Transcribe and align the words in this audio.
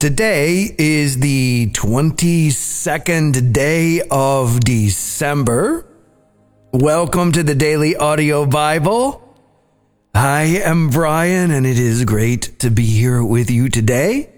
Today 0.00 0.74
is 0.78 1.18
the 1.18 1.66
22nd 1.72 3.52
day 3.52 4.00
of 4.10 4.60
December. 4.60 5.84
Welcome 6.72 7.32
to 7.32 7.42
the 7.42 7.54
Daily 7.54 7.96
Audio 7.96 8.46
Bible. 8.46 9.22
I 10.14 10.62
am 10.64 10.88
Brian, 10.88 11.50
and 11.50 11.66
it 11.66 11.78
is 11.78 12.06
great 12.06 12.58
to 12.60 12.70
be 12.70 12.86
here 12.86 13.22
with 13.22 13.50
you 13.50 13.68
today 13.68 14.32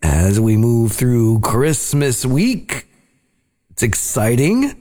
as 0.00 0.38
we 0.38 0.56
move 0.56 0.92
through 0.92 1.40
Christmas 1.40 2.24
week. 2.24 2.86
It's 3.70 3.82
exciting. 3.82 4.79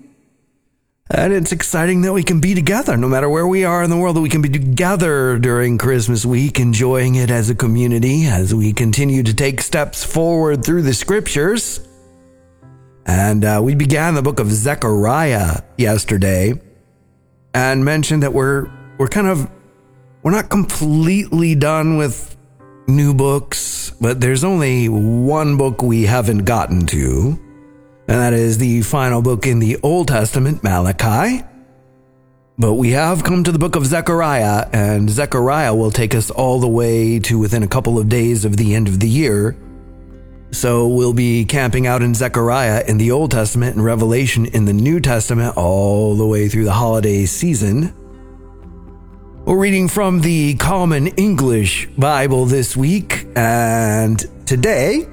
And 1.12 1.34
it's 1.34 1.52
exciting 1.52 2.04
that 2.04 2.14
we 2.14 2.22
can 2.22 2.40
be 2.40 2.54
together 2.54 2.96
no 2.96 3.08
matter 3.08 3.28
where 3.28 3.48
we 3.48 3.66
are 3.66 3.82
in 3.82 3.90
the 3.90 3.98
world, 3.98 4.16
that 4.16 4.22
we 4.22 4.30
can 4.30 4.44
be 4.44 4.50
together 4.50 5.40
during 5.40 5.80
Christmas 5.80 6.24
week, 6.24 6.60
enjoying 6.60 7.16
it 7.16 7.32
as 7.32 7.50
a 7.50 7.56
community 7.56 8.26
as 8.28 8.54
we 8.54 8.74
continue 8.74 9.24
to 9.24 9.34
take 9.34 9.60
steps 9.62 10.04
forward 10.04 10.64
through 10.64 10.84
the 10.84 10.94
scriptures. 10.94 11.80
And 13.08 13.44
uh, 13.44 13.60
we 13.64 13.74
began 13.74 14.14
the 14.14 14.22
book 14.22 14.40
of 14.40 14.52
Zechariah 14.52 15.64
yesterday 15.80 16.54
and 17.56 17.84
mentioned 17.84 18.22
that 18.22 18.34
we're, 18.34 18.70
we're 19.00 19.08
kind 19.08 19.26
of, 19.26 19.50
we're 20.22 20.30
not 20.30 20.50
completely 20.50 21.56
done 21.56 21.98
with 21.98 22.38
new 22.88 23.16
books, 23.16 23.94
but 24.00 24.22
there's 24.22 24.44
only 24.44 24.88
one 24.90 25.58
book 25.58 25.82
we 25.82 26.04
haven't 26.04 26.46
gotten 26.46 26.86
to 26.88 27.40
and 28.10 28.18
that 28.18 28.34
is 28.34 28.58
the 28.58 28.82
final 28.82 29.22
book 29.22 29.46
in 29.46 29.60
the 29.60 29.78
Old 29.84 30.08
Testament, 30.08 30.64
Malachi. 30.64 31.46
But 32.58 32.74
we 32.74 32.90
have 32.90 33.24
come 33.24 33.44
to 33.44 33.52
the 33.52 33.60
book 33.60 33.76
of 33.76 33.86
Zechariah, 33.86 34.68
and 34.74 35.08
Zechariah 35.08 35.76
will 35.76 35.92
take 35.92 36.16
us 36.16 36.32
all 36.32 36.60
the 36.60 36.68
way 36.68 37.20
to 37.20 37.38
within 37.38 37.62
a 37.62 37.68
couple 37.68 38.00
of 38.00 38.10
days 38.10 38.46
of 38.46 38.58
the 38.58 38.74
end 38.74 38.88
of 38.88 39.00
the 39.00 39.08
year. 39.08 39.56
So 40.50 40.88
we'll 40.88 41.14
be 41.14 41.46
camping 41.46 41.86
out 41.86 42.02
in 42.02 42.16
Zechariah 42.16 42.84
in 42.88 42.98
the 42.98 43.12
Old 43.12 43.30
Testament 43.30 43.76
and 43.76 43.86
Revelation 43.86 44.48
in 44.48 44.66
the 44.66 44.74
New 44.74 45.00
Testament 45.00 45.56
all 45.56 46.16
the 46.16 46.26
way 46.26 46.50
through 46.50 46.64
the 46.64 46.74
holiday 46.74 47.28
season. 47.28 47.94
We're 49.46 49.60
reading 49.60 49.88
from 49.88 50.22
the 50.22 50.56
Common 50.56 51.10
English 51.10 51.88
Bible 51.96 52.48
this 52.48 52.76
week, 52.76 53.28
and 53.36 54.20
today, 54.48 55.08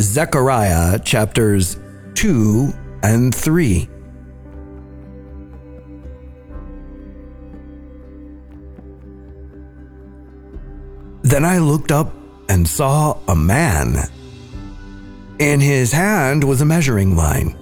Zechariah 0.00 0.98
chapters 1.00 1.76
2 2.14 2.72
and 3.02 3.34
3. 3.34 3.88
Then 11.22 11.44
I 11.44 11.58
looked 11.58 11.92
up 11.92 12.12
and 12.48 12.66
saw 12.66 13.18
a 13.28 13.36
man. 13.36 13.96
In 15.38 15.60
his 15.60 15.92
hand 15.92 16.42
was 16.42 16.60
a 16.60 16.64
measuring 16.64 17.16
line. 17.16 17.56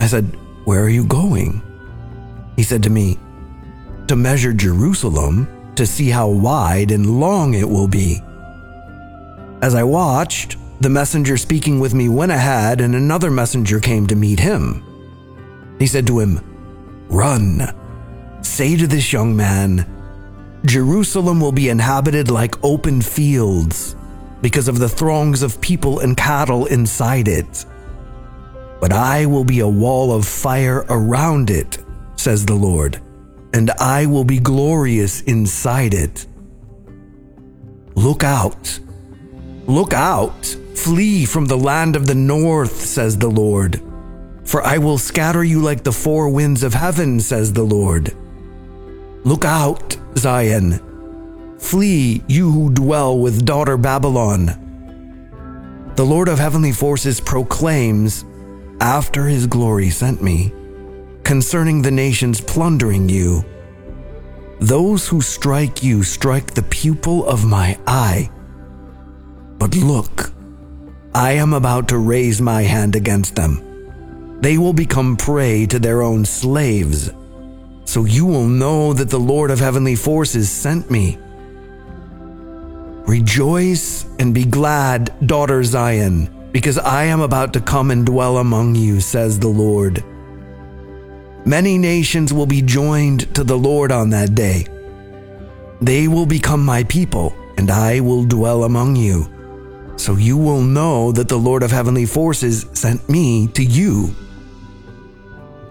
I 0.00 0.06
said, 0.06 0.24
Where 0.64 0.82
are 0.82 0.88
you 0.88 1.04
going? 1.04 1.62
He 2.56 2.62
said 2.62 2.82
to 2.84 2.90
me, 2.90 3.18
To 4.08 4.16
measure 4.16 4.52
Jerusalem 4.52 5.48
to 5.76 5.86
see 5.86 6.08
how 6.08 6.28
wide 6.28 6.90
and 6.90 7.20
long 7.20 7.54
it 7.54 7.68
will 7.68 7.88
be. 7.88 8.20
As 9.60 9.74
I 9.74 9.82
watched, 9.82 10.56
the 10.80 10.90
messenger 10.90 11.36
speaking 11.36 11.80
with 11.80 11.94
me 11.94 12.08
went 12.08 12.32
ahead, 12.32 12.80
and 12.80 12.94
another 12.94 13.30
messenger 13.30 13.80
came 13.80 14.06
to 14.08 14.16
meet 14.16 14.40
him. 14.40 14.82
He 15.78 15.86
said 15.86 16.06
to 16.08 16.18
him, 16.18 16.40
Run, 17.08 17.62
say 18.42 18.76
to 18.76 18.86
this 18.86 19.12
young 19.12 19.36
man, 19.36 19.90
Jerusalem 20.66 21.40
will 21.40 21.52
be 21.52 21.68
inhabited 21.68 22.30
like 22.30 22.62
open 22.64 23.02
fields 23.02 23.96
because 24.40 24.68
of 24.68 24.78
the 24.78 24.88
throngs 24.88 25.42
of 25.42 25.60
people 25.60 26.00
and 26.00 26.16
cattle 26.16 26.66
inside 26.66 27.28
it. 27.28 27.64
But 28.80 28.92
I 28.92 29.26
will 29.26 29.44
be 29.44 29.60
a 29.60 29.68
wall 29.68 30.12
of 30.12 30.26
fire 30.26 30.84
around 30.88 31.50
it, 31.50 31.78
says 32.16 32.44
the 32.44 32.54
Lord, 32.54 33.00
and 33.52 33.70
I 33.72 34.06
will 34.06 34.24
be 34.24 34.38
glorious 34.38 35.22
inside 35.22 35.94
it. 35.94 36.26
Look 37.94 38.24
out. 38.24 38.80
Look 39.66 39.94
out. 39.94 40.56
Flee 40.74 41.24
from 41.24 41.46
the 41.46 41.56
land 41.56 41.96
of 41.96 42.06
the 42.06 42.14
north, 42.14 42.80
says 42.80 43.16
the 43.16 43.28
Lord. 43.28 43.80
For 44.44 44.62
I 44.62 44.78
will 44.78 44.98
scatter 44.98 45.42
you 45.42 45.60
like 45.60 45.82
the 45.82 45.92
four 45.92 46.28
winds 46.28 46.62
of 46.62 46.74
heaven, 46.74 47.20
says 47.20 47.52
the 47.52 47.62
Lord. 47.62 48.14
Look 49.24 49.44
out, 49.44 49.96
Zion. 50.18 50.80
Flee, 51.58 52.22
you 52.28 52.50
who 52.50 52.74
dwell 52.74 53.18
with 53.18 53.46
daughter 53.46 53.78
Babylon. 53.78 54.60
The 55.96 56.04
Lord 56.04 56.28
of 56.28 56.38
heavenly 56.38 56.72
forces 56.72 57.20
proclaims, 57.20 58.24
after 58.80 59.26
his 59.26 59.46
glory 59.46 59.88
sent 59.88 60.22
me, 60.22 60.52
concerning 61.22 61.80
the 61.80 61.90
nations 61.90 62.40
plundering 62.40 63.08
you. 63.08 63.44
Those 64.60 65.08
who 65.08 65.20
strike 65.20 65.82
you 65.82 66.02
strike 66.02 66.52
the 66.52 66.62
pupil 66.64 67.26
of 67.26 67.44
my 67.44 67.78
eye. 67.86 68.30
But 69.58 69.76
look, 69.76 70.32
I 71.14 71.32
am 71.32 71.52
about 71.52 71.86
to 71.88 71.98
raise 71.98 72.40
my 72.40 72.62
hand 72.62 72.96
against 72.96 73.36
them. 73.36 74.40
They 74.40 74.58
will 74.58 74.72
become 74.72 75.16
prey 75.16 75.64
to 75.66 75.78
their 75.78 76.02
own 76.02 76.24
slaves. 76.24 77.12
So 77.84 78.04
you 78.04 78.26
will 78.26 78.48
know 78.48 78.92
that 78.92 79.10
the 79.10 79.20
Lord 79.20 79.52
of 79.52 79.60
heavenly 79.60 79.94
forces 79.94 80.50
sent 80.50 80.90
me. 80.90 81.18
Rejoice 83.06 84.06
and 84.18 84.34
be 84.34 84.44
glad, 84.44 85.14
daughter 85.24 85.62
Zion, 85.62 86.50
because 86.50 86.78
I 86.78 87.04
am 87.04 87.20
about 87.20 87.52
to 87.52 87.60
come 87.60 87.92
and 87.92 88.04
dwell 88.04 88.38
among 88.38 88.74
you, 88.74 88.98
says 88.98 89.38
the 89.38 89.46
Lord. 89.46 90.02
Many 91.46 91.78
nations 91.78 92.32
will 92.32 92.46
be 92.46 92.60
joined 92.60 93.32
to 93.36 93.44
the 93.44 93.56
Lord 93.56 93.92
on 93.92 94.10
that 94.10 94.34
day. 94.34 94.66
They 95.80 96.08
will 96.08 96.26
become 96.26 96.64
my 96.64 96.82
people, 96.84 97.36
and 97.56 97.70
I 97.70 98.00
will 98.00 98.24
dwell 98.24 98.64
among 98.64 98.96
you. 98.96 99.30
So 99.96 100.16
you 100.16 100.36
will 100.36 100.62
know 100.62 101.12
that 101.12 101.28
the 101.28 101.38
Lord 101.38 101.62
of 101.62 101.70
heavenly 101.70 102.06
forces 102.06 102.66
sent 102.72 103.08
me 103.08 103.46
to 103.48 103.64
you. 103.64 104.14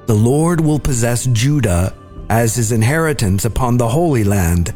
The 0.05 0.13
Lord 0.13 0.61
will 0.61 0.79
possess 0.79 1.25
Judah 1.27 1.93
as 2.29 2.55
his 2.55 2.71
inheritance 2.71 3.45
upon 3.45 3.77
the 3.77 3.87
Holy 3.87 4.23
Land. 4.23 4.73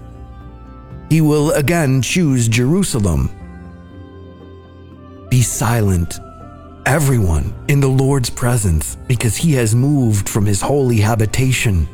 He 1.10 1.22
will 1.22 1.52
again 1.52 2.02
choose 2.02 2.48
Jerusalem. 2.48 3.30
Be 5.30 5.42
silent, 5.42 6.20
everyone, 6.86 7.54
in 7.68 7.80
the 7.80 7.88
Lord's 7.88 8.30
presence, 8.30 8.96
because 9.08 9.36
he 9.36 9.54
has 9.54 9.74
moved 9.76 10.30
from 10.30 10.46
his 10.46 10.62
holy 10.62 10.98
habitation. 10.98 11.88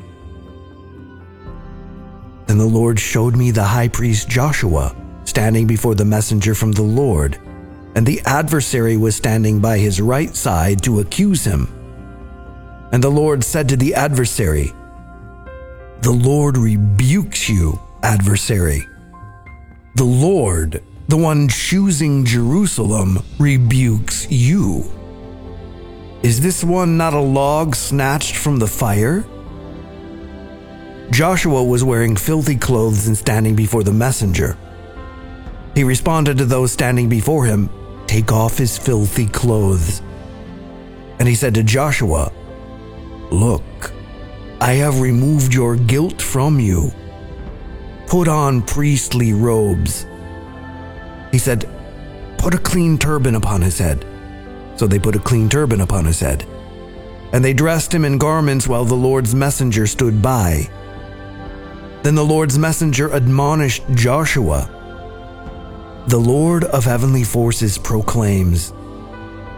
Then 2.48 2.58
the 2.58 2.66
Lord 2.66 3.00
showed 3.00 3.36
me 3.36 3.52
the 3.52 3.64
high 3.64 3.88
priest 3.88 4.30
Joshua 4.30 4.96
standing 5.26 5.66
before 5.66 5.96
the 5.96 6.06
messenger 6.06 6.54
from 6.54 6.72
the 6.72 6.84
Lord, 6.84 7.40
and 7.96 8.06
the 8.06 8.22
adversary 8.26 8.98
was 8.98 9.16
standing 9.16 9.60
by 9.60 9.78
his 9.78 10.02
right 10.02 10.36
side 10.36 10.82
to 10.84 11.00
accuse 11.00 11.44
him. 11.44 11.68
And 12.92 13.04
the 13.04 13.10
Lord 13.10 13.44
said 13.44 13.70
to 13.70 13.78
the 13.78 13.96
adversary, 13.96 14.72
The 16.02 16.12
Lord 16.12 16.58
rebukes 16.58 17.50
you, 17.50 17.80
adversary. 18.02 18.88
The 19.96 20.04
Lord, 20.04 20.84
the 21.08 21.18
one 21.18 21.48
choosing 21.48 22.26
Jerusalem, 22.26 23.20
rebukes 23.40 24.30
you. 24.32 24.92
Is 26.24 26.42
this 26.42 26.64
one 26.64 26.98
not 26.98 27.14
a 27.14 27.20
log 27.20 27.76
snatched 27.76 28.38
from 28.38 28.58
the 28.58 28.68
fire? 28.68 29.26
Joshua 31.12 31.64
was 31.64 31.84
wearing 31.84 32.16
filthy 32.16 32.56
clothes 32.56 33.08
and 33.08 33.18
standing 33.18 33.56
before 33.56 33.84
the 33.84 33.94
messenger. 33.94 34.58
He 35.76 35.84
responded 35.84 36.38
to 36.38 36.46
those 36.46 36.72
standing 36.72 37.10
before 37.10 37.46
him, 37.46 37.70
Take 38.14 38.32
off 38.32 38.60
his 38.60 38.78
filthy 38.78 39.26
clothes. 39.26 40.04
And 41.18 41.28
he 41.28 41.34
said 41.34 41.56
to 41.56 41.64
Joshua, 41.64 42.32
Look, 43.32 43.92
I 44.62 44.74
have 44.74 45.02
removed 45.02 45.52
your 45.52 45.76
guilt 45.76 46.22
from 46.22 46.60
you. 46.60 46.92
Put 48.06 48.28
on 48.28 48.62
priestly 48.62 49.34
robes. 49.34 50.06
He 51.32 51.40
said, 51.40 51.68
Put 52.38 52.54
a 52.54 52.60
clean 52.60 53.00
turban 53.00 53.34
upon 53.34 53.64
his 53.64 53.80
head. 53.80 54.06
So 54.76 54.86
they 54.86 55.00
put 55.00 55.16
a 55.16 55.20
clean 55.20 55.50
turban 55.50 55.82
upon 55.82 56.06
his 56.06 56.20
head. 56.20 56.46
And 57.32 57.44
they 57.44 57.54
dressed 57.54 57.92
him 57.92 58.06
in 58.06 58.20
garments 58.20 58.68
while 58.68 58.86
the 58.86 58.94
Lord's 58.94 59.34
messenger 59.34 59.88
stood 59.88 60.22
by. 60.22 60.70
Then 62.04 62.14
the 62.14 62.24
Lord's 62.24 62.60
messenger 62.60 63.08
admonished 63.08 63.82
Joshua 63.96 64.70
The 66.08 66.20
Lord 66.20 66.66
of 66.66 66.84
heavenly 66.84 67.24
forces 67.24 67.78
proclaims, 67.78 68.74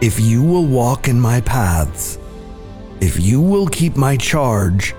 If 0.00 0.20
you 0.20 0.44
will 0.44 0.64
walk 0.64 1.08
in 1.08 1.20
my 1.20 1.40
paths, 1.40 2.18
if 3.00 3.18
you 3.18 3.40
will 3.40 3.66
keep 3.66 3.96
my 3.96 4.16
charge, 4.16 4.94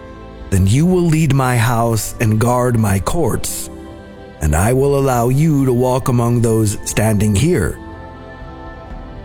then 0.49 0.67
you 0.67 0.85
will 0.85 1.03
lead 1.03 1.33
my 1.33 1.57
house 1.57 2.15
and 2.19 2.39
guard 2.39 2.77
my 2.77 2.99
courts, 2.99 3.69
and 4.41 4.53
I 4.53 4.73
will 4.73 4.99
allow 4.99 5.29
you 5.29 5.65
to 5.65 5.71
walk 5.71 6.09
among 6.09 6.41
those 6.41 6.77
standing 6.83 7.33
here. 7.33 7.79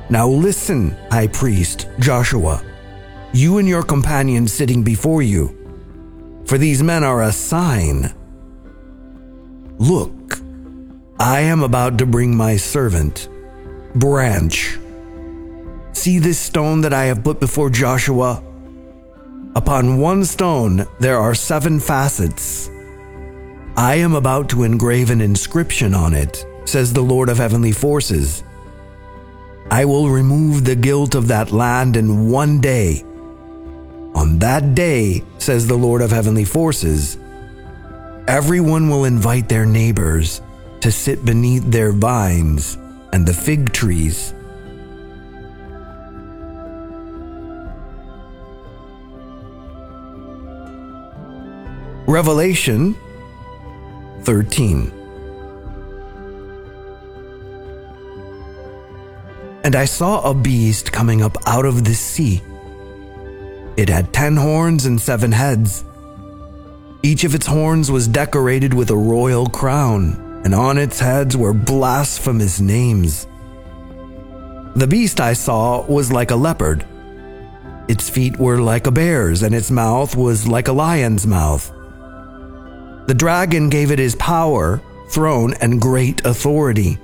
Now 0.08 0.28
listen, 0.28 0.96
high 1.10 1.26
priest 1.26 1.88
Joshua, 1.98 2.62
you 3.32 3.58
and 3.58 3.66
your 3.66 3.82
companions 3.82 4.52
sitting 4.52 4.84
before 4.84 5.22
you, 5.22 5.58
for 6.46 6.56
these 6.56 6.84
men 6.84 7.02
are 7.02 7.22
a 7.22 7.32
sign. 7.32 8.14
Look, 9.78 10.21
I 11.22 11.42
am 11.42 11.62
about 11.62 11.98
to 11.98 12.04
bring 12.04 12.36
my 12.36 12.56
servant, 12.56 13.28
Branch. 13.94 14.76
See 15.92 16.18
this 16.18 16.40
stone 16.40 16.80
that 16.80 16.92
I 16.92 17.04
have 17.04 17.22
put 17.22 17.38
before 17.38 17.70
Joshua? 17.70 18.42
Upon 19.54 19.98
one 19.98 20.24
stone 20.24 20.84
there 20.98 21.18
are 21.18 21.36
seven 21.36 21.78
facets. 21.78 22.68
I 23.76 23.94
am 24.02 24.16
about 24.16 24.48
to 24.48 24.64
engrave 24.64 25.10
an 25.10 25.20
inscription 25.20 25.94
on 25.94 26.12
it, 26.12 26.44
says 26.64 26.92
the 26.92 27.02
Lord 27.02 27.28
of 27.28 27.38
heavenly 27.38 27.70
forces. 27.70 28.42
I 29.70 29.84
will 29.84 30.10
remove 30.10 30.64
the 30.64 30.74
guilt 30.74 31.14
of 31.14 31.28
that 31.28 31.52
land 31.52 31.96
in 31.96 32.30
one 32.30 32.60
day. 32.60 33.04
On 34.16 34.40
that 34.40 34.74
day, 34.74 35.22
says 35.38 35.68
the 35.68 35.78
Lord 35.78 36.02
of 36.02 36.10
heavenly 36.10 36.44
forces, 36.44 37.16
everyone 38.26 38.88
will 38.88 39.04
invite 39.04 39.48
their 39.48 39.66
neighbors 39.66 40.40
to 40.82 40.90
sit 40.90 41.24
beneath 41.24 41.64
their 41.64 41.92
vines 41.92 42.76
and 43.12 43.24
the 43.24 43.32
fig 43.32 43.72
trees. 43.72 44.34
Revelation 52.06 52.96
13. 54.22 54.92
And 59.64 59.76
I 59.76 59.84
saw 59.84 60.28
a 60.28 60.34
beast 60.34 60.90
coming 60.90 61.22
up 61.22 61.36
out 61.46 61.64
of 61.64 61.84
the 61.84 61.94
sea. 61.94 62.42
It 63.76 63.88
had 63.88 64.12
ten 64.12 64.36
horns 64.36 64.84
and 64.84 65.00
seven 65.00 65.30
heads. 65.30 65.84
Each 67.04 67.22
of 67.22 67.36
its 67.36 67.46
horns 67.46 67.88
was 67.88 68.08
decorated 68.08 68.74
with 68.74 68.90
a 68.90 68.96
royal 68.96 69.46
crown, 69.46 70.31
and 70.44 70.54
on 70.54 70.78
its 70.78 70.98
heads 70.98 71.36
were 71.36 71.52
blasphemous 71.52 72.60
names. 72.60 73.26
The 74.74 74.86
beast 74.86 75.20
I 75.20 75.34
saw 75.34 75.84
was 75.86 76.10
like 76.10 76.30
a 76.30 76.36
leopard. 76.36 76.86
Its 77.88 78.08
feet 78.08 78.38
were 78.38 78.58
like 78.58 78.86
a 78.86 78.90
bear's, 78.90 79.42
and 79.42 79.54
its 79.54 79.70
mouth 79.70 80.16
was 80.16 80.48
like 80.48 80.68
a 80.68 80.72
lion's 80.72 81.26
mouth. 81.26 81.70
The 83.06 83.14
dragon 83.14 83.68
gave 83.68 83.90
it 83.90 83.98
his 83.98 84.14
power, 84.16 84.80
throne, 85.10 85.54
and 85.60 85.80
great 85.80 86.24
authority. 86.24 86.94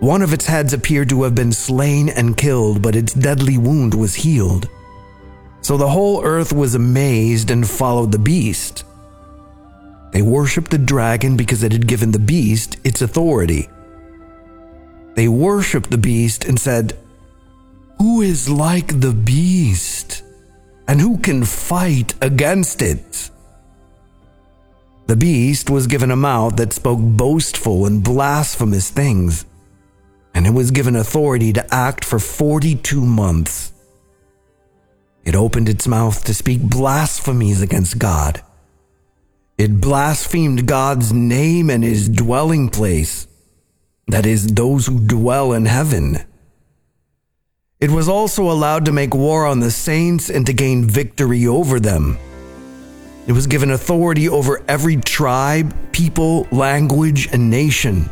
One 0.00 0.22
of 0.22 0.32
its 0.32 0.46
heads 0.46 0.72
appeared 0.72 1.08
to 1.08 1.22
have 1.22 1.34
been 1.34 1.52
slain 1.52 2.08
and 2.08 2.36
killed, 2.36 2.82
but 2.82 2.94
its 2.94 3.14
deadly 3.14 3.58
wound 3.58 3.94
was 3.94 4.14
healed. 4.14 4.68
So 5.60 5.76
the 5.76 5.88
whole 5.88 6.24
earth 6.24 6.52
was 6.52 6.74
amazed 6.74 7.50
and 7.50 7.68
followed 7.68 8.12
the 8.12 8.18
beast. 8.18 8.84
They 10.12 10.22
worshipped 10.22 10.70
the 10.70 10.78
dragon 10.78 11.36
because 11.36 11.62
it 11.62 11.72
had 11.72 11.86
given 11.86 12.12
the 12.12 12.18
beast 12.18 12.78
its 12.84 13.02
authority. 13.02 13.68
They 15.14 15.28
worshipped 15.28 15.90
the 15.90 15.98
beast 15.98 16.44
and 16.44 16.58
said, 16.58 16.96
Who 17.98 18.22
is 18.22 18.48
like 18.48 19.00
the 19.00 19.12
beast? 19.12 20.22
And 20.86 21.00
who 21.00 21.18
can 21.18 21.44
fight 21.44 22.14
against 22.22 22.80
it? 22.80 23.30
The 25.06 25.16
beast 25.16 25.70
was 25.70 25.86
given 25.86 26.10
a 26.10 26.16
mouth 26.16 26.56
that 26.56 26.72
spoke 26.72 27.00
boastful 27.00 27.86
and 27.86 28.04
blasphemous 28.04 28.90
things, 28.90 29.46
and 30.34 30.46
it 30.46 30.52
was 30.52 30.70
given 30.70 30.96
authority 30.96 31.52
to 31.54 31.74
act 31.74 32.04
for 32.04 32.18
42 32.18 33.04
months. 33.04 33.72
It 35.24 35.34
opened 35.34 35.68
its 35.68 35.88
mouth 35.88 36.24
to 36.24 36.34
speak 36.34 36.60
blasphemies 36.62 37.60
against 37.60 37.98
God. 37.98 38.42
It 39.58 39.80
blasphemed 39.80 40.68
God's 40.68 41.12
name 41.12 41.68
and 41.68 41.82
his 41.82 42.08
dwelling 42.08 42.68
place, 42.68 43.26
that 44.06 44.24
is, 44.24 44.46
those 44.46 44.86
who 44.86 45.00
dwell 45.00 45.52
in 45.52 45.66
heaven. 45.66 46.18
It 47.80 47.90
was 47.90 48.08
also 48.08 48.48
allowed 48.52 48.84
to 48.84 48.92
make 48.92 49.14
war 49.14 49.46
on 49.46 49.58
the 49.58 49.72
saints 49.72 50.30
and 50.30 50.46
to 50.46 50.52
gain 50.52 50.84
victory 50.84 51.48
over 51.48 51.80
them. 51.80 52.18
It 53.26 53.32
was 53.32 53.48
given 53.48 53.72
authority 53.72 54.28
over 54.28 54.62
every 54.68 54.96
tribe, 54.96 55.74
people, 55.90 56.46
language, 56.52 57.28
and 57.32 57.50
nation. 57.50 58.08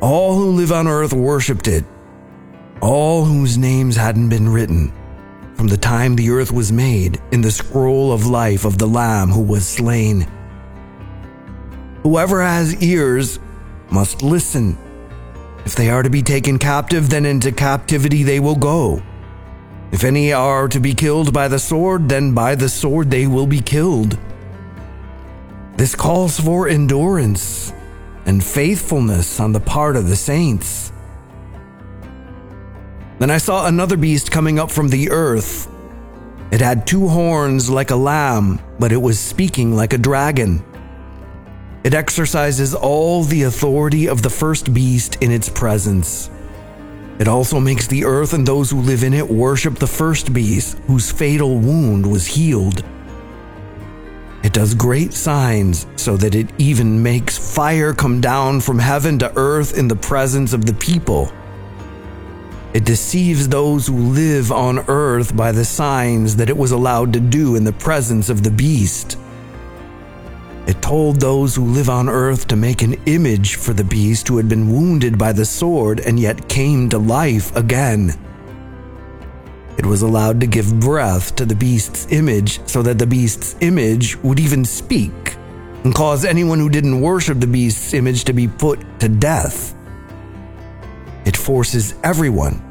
All 0.00 0.34
who 0.34 0.50
live 0.50 0.72
on 0.72 0.88
earth 0.88 1.12
worshipped 1.12 1.68
it, 1.68 1.84
all 2.80 3.24
whose 3.24 3.56
names 3.56 3.94
hadn't 3.94 4.30
been 4.30 4.48
written 4.48 4.92
from 5.54 5.68
the 5.68 5.76
time 5.76 6.16
the 6.16 6.30
earth 6.30 6.52
was 6.52 6.72
made 6.72 7.20
in 7.32 7.40
the 7.40 7.50
scroll 7.50 8.12
of 8.12 8.26
life 8.26 8.64
of 8.64 8.78
the 8.78 8.86
Lamb 8.86 9.30
who 9.30 9.42
was 9.42 9.66
slain. 9.66 10.26
Whoever 12.02 12.42
has 12.42 12.82
ears 12.82 13.38
must 13.90 14.22
listen. 14.22 14.76
If 15.64 15.74
they 15.74 15.88
are 15.88 16.02
to 16.02 16.10
be 16.10 16.22
taken 16.22 16.58
captive, 16.58 17.08
then 17.08 17.24
into 17.24 17.52
captivity 17.52 18.22
they 18.22 18.40
will 18.40 18.56
go. 18.56 19.02
If 19.92 20.04
any 20.04 20.32
are 20.32 20.68
to 20.68 20.80
be 20.80 20.92
killed 20.92 21.32
by 21.32 21.48
the 21.48 21.58
sword, 21.58 22.08
then 22.08 22.34
by 22.34 22.56
the 22.56 22.68
sword 22.68 23.10
they 23.10 23.26
will 23.26 23.46
be 23.46 23.60
killed. 23.60 24.18
This 25.76 25.94
calls 25.94 26.38
for 26.38 26.68
endurance 26.68 27.72
and 28.26 28.42
faithfulness 28.42 29.40
on 29.40 29.52
the 29.52 29.60
part 29.60 29.96
of 29.96 30.08
the 30.08 30.16
saints. 30.16 30.92
Then 33.18 33.30
I 33.30 33.38
saw 33.38 33.66
another 33.66 33.96
beast 33.96 34.30
coming 34.30 34.58
up 34.58 34.70
from 34.70 34.88
the 34.88 35.10
earth. 35.10 35.70
It 36.50 36.60
had 36.60 36.86
two 36.86 37.08
horns 37.08 37.70
like 37.70 37.90
a 37.90 37.96
lamb, 37.96 38.60
but 38.78 38.92
it 38.92 39.00
was 39.00 39.18
speaking 39.18 39.74
like 39.74 39.92
a 39.92 39.98
dragon. 39.98 40.64
It 41.84 41.94
exercises 41.94 42.74
all 42.74 43.24
the 43.24 43.42
authority 43.42 44.08
of 44.08 44.22
the 44.22 44.30
first 44.30 44.72
beast 44.72 45.16
in 45.20 45.30
its 45.30 45.48
presence. 45.48 46.30
It 47.18 47.28
also 47.28 47.60
makes 47.60 47.86
the 47.86 48.04
earth 48.04 48.32
and 48.32 48.46
those 48.46 48.70
who 48.70 48.80
live 48.80 49.04
in 49.04 49.14
it 49.14 49.28
worship 49.28 49.78
the 49.78 49.86
first 49.86 50.32
beast, 50.32 50.78
whose 50.86 51.12
fatal 51.12 51.58
wound 51.58 52.10
was 52.10 52.26
healed. 52.26 52.82
It 54.42 54.52
does 54.52 54.74
great 54.74 55.14
signs 55.14 55.86
so 55.96 56.16
that 56.16 56.34
it 56.34 56.48
even 56.58 57.02
makes 57.02 57.38
fire 57.38 57.94
come 57.94 58.20
down 58.20 58.60
from 58.60 58.78
heaven 58.78 59.18
to 59.20 59.32
earth 59.36 59.78
in 59.78 59.88
the 59.88 59.96
presence 59.96 60.52
of 60.52 60.66
the 60.66 60.74
people. 60.74 61.32
It 62.74 62.84
deceives 62.84 63.48
those 63.48 63.86
who 63.86 63.96
live 63.96 64.50
on 64.50 64.80
earth 64.88 65.36
by 65.36 65.52
the 65.52 65.64
signs 65.64 66.34
that 66.34 66.50
it 66.50 66.56
was 66.56 66.72
allowed 66.72 67.12
to 67.12 67.20
do 67.20 67.54
in 67.54 67.62
the 67.62 67.72
presence 67.72 68.28
of 68.28 68.42
the 68.42 68.50
beast. 68.50 69.16
It 70.66 70.82
told 70.82 71.20
those 71.20 71.54
who 71.54 71.66
live 71.66 71.88
on 71.88 72.08
earth 72.08 72.48
to 72.48 72.56
make 72.56 72.82
an 72.82 72.94
image 73.06 73.54
for 73.54 73.74
the 73.74 73.84
beast 73.84 74.26
who 74.26 74.38
had 74.38 74.48
been 74.48 74.72
wounded 74.72 75.16
by 75.16 75.30
the 75.30 75.44
sword 75.44 76.00
and 76.00 76.18
yet 76.18 76.48
came 76.48 76.88
to 76.88 76.98
life 76.98 77.54
again. 77.54 78.12
It 79.78 79.86
was 79.86 80.02
allowed 80.02 80.40
to 80.40 80.48
give 80.48 80.80
breath 80.80 81.36
to 81.36 81.44
the 81.44 81.54
beast's 81.54 82.10
image 82.10 82.58
so 82.66 82.82
that 82.82 82.98
the 82.98 83.06
beast's 83.06 83.54
image 83.60 84.16
would 84.24 84.40
even 84.40 84.64
speak 84.64 85.36
and 85.84 85.94
cause 85.94 86.24
anyone 86.24 86.58
who 86.58 86.68
didn't 86.68 87.00
worship 87.00 87.38
the 87.38 87.46
beast's 87.46 87.94
image 87.94 88.24
to 88.24 88.32
be 88.32 88.48
put 88.48 88.80
to 88.98 89.08
death. 89.08 89.76
It 91.24 91.36
forces 91.36 91.94
everyone, 92.04 92.62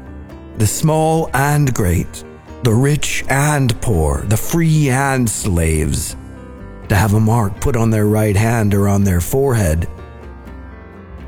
the 0.58 0.66
small 0.66 1.28
and 1.34 1.74
great, 1.74 2.24
the 2.62 2.72
rich 2.72 3.24
and 3.28 3.78
poor, 3.80 4.22
the 4.22 4.36
free 4.36 4.90
and 4.90 5.28
slaves, 5.28 6.16
to 6.88 6.94
have 6.94 7.14
a 7.14 7.20
mark 7.20 7.60
put 7.60 7.76
on 7.76 7.90
their 7.90 8.06
right 8.06 8.36
hand 8.36 8.72
or 8.72 8.88
on 8.88 9.02
their 9.04 9.20
forehead. 9.20 9.88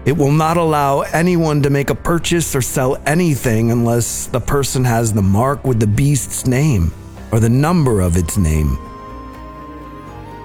It 0.05 0.17
will 0.17 0.31
not 0.31 0.57
allow 0.57 1.01
anyone 1.01 1.63
to 1.63 1.71
make 1.71 1.91
a 1.91 1.95
purchase 1.97 2.55
or 2.55 2.63
sell 2.63 2.97
anything 3.07 3.73
unless 3.73 4.27
the 4.29 4.41
person 4.41 4.85
has 4.85 5.13
the 5.13 5.23
mark 5.23 5.65
with 5.65 5.81
the 5.81 5.87
beast's 5.89 6.47
name 6.47 6.93
or 7.33 7.41
the 7.41 7.49
number 7.49 8.01
of 8.01 8.17
its 8.17 8.37
name. 8.37 8.79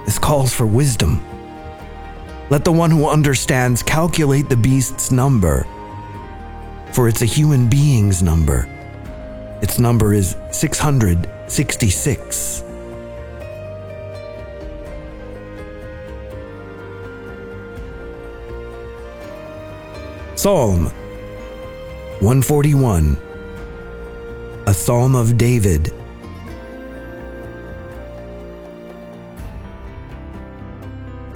This 0.06 0.18
calls 0.18 0.52
for 0.52 0.66
wisdom. 0.66 1.22
Let 2.50 2.66
the 2.66 2.72
one 2.72 2.90
who 2.90 3.08
understands 3.08 3.84
calculate 3.84 4.50
the 4.50 4.58
beast's 4.58 5.12
number, 5.12 5.68
for 6.94 7.08
it's 7.08 7.22
a 7.22 7.26
human 7.26 7.68
being's 7.68 8.22
number. 8.22 8.68
Its 9.62 9.80
number 9.80 10.14
is 10.14 10.36
666. 10.52 12.64
Psalm 20.36 20.92
141 22.22 23.18
A 24.66 24.74
Psalm 24.74 25.16
of 25.16 25.38
David. 25.38 25.94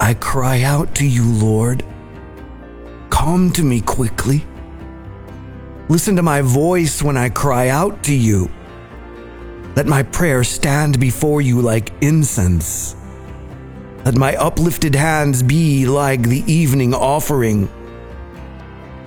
I 0.00 0.14
cry 0.14 0.62
out 0.62 0.94
to 0.96 1.06
you, 1.06 1.24
Lord. 1.24 1.84
Come 3.10 3.52
to 3.52 3.62
me 3.62 3.80
quickly. 3.80 4.44
Listen 5.88 6.16
to 6.16 6.22
my 6.22 6.40
voice 6.40 7.00
when 7.00 7.16
I 7.16 7.28
cry 7.28 7.68
out 7.68 8.02
to 8.04 8.14
you. 8.14 8.50
Let 9.76 9.86
my 9.86 10.02
prayer 10.02 10.42
stand 10.42 10.98
before 10.98 11.40
you 11.40 11.60
like 11.60 11.92
incense. 12.00 12.96
Let 14.04 14.16
my 14.16 14.34
uplifted 14.34 14.96
hands 14.96 15.44
be 15.44 15.86
like 15.86 16.22
the 16.22 16.42
evening 16.52 16.92
offering. 16.92 17.68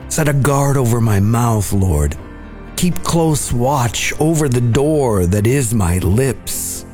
Set 0.07 0.29
a 0.29 0.33
guard 0.33 0.77
over 0.77 1.01
my 1.01 1.19
mouth, 1.19 1.73
Lord. 1.73 2.15
Keep 2.77 3.03
close 3.03 3.51
watch 3.51 4.13
over 4.19 4.47
the 4.47 4.61
door 4.61 5.25
that 5.25 5.45
is 5.45 5.73
my 5.73 5.97
lips. 5.97 6.85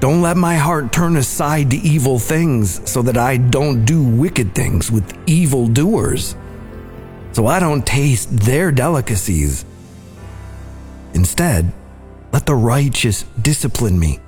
Don't 0.00 0.20
let 0.20 0.36
my 0.36 0.56
heart 0.56 0.92
turn 0.92 1.16
aside 1.16 1.70
to 1.70 1.76
evil 1.78 2.18
things 2.18 2.86
so 2.90 3.00
that 3.00 3.16
I 3.16 3.38
don't 3.38 3.86
do 3.86 4.02
wicked 4.02 4.54
things 4.54 4.90
with 4.90 5.16
evil 5.26 5.66
doers, 5.66 6.36
so 7.32 7.46
I 7.46 7.60
don't 7.60 7.86
taste 7.86 8.30
their 8.30 8.72
delicacies. 8.72 9.64
Instead, 11.14 11.72
let 12.32 12.46
the 12.46 12.54
righteous 12.54 13.24
discipline 13.40 13.98
me. 13.98 14.18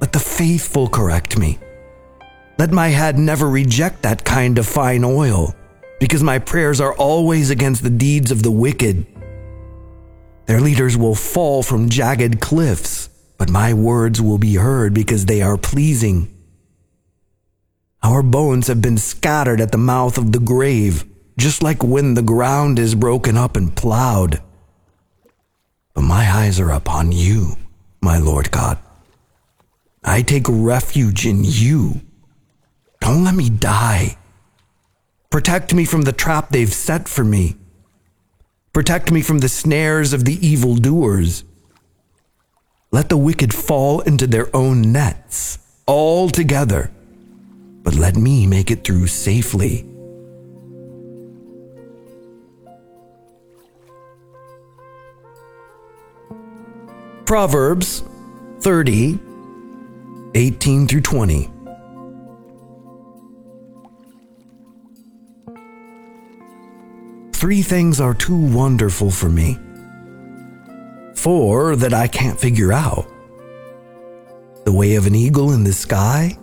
Let 0.00 0.12
the 0.12 0.18
faithful 0.18 0.88
correct 0.88 1.38
me. 1.38 1.58
Let 2.58 2.70
my 2.70 2.88
head 2.88 3.18
never 3.18 3.48
reject 3.48 4.02
that 4.02 4.24
kind 4.24 4.58
of 4.58 4.66
fine 4.66 5.04
oil, 5.04 5.54
because 5.98 6.22
my 6.22 6.38
prayers 6.38 6.80
are 6.80 6.94
always 6.94 7.50
against 7.50 7.82
the 7.82 7.90
deeds 7.90 8.30
of 8.30 8.42
the 8.42 8.50
wicked. 8.50 9.06
Their 10.46 10.60
leaders 10.60 10.96
will 10.96 11.14
fall 11.14 11.62
from 11.62 11.88
jagged 11.88 12.40
cliffs 12.40 13.08
but 13.38 13.50
my 13.50 13.74
words 13.74 14.20
will 14.20 14.38
be 14.38 14.54
heard 14.54 14.94
because 14.94 15.26
they 15.26 15.42
are 15.42 15.58
pleasing. 15.58 16.30
Our 18.02 18.22
bones 18.22 18.68
have 18.68 18.82
been 18.82 18.98
scattered 18.98 19.60
at 19.60 19.72
the 19.72 19.78
mouth 19.78 20.18
of 20.18 20.32
the 20.32 20.38
grave, 20.38 21.04
just 21.36 21.62
like 21.62 21.82
when 21.82 22.14
the 22.14 22.22
ground 22.22 22.78
is 22.78 22.94
broken 22.94 23.36
up 23.36 23.56
and 23.56 23.74
plowed. 23.76 24.40
But 25.94 26.02
my 26.02 26.30
eyes 26.30 26.60
are 26.60 26.70
upon 26.70 27.12
you, 27.12 27.56
my 28.00 28.18
Lord 28.18 28.50
God. 28.50 28.78
I 30.04 30.22
take 30.22 30.44
refuge 30.48 31.26
in 31.26 31.40
you. 31.44 32.00
Don't 33.00 33.24
let 33.24 33.34
me 33.34 33.48
die. 33.50 34.16
Protect 35.30 35.74
me 35.74 35.84
from 35.84 36.02
the 36.02 36.12
trap 36.12 36.50
they've 36.50 36.72
set 36.72 37.08
for 37.08 37.24
me. 37.24 37.56
Protect 38.72 39.10
me 39.10 39.22
from 39.22 39.38
the 39.38 39.48
snares 39.48 40.12
of 40.12 40.24
the 40.24 40.46
evildoers. 40.46 41.44
Let 42.90 43.08
the 43.08 43.16
wicked 43.16 43.52
fall 43.54 44.00
into 44.00 44.26
their 44.26 44.54
own 44.54 44.92
nets, 44.92 45.58
all 45.86 46.28
together, 46.28 46.90
but 47.82 47.94
let 47.94 48.16
me 48.16 48.46
make 48.46 48.70
it 48.70 48.84
through 48.84 49.08
safely. 49.08 49.93
Proverbs 57.26 58.04
30, 58.60 59.18
18 60.34 60.86
through 60.86 61.00
20. 61.00 61.50
Three 67.32 67.62
things 67.62 67.98
are 67.98 68.12
too 68.12 68.36
wonderful 68.36 69.10
for 69.10 69.30
me. 69.30 69.58
Four 71.14 71.76
that 71.76 71.94
I 71.94 72.08
can't 72.08 72.38
figure 72.38 72.74
out. 72.74 73.06
The 74.66 74.72
way 74.72 74.96
of 74.96 75.06
an 75.06 75.14
eagle 75.14 75.52
in 75.52 75.64
the 75.64 75.72
sky, 75.72 76.36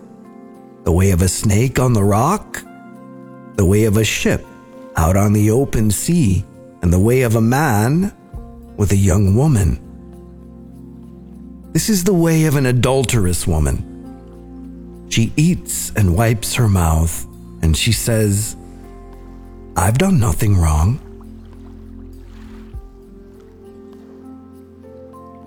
the 0.83 0.91
way 0.91 1.11
of 1.11 1.21
a 1.21 1.27
snake 1.27 1.77
on 1.77 1.93
the 1.93 2.03
rock, 2.03 2.63
the 3.55 3.65
way 3.65 3.83
of 3.83 3.97
a 3.97 4.03
ship 4.03 4.43
out 4.95 5.15
on 5.15 5.33
the 5.33 5.51
open 5.51 5.91
sea, 5.91 6.43
and 6.81 6.91
the 6.91 6.99
way 6.99 7.21
of 7.21 7.35
a 7.35 7.41
man 7.41 8.11
with 8.77 8.91
a 8.91 8.97
young 8.97 9.35
woman. 9.35 9.90
This 11.73 11.89
is 11.89 12.03
the 12.03 12.13
way 12.13 12.45
of 12.45 12.57
an 12.57 12.65
adulterous 12.65 13.47
woman. 13.47 15.07
She 15.09 15.31
eats 15.37 15.91
and 15.95 16.15
wipes 16.15 16.55
her 16.55 16.67
mouth, 16.67 17.25
and 17.61 17.75
she 17.77 17.93
says, 17.93 18.57
I've 19.77 19.97
done 19.97 20.19
nothing 20.19 20.57
wrong. 20.57 20.99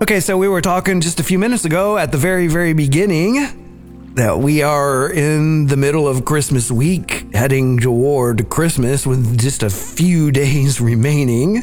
Okay, 0.01 0.21
so 0.21 0.37
we 0.39 0.49
were 0.49 0.61
talking 0.61 1.01
just 1.01 1.21
a 1.21 1.23
few 1.23 1.39
minutes 1.39 1.65
ago 1.65 1.99
at 1.99 2.11
the 2.11 2.19
very, 2.19 2.47
very 2.47 2.73
beginning 2.73 4.13
that 4.15 4.39
we 4.39 4.63
are 4.63 5.11
in 5.11 5.67
the 5.67 5.77
middle 5.77 6.07
of 6.07 6.25
Christmas 6.25 6.71
week, 6.71 7.27
heading 7.35 7.79
toward 7.79 8.49
Christmas 8.49 9.07
with 9.07 9.39
just 9.39 9.63
a 9.63 9.71
few 9.71 10.31
days 10.33 10.81
remaining. 10.81 11.63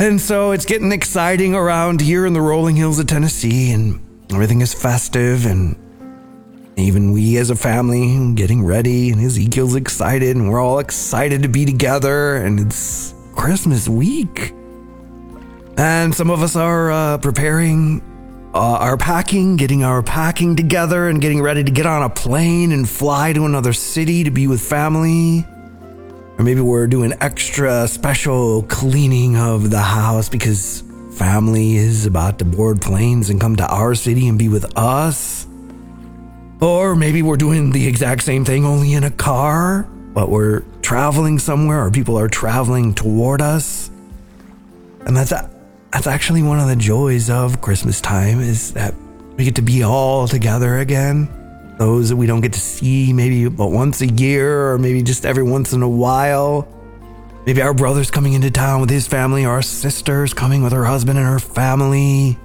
And 0.00 0.20
so 0.20 0.52
it's 0.52 0.64
getting 0.64 0.92
exciting 0.92 1.56
around 1.56 2.00
here 2.00 2.24
in 2.24 2.32
the 2.32 2.40
rolling 2.40 2.76
hills 2.76 3.00
of 3.00 3.08
Tennessee, 3.08 3.72
and 3.72 4.00
everything 4.30 4.60
is 4.60 4.72
festive, 4.72 5.44
and 5.44 5.76
even 6.76 7.10
we 7.10 7.36
as 7.36 7.50
a 7.50 7.56
family 7.56 8.32
getting 8.36 8.64
ready, 8.64 9.10
and 9.10 9.20
Ezekiel's 9.20 9.74
excited, 9.74 10.36
and 10.36 10.48
we're 10.48 10.62
all 10.62 10.78
excited 10.78 11.42
to 11.42 11.48
be 11.48 11.64
together, 11.64 12.36
and 12.36 12.60
it's 12.60 13.12
Christmas 13.34 13.88
week. 13.88 14.52
And 15.76 16.14
some 16.14 16.30
of 16.30 16.42
us 16.42 16.54
are 16.54 16.92
uh, 16.92 17.18
preparing 17.18 18.00
uh, 18.54 18.78
our 18.78 18.96
packing, 18.96 19.56
getting 19.56 19.82
our 19.82 20.00
packing 20.04 20.54
together, 20.54 21.08
and 21.08 21.20
getting 21.20 21.42
ready 21.42 21.64
to 21.64 21.72
get 21.72 21.86
on 21.86 22.04
a 22.04 22.10
plane 22.10 22.70
and 22.70 22.88
fly 22.88 23.32
to 23.32 23.46
another 23.46 23.72
city 23.72 24.22
to 24.22 24.30
be 24.30 24.46
with 24.46 24.60
family. 24.60 25.44
Or 26.38 26.44
maybe 26.44 26.60
we're 26.60 26.86
doing 26.86 27.12
extra 27.20 27.88
special 27.88 28.62
cleaning 28.62 29.36
of 29.36 29.70
the 29.70 29.80
house 29.80 30.28
because 30.28 30.84
family 31.12 31.76
is 31.76 32.06
about 32.06 32.38
to 32.38 32.44
board 32.44 32.80
planes 32.80 33.28
and 33.28 33.40
come 33.40 33.56
to 33.56 33.66
our 33.66 33.96
city 33.96 34.28
and 34.28 34.38
be 34.38 34.48
with 34.48 34.64
us. 34.78 35.48
Or 36.60 36.94
maybe 36.94 37.22
we're 37.22 37.36
doing 37.36 37.72
the 37.72 37.88
exact 37.88 38.22
same 38.22 38.44
thing, 38.44 38.64
only 38.64 38.94
in 38.94 39.02
a 39.02 39.10
car, 39.10 39.82
but 40.14 40.28
we're 40.28 40.60
traveling 40.80 41.40
somewhere 41.40 41.84
or 41.84 41.90
people 41.90 42.16
are 42.16 42.28
traveling 42.28 42.94
toward 42.94 43.42
us. 43.42 43.90
And 45.06 45.16
that's 45.16 45.32
that's 45.92 46.06
actually 46.06 46.42
one 46.42 46.60
of 46.60 46.68
the 46.68 46.76
joys 46.76 47.30
of 47.30 47.60
Christmas 47.60 48.00
time 48.00 48.40
is 48.40 48.74
that 48.74 48.94
we 49.36 49.44
get 49.44 49.56
to 49.56 49.62
be 49.62 49.82
all 49.82 50.28
together 50.28 50.78
again. 50.78 51.28
Those 51.78 52.08
that 52.08 52.16
we 52.16 52.26
don't 52.26 52.40
get 52.40 52.54
to 52.54 52.60
see 52.60 53.12
maybe 53.12 53.48
but 53.48 53.68
once 53.68 54.00
a 54.00 54.06
year 54.06 54.72
or 54.72 54.78
maybe 54.78 55.02
just 55.02 55.24
every 55.24 55.44
once 55.44 55.72
in 55.72 55.82
a 55.82 55.88
while. 55.88 56.66
Maybe 57.46 57.62
our 57.62 57.72
brother's 57.72 58.10
coming 58.10 58.32
into 58.32 58.50
town 58.50 58.80
with 58.80 58.90
his 58.90 59.06
family 59.06 59.46
or 59.46 59.50
our 59.52 59.62
sister's 59.62 60.34
coming 60.34 60.62
with 60.62 60.72
her 60.72 60.84
husband 60.84 61.18
and 61.18 61.26
her 61.28 61.38
family. 61.38 62.36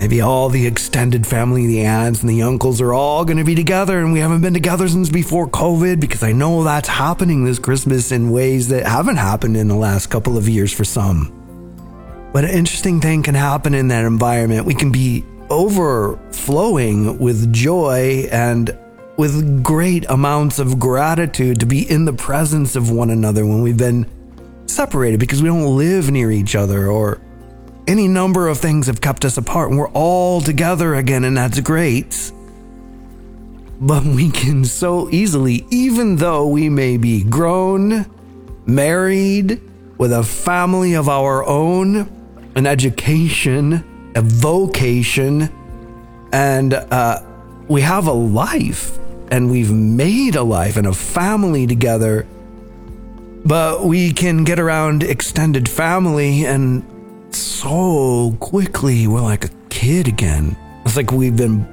Maybe 0.00 0.20
all 0.20 0.48
the 0.48 0.66
extended 0.66 1.26
family, 1.26 1.66
the 1.66 1.82
aunts 1.84 2.20
and 2.20 2.30
the 2.30 2.42
uncles 2.42 2.80
are 2.80 2.92
all 2.92 3.24
going 3.24 3.38
to 3.38 3.44
be 3.44 3.54
together 3.54 4.00
and 4.00 4.12
we 4.12 4.20
haven't 4.20 4.40
been 4.40 4.54
together 4.54 4.88
since 4.88 5.10
before 5.10 5.46
COVID 5.48 6.00
because 6.00 6.22
I 6.22 6.32
know 6.32 6.64
that's 6.64 6.88
happening 6.88 7.44
this 7.44 7.58
Christmas 7.58 8.10
in 8.10 8.30
ways 8.30 8.68
that 8.68 8.86
haven't 8.86 9.16
happened 9.16 9.56
in 9.56 9.68
the 9.68 9.76
last 9.76 10.08
couple 10.08 10.36
of 10.36 10.48
years 10.48 10.72
for 10.72 10.84
some. 10.84 11.32
But 12.32 12.44
an 12.44 12.50
interesting 12.50 13.00
thing 13.00 13.22
can 13.22 13.34
happen 13.34 13.74
in 13.74 13.88
that 13.88 14.04
environment. 14.04 14.66
We 14.66 14.74
can 14.74 14.92
be 14.92 15.24
overflowing 15.50 17.18
with 17.18 17.52
joy 17.52 18.28
and 18.30 18.76
with 19.16 19.62
great 19.62 20.04
amounts 20.08 20.58
of 20.58 20.78
gratitude 20.78 21.60
to 21.60 21.66
be 21.66 21.88
in 21.90 22.04
the 22.04 22.12
presence 22.12 22.76
of 22.76 22.90
one 22.90 23.10
another 23.10 23.46
when 23.46 23.62
we've 23.62 23.78
been 23.78 24.06
separated 24.66 25.18
because 25.18 25.42
we 25.42 25.48
don't 25.48 25.76
live 25.76 26.10
near 26.10 26.30
each 26.30 26.54
other 26.54 26.88
or 26.88 27.20
any 27.86 28.08
number 28.08 28.48
of 28.48 28.58
things 28.58 28.86
have 28.88 29.00
kept 29.00 29.24
us 29.24 29.36
apart 29.36 29.70
and 29.70 29.78
we're 29.78 29.88
all 29.90 30.40
together 30.40 30.94
again 30.94 31.24
and 31.24 31.36
that's 31.36 31.60
great. 31.60 32.32
But 33.80 34.04
we 34.04 34.30
can 34.30 34.64
so 34.64 35.10
easily, 35.10 35.66
even 35.70 36.16
though 36.16 36.46
we 36.46 36.68
may 36.68 36.96
be 36.96 37.22
grown, 37.22 38.06
married, 38.64 39.60
with 39.98 40.12
a 40.12 40.22
family 40.22 40.94
of 40.94 41.08
our 41.08 41.44
own, 41.44 42.08
an 42.54 42.66
education, 42.66 43.84
a 44.16 44.22
vocation, 44.22 45.52
and 46.32 46.74
uh, 46.74 47.20
we 47.68 47.82
have 47.82 48.06
a 48.06 48.12
life 48.12 48.98
and 49.30 49.50
we've 49.50 49.72
made 49.72 50.36
a 50.36 50.42
life 50.42 50.76
and 50.76 50.86
a 50.86 50.92
family 50.92 51.66
together. 51.66 52.26
But 53.44 53.84
we 53.84 54.12
can 54.12 54.44
get 54.44 54.58
around 54.58 55.02
extended 55.02 55.68
family 55.68 56.44
and 56.44 56.84
so 57.34 58.36
quickly 58.40 59.06
we're 59.06 59.20
like 59.20 59.44
a 59.44 59.50
kid 59.68 60.08
again. 60.08 60.56
It's 60.84 60.96
like 60.96 61.12
we've 61.12 61.36
been, 61.36 61.66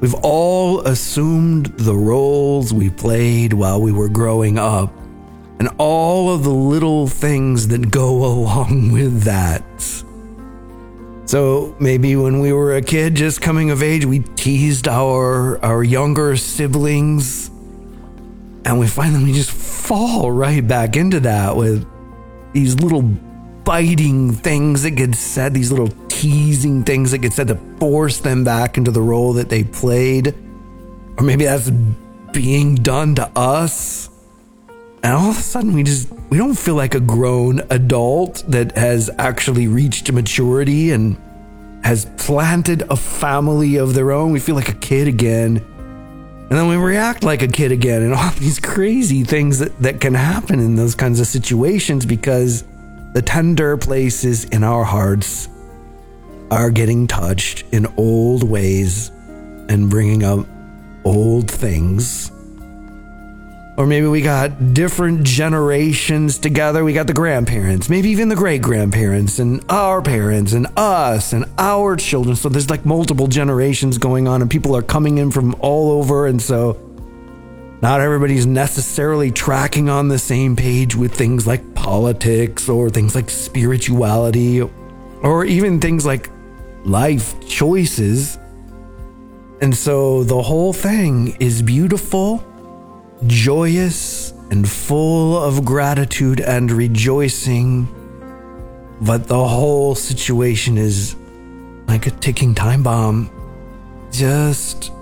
we've 0.00 0.14
all 0.22 0.80
assumed 0.80 1.66
the 1.78 1.94
roles 1.94 2.72
we 2.72 2.90
played 2.90 3.52
while 3.52 3.80
we 3.80 3.92
were 3.92 4.08
growing 4.08 4.58
up 4.58 4.92
and 5.58 5.68
all 5.78 6.34
of 6.34 6.44
the 6.44 6.50
little 6.50 7.06
things 7.06 7.68
that 7.68 7.90
go 7.90 8.24
along 8.24 8.92
with 8.92 9.22
that. 9.22 9.62
So 11.26 11.74
maybe 11.80 12.14
when 12.14 12.38
we 12.38 12.52
were 12.52 12.76
a 12.76 12.82
kid 12.82 13.16
just 13.16 13.40
coming 13.40 13.70
of 13.70 13.82
age, 13.82 14.04
we 14.04 14.20
teased 14.20 14.86
our 14.86 15.62
our 15.64 15.82
younger 15.82 16.36
siblings 16.36 17.48
and 18.64 18.78
we 18.78 18.86
finally 18.86 19.32
just 19.32 19.50
fall 19.50 20.30
right 20.30 20.66
back 20.66 20.96
into 20.96 21.20
that 21.20 21.56
with 21.56 21.86
these 22.52 22.76
little 22.76 23.02
biting 23.02 24.32
things 24.32 24.82
that 24.82 24.92
get 24.92 25.14
said, 25.16 25.52
these 25.52 25.70
little 25.70 25.88
teasing 26.08 26.84
things 26.84 27.10
that 27.10 27.18
get 27.18 27.32
said 27.32 27.48
to 27.48 27.56
force 27.78 28.18
them 28.18 28.44
back 28.44 28.78
into 28.78 28.90
the 28.90 29.02
role 29.02 29.32
that 29.34 29.48
they 29.48 29.64
played. 29.64 30.28
Or 31.18 31.24
maybe 31.24 31.44
that's 31.44 31.70
being 32.32 32.76
done 32.76 33.16
to 33.16 33.30
us. 33.36 34.10
And 35.02 35.12
all 35.12 35.30
of 35.30 35.38
a 35.38 35.42
sudden, 35.42 35.72
we 35.72 35.82
just 35.82 36.10
we 36.30 36.38
don't 36.38 36.58
feel 36.58 36.74
like 36.74 36.94
a 36.94 37.00
grown 37.00 37.62
adult 37.70 38.42
that 38.48 38.76
has 38.76 39.10
actually 39.18 39.68
reached 39.68 40.10
maturity 40.10 40.90
and 40.90 41.16
has 41.84 42.06
planted 42.16 42.82
a 42.90 42.96
family 42.96 43.76
of 43.76 43.94
their 43.94 44.10
own. 44.10 44.32
We 44.32 44.40
feel 44.40 44.56
like 44.56 44.68
a 44.68 44.74
kid 44.74 45.06
again. 45.06 45.58
And 46.48 46.56
then 46.56 46.68
we 46.68 46.76
react 46.76 47.24
like 47.24 47.42
a 47.42 47.48
kid 47.48 47.72
again, 47.72 48.02
and 48.02 48.14
all 48.14 48.30
these 48.38 48.60
crazy 48.60 49.24
things 49.24 49.58
that, 49.58 49.76
that 49.80 50.00
can 50.00 50.14
happen 50.14 50.60
in 50.60 50.76
those 50.76 50.94
kinds 50.94 51.18
of 51.18 51.26
situations 51.26 52.06
because 52.06 52.64
the 53.14 53.22
tender 53.22 53.76
places 53.76 54.44
in 54.44 54.62
our 54.62 54.84
hearts 54.84 55.48
are 56.50 56.70
getting 56.70 57.06
touched 57.06 57.64
in 57.72 57.86
old 57.96 58.42
ways 58.42 59.10
and 59.68 59.90
bringing 59.90 60.22
up 60.22 60.46
old 61.04 61.50
things. 61.50 62.30
Or 63.76 63.86
maybe 63.86 64.06
we 64.06 64.22
got 64.22 64.72
different 64.72 65.24
generations 65.24 66.38
together. 66.38 66.82
We 66.82 66.94
got 66.94 67.06
the 67.06 67.12
grandparents, 67.12 67.90
maybe 67.90 68.08
even 68.08 68.30
the 68.30 68.36
great 68.36 68.62
grandparents, 68.62 69.38
and 69.38 69.62
our 69.68 70.00
parents, 70.00 70.54
and 70.54 70.66
us, 70.78 71.34
and 71.34 71.44
our 71.58 71.94
children. 71.96 72.36
So 72.36 72.48
there's 72.48 72.70
like 72.70 72.86
multiple 72.86 73.26
generations 73.26 73.98
going 73.98 74.28
on, 74.28 74.40
and 74.40 74.50
people 74.50 74.74
are 74.74 74.82
coming 74.82 75.18
in 75.18 75.30
from 75.30 75.54
all 75.60 75.92
over. 75.92 76.26
And 76.26 76.40
so 76.40 76.80
not 77.82 78.00
everybody's 78.00 78.46
necessarily 78.46 79.30
tracking 79.30 79.90
on 79.90 80.08
the 80.08 80.18
same 80.18 80.56
page 80.56 80.96
with 80.96 81.14
things 81.14 81.46
like 81.46 81.74
politics 81.74 82.70
or 82.70 82.88
things 82.88 83.14
like 83.14 83.28
spirituality 83.28 84.62
or 85.22 85.44
even 85.44 85.80
things 85.80 86.06
like 86.06 86.30
life 86.84 87.38
choices. 87.46 88.38
And 89.60 89.76
so 89.76 90.24
the 90.24 90.40
whole 90.40 90.72
thing 90.72 91.36
is 91.40 91.60
beautiful, 91.60 92.45
joyous, 93.26 94.32
and 94.50 94.68
full 94.68 95.36
of 95.36 95.64
gratitude 95.64 96.40
and 96.40 96.70
rejoicing. 96.70 97.88
But 99.00 99.26
the 99.26 99.46
whole 99.46 99.94
situation 99.94 100.78
is 100.78 101.16
like 101.86 102.06
a 102.06 102.10
ticking 102.10 102.54
time 102.54 102.82
bomb. 102.82 103.30
Just 104.12 104.92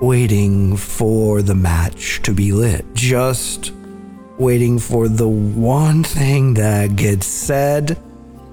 waiting 0.00 0.76
for 0.76 1.42
the 1.42 1.54
match 1.54 2.20
to 2.22 2.32
be 2.32 2.52
lit, 2.52 2.84
just 2.94 3.72
waiting 4.38 4.78
for 4.78 5.08
the 5.08 5.28
one 5.28 6.02
thing 6.02 6.54
that 6.54 6.96
gets 6.96 7.26
said, 7.26 7.96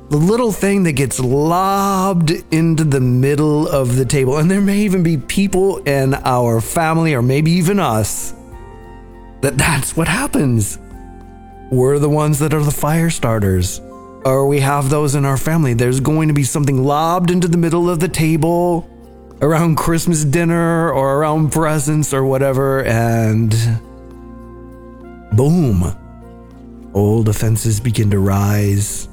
the 0.09 0.17
little 0.17 0.51
thing 0.51 0.83
that 0.83 0.93
gets 0.93 1.19
lobbed 1.19 2.31
into 2.51 2.83
the 2.83 3.01
middle 3.01 3.67
of 3.67 3.95
the 3.95 4.05
table. 4.05 4.37
And 4.37 4.49
there 4.49 4.61
may 4.61 4.79
even 4.79 5.03
be 5.03 5.17
people 5.17 5.77
in 5.79 6.13
our 6.13 6.61
family, 6.61 7.13
or 7.13 7.21
maybe 7.21 7.51
even 7.51 7.79
us, 7.79 8.33
that 9.41 9.57
that's 9.57 9.95
what 9.95 10.07
happens. 10.07 10.77
We're 11.71 11.99
the 11.99 12.09
ones 12.09 12.39
that 12.39 12.53
are 12.53 12.63
the 12.63 12.71
fire 12.71 13.09
starters. 13.09 13.79
Or 14.25 14.47
we 14.47 14.59
have 14.59 14.89
those 14.89 15.15
in 15.15 15.23
our 15.23 15.37
family. 15.37 15.73
There's 15.73 15.99
going 15.99 16.27
to 16.27 16.33
be 16.33 16.43
something 16.43 16.83
lobbed 16.83 17.31
into 17.31 17.47
the 17.47 17.57
middle 17.57 17.89
of 17.89 17.99
the 17.99 18.09
table 18.09 18.89
around 19.41 19.75
Christmas 19.77 20.25
dinner 20.25 20.91
or 20.91 21.17
around 21.17 21.51
presents 21.51 22.13
or 22.13 22.25
whatever, 22.25 22.83
and 22.83 23.51
boom, 25.33 25.95
old 26.93 27.29
offenses 27.29 27.79
begin 27.79 28.11
to 28.11 28.19
rise, 28.19 29.07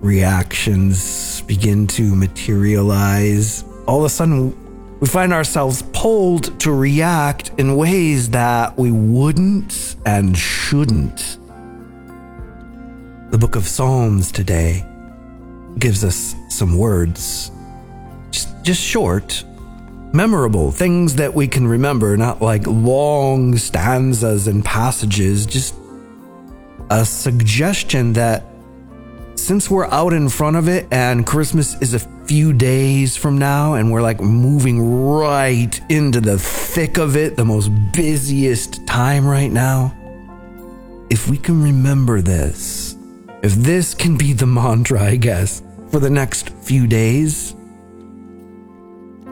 reactions 0.00 1.40
begin 1.42 1.86
to 1.88 2.14
materialize. 2.14 3.64
All 3.86 3.98
of 3.98 4.04
a 4.04 4.08
sudden, 4.08 4.54
we 5.00 5.06
find 5.06 5.32
ourselves 5.32 5.82
pulled 5.92 6.58
to 6.60 6.72
react 6.72 7.50
in 7.58 7.76
ways 7.76 8.30
that 8.30 8.78
we 8.78 8.90
wouldn't 8.90 9.96
and 10.06 10.36
shouldn't. 10.36 11.38
The 13.30 13.38
book 13.38 13.56
of 13.56 13.66
Psalms 13.66 14.32
today 14.32 14.86
gives 15.78 16.02
us 16.02 16.34
some 16.48 16.78
words, 16.78 17.50
just, 18.30 18.48
just 18.62 18.82
short, 18.82 19.44
memorable, 20.14 20.70
things 20.70 21.16
that 21.16 21.34
we 21.34 21.46
can 21.46 21.68
remember, 21.68 22.16
not 22.16 22.40
like 22.40 22.66
long 22.66 23.56
stanzas 23.56 24.48
and 24.48 24.64
passages, 24.64 25.44
just 25.44 25.74
a 26.88 27.04
suggestion 27.04 28.14
that 28.14 28.44
since 29.36 29.70
we're 29.70 29.86
out 29.86 30.12
in 30.12 30.28
front 30.28 30.56
of 30.56 30.68
it 30.68 30.88
and 30.90 31.26
Christmas 31.26 31.80
is 31.80 31.94
a 31.94 31.98
few 31.98 32.52
days 32.52 33.16
from 33.16 33.38
now 33.38 33.74
and 33.74 33.92
we're 33.92 34.02
like 34.02 34.20
moving 34.20 35.04
right 35.08 35.80
into 35.88 36.20
the 36.20 36.38
thick 36.38 36.98
of 36.98 37.16
it, 37.16 37.36
the 37.36 37.44
most 37.44 37.70
busiest 37.92 38.86
time 38.86 39.26
right 39.26 39.52
now, 39.52 39.94
if 41.10 41.28
we 41.28 41.36
can 41.36 41.62
remember 41.62 42.20
this, 42.20 42.96
if 43.42 43.54
this 43.54 43.94
can 43.94 44.16
be 44.16 44.32
the 44.32 44.46
mantra, 44.46 45.02
I 45.02 45.16
guess, 45.16 45.62
for 45.90 46.00
the 46.00 46.10
next 46.10 46.50
few 46.50 46.86
days, 46.86 47.54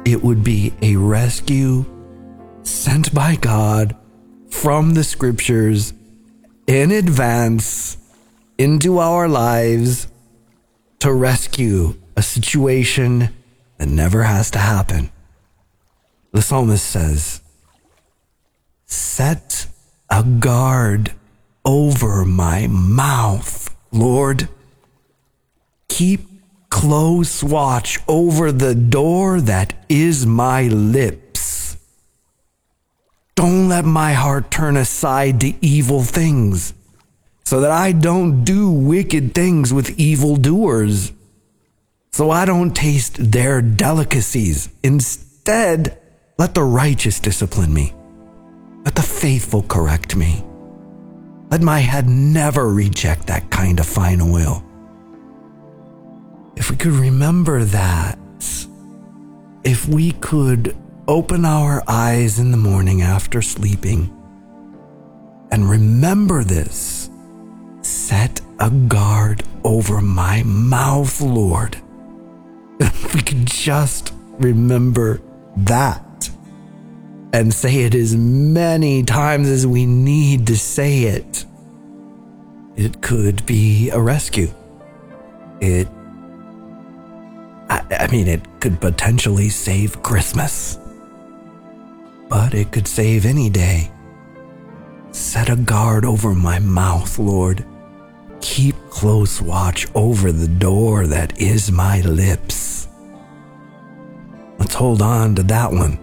it 0.04 0.22
would 0.22 0.44
be 0.44 0.72
a 0.82 0.96
rescue 0.96 1.84
sent 2.62 3.12
by 3.14 3.36
God 3.36 3.96
from 4.50 4.94
the 4.94 5.02
scriptures 5.02 5.92
in 6.66 6.92
advance 6.92 7.96
into 8.58 8.98
our 8.98 9.28
lives 9.28 10.08
to 11.00 11.12
rescue 11.12 11.94
a 12.16 12.22
situation 12.22 13.34
that 13.78 13.88
never 13.88 14.22
has 14.22 14.50
to 14.52 14.58
happen. 14.58 15.10
The 16.32 16.42
psalmist 16.42 16.84
says, 16.86 17.40
Set 18.86 19.66
a 20.10 20.22
guard 20.22 21.12
over 21.64 22.24
my 22.24 22.66
mouth, 22.68 23.74
Lord. 23.92 24.48
Keep 25.88 26.28
close 26.70 27.42
watch 27.42 28.00
over 28.08 28.50
the 28.50 28.74
door 28.74 29.40
that 29.40 29.72
is 29.88 30.26
my 30.26 30.62
lips. 30.64 31.76
Don't 33.36 33.68
let 33.68 33.84
my 33.84 34.12
heart 34.12 34.50
turn 34.50 34.76
aside 34.76 35.40
to 35.40 35.54
evil 35.64 36.02
things, 36.02 36.74
so 37.44 37.60
that 37.60 37.70
I 37.70 37.92
don't 37.92 38.44
do 38.44 38.70
wicked 38.70 39.34
things 39.34 39.72
with 39.72 39.98
evildoers, 39.98 41.12
so 42.12 42.30
I 42.30 42.44
don't 42.44 42.74
taste 42.74 43.32
their 43.32 43.60
delicacies. 43.60 44.68
Instead, 44.82 45.98
let 46.38 46.54
the 46.54 46.62
righteous 46.62 47.20
discipline 47.20 47.72
me. 47.72 47.94
Let 48.84 48.94
the 48.94 49.02
faithful 49.02 49.62
correct 49.62 50.16
me. 50.16 50.44
Let 51.50 51.60
my 51.60 51.80
head 51.80 52.08
never 52.08 52.68
reject 52.68 53.26
that 53.28 53.50
kind 53.50 53.78
of 53.78 53.86
fine 53.86 54.20
oil 54.20 54.64
if 56.56 56.70
we 56.70 56.76
could 56.76 56.92
remember 56.92 57.64
that, 57.64 58.18
if 59.64 59.88
we 59.88 60.12
could 60.12 60.76
open 61.08 61.44
our 61.44 61.82
eyes 61.88 62.38
in 62.38 62.50
the 62.50 62.56
morning 62.56 63.02
after 63.02 63.42
sleeping 63.42 64.10
and 65.50 65.68
remember 65.68 66.44
this, 66.44 67.03
set 68.14 68.40
a 68.60 68.70
guard 68.70 69.42
over 69.64 70.00
my 70.00 70.40
mouth, 70.44 71.20
Lord. 71.20 71.76
If 72.78 73.12
we 73.14 73.20
could 73.20 73.44
just 73.44 74.14
remember 74.38 75.20
that 75.56 76.30
and 77.32 77.52
say 77.52 77.82
it 77.82 77.94
as 77.96 78.14
many 78.14 79.02
times 79.02 79.48
as 79.48 79.66
we 79.66 79.84
need 79.84 80.46
to 80.46 80.56
say 80.56 81.02
it, 81.16 81.44
it 82.76 83.02
could 83.02 83.44
be 83.46 83.90
a 83.90 84.00
rescue. 84.00 84.50
It 85.60 85.88
I, 87.68 87.82
I 87.98 88.06
mean, 88.12 88.28
it 88.28 88.42
could 88.60 88.80
potentially 88.80 89.48
save 89.48 90.04
Christmas. 90.04 90.78
But 92.28 92.54
it 92.54 92.70
could 92.70 92.86
save 92.86 93.26
any 93.26 93.50
day. 93.50 93.90
Set 95.10 95.48
a 95.48 95.56
guard 95.56 96.04
over 96.04 96.32
my 96.32 96.60
mouth, 96.60 97.18
Lord. 97.18 97.64
Keep 98.44 98.76
close 98.90 99.40
watch 99.40 99.88
over 99.94 100.30
the 100.30 100.46
door 100.46 101.06
that 101.06 101.40
is 101.40 101.72
my 101.72 102.02
lips. 102.02 102.86
Let's 104.58 104.74
hold 104.74 105.00
on 105.00 105.34
to 105.36 105.42
that 105.44 105.72
one. 105.72 105.98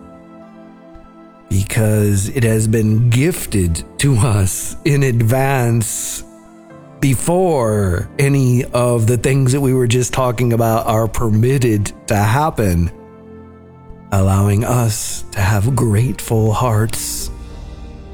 Because 1.51 2.29
it 2.29 2.43
has 2.43 2.67
been 2.67 3.11
gifted 3.11 3.85
to 3.99 4.15
us 4.15 4.75
in 4.85 5.03
advance 5.03 6.23
before 6.99 8.09
any 8.17 8.65
of 8.65 9.05
the 9.05 9.17
things 9.17 9.51
that 9.51 9.61
we 9.61 9.75
were 9.75 9.87
just 9.87 10.11
talking 10.11 10.51
about 10.51 10.87
are 10.87 11.07
permitted 11.07 11.93
to 12.07 12.15
happen, 12.15 12.91
allowing 14.11 14.65
us 14.65 15.23
to 15.33 15.39
have 15.39 15.75
grateful 15.75 16.53
hearts 16.53 17.30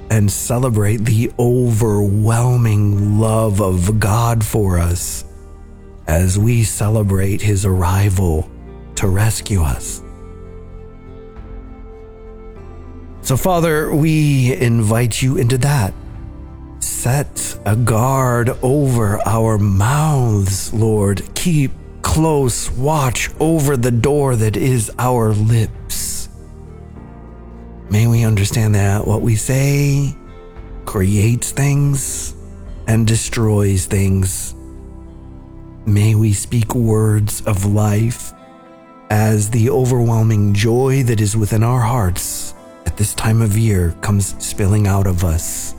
and 0.10 0.32
celebrate 0.32 0.98
the 0.98 1.32
overwhelming 1.38 3.20
love 3.20 3.62
of 3.62 4.00
God 4.00 4.44
for 4.46 4.80
us 4.80 5.26
as 6.08 6.40
we 6.40 6.64
celebrate 6.64 7.42
his 7.42 7.66
arrival 7.66 8.50
to 8.96 9.08
rescue 9.08 9.62
us. 9.62 10.02
So, 13.22 13.36
Father, 13.36 13.94
we 13.94 14.56
invite 14.56 15.22
you 15.22 15.38
into 15.38 15.58
that. 15.58 15.94
Set 16.80 17.60
a 17.66 17.76
guard 17.76 18.50
over 18.64 19.20
our 19.28 19.58
mouths, 19.58 20.74
Lord. 20.74 21.22
Keep 21.36 21.72
close 22.02 22.72
watch 22.72 23.30
over 23.40 23.76
the 23.76 23.92
door 23.92 24.38
that 24.38 24.56
is 24.56 24.90
our 24.98 25.34
lips. 25.34 26.17
May 27.90 28.08
we 28.08 28.24
understand 28.24 28.76
that 28.76 29.08
what 29.08 29.22
we 29.22 29.36
say 29.36 30.16
creates 30.86 31.52
things 31.52 32.36
and 32.88 33.08
destroys 33.08 33.86
things. 33.86 34.56
May 35.86 36.16
we 36.16 36.34
speak 36.34 36.76
words 36.76 37.42
of 37.46 37.66
life 37.66 38.34
as 39.10 39.50
the 39.50 39.70
overwhelming 39.70 40.54
joy 40.54 41.04
that 41.04 41.22
is 41.22 41.38
within 41.38 41.64
our 41.64 41.80
hearts 41.80 42.54
at 42.86 42.98
this 42.98 43.14
time 43.14 43.42
of 43.42 43.58
year 43.58 43.96
comes 44.02 44.36
spilling 44.44 44.88
out 44.88 45.08
of 45.08 45.24
us. 45.24 45.74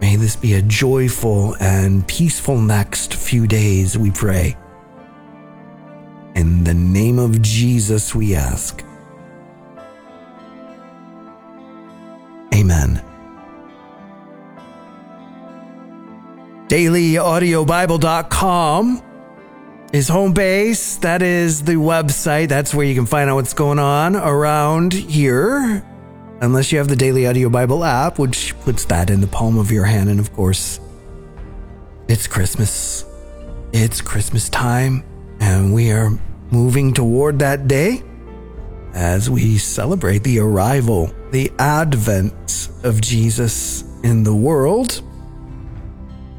May 0.00 0.16
this 0.16 0.36
be 0.36 0.54
a 0.54 0.62
joyful 0.62 1.56
and 1.60 2.06
peaceful 2.06 2.60
next 2.60 3.14
few 3.14 3.46
days, 3.46 3.96
we 3.96 4.10
pray. 4.10 4.56
In 6.34 6.62
the 6.62 6.74
name 6.74 7.18
of 7.18 7.42
Jesus, 7.42 8.14
we 8.14 8.34
ask. 8.34 8.84
Amen. 12.58 13.02
DailyAudioBible.com 16.68 19.02
is 19.92 20.08
home 20.08 20.32
base. 20.34 20.96
That 20.96 21.22
is 21.22 21.62
the 21.62 21.76
website. 21.76 22.48
That's 22.48 22.74
where 22.74 22.84
you 22.84 22.94
can 22.94 23.06
find 23.06 23.30
out 23.30 23.36
what's 23.36 23.54
going 23.54 23.78
on 23.78 24.16
around 24.16 24.92
here. 24.92 25.82
Unless 26.40 26.70
you 26.70 26.78
have 26.78 26.88
the 26.88 26.96
Daily 26.96 27.26
Audio 27.26 27.48
Bible 27.48 27.84
app, 27.84 28.18
which 28.18 28.58
puts 28.60 28.84
that 28.86 29.10
in 29.10 29.20
the 29.20 29.26
palm 29.26 29.58
of 29.58 29.70
your 29.70 29.84
hand. 29.84 30.10
And 30.10 30.20
of 30.20 30.32
course, 30.34 30.80
it's 32.06 32.26
Christmas. 32.26 33.04
It's 33.72 34.00
Christmas 34.00 34.48
time, 34.48 35.04
and 35.40 35.74
we 35.74 35.90
are 35.90 36.10
moving 36.50 36.94
toward 36.94 37.38
that 37.40 37.68
day 37.68 38.02
as 38.94 39.28
we 39.28 39.58
celebrate 39.58 40.24
the 40.24 40.38
arrival, 40.38 41.12
the 41.30 41.52
advent 41.58 42.68
of 42.82 43.00
Jesus 43.00 43.84
in 44.02 44.22
the 44.24 44.34
world. 44.34 45.02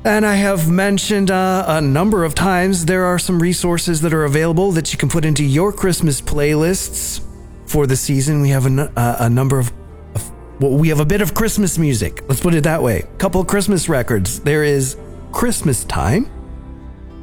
And 0.06 0.26
I 0.26 0.36
have 0.36 0.70
mentioned 0.70 1.30
uh, 1.30 1.66
a 1.68 1.82
number 1.82 2.24
of 2.24 2.34
times 2.34 2.86
there 2.86 3.04
are 3.04 3.20
some 3.20 3.42
resources 3.42 4.02
that 4.02 4.14
are 4.14 4.24
available 4.24 4.72
that 4.72 4.94
you 4.94 4.98
can 4.98 5.10
put 5.10 5.26
into 5.26 5.44
your 5.44 5.74
Christmas 5.74 6.22
playlists 6.22 7.22
for 7.66 7.86
the 7.86 7.98
season. 7.98 8.42
We 8.42 8.50
have 8.50 8.66
a, 8.66 8.92
uh, 8.96 9.30
number 9.30 9.60
of, 9.60 9.74
of, 10.16 10.32
well, 10.62 10.72
we 10.72 10.88
have 10.88 11.02
a 11.02 11.06
bit 11.06 11.22
of 11.22 11.34
Christmas 11.34 11.78
music. 11.78 12.24
Let's 12.30 12.40
put 12.40 12.56
it 12.56 12.64
that 12.64 12.82
way. 12.82 13.04
Couple 13.18 13.44
Christmas 13.44 13.90
records. 13.90 14.40
There 14.40 14.64
is 14.64 14.98
Christmas 15.34 15.84
Time 15.84 16.30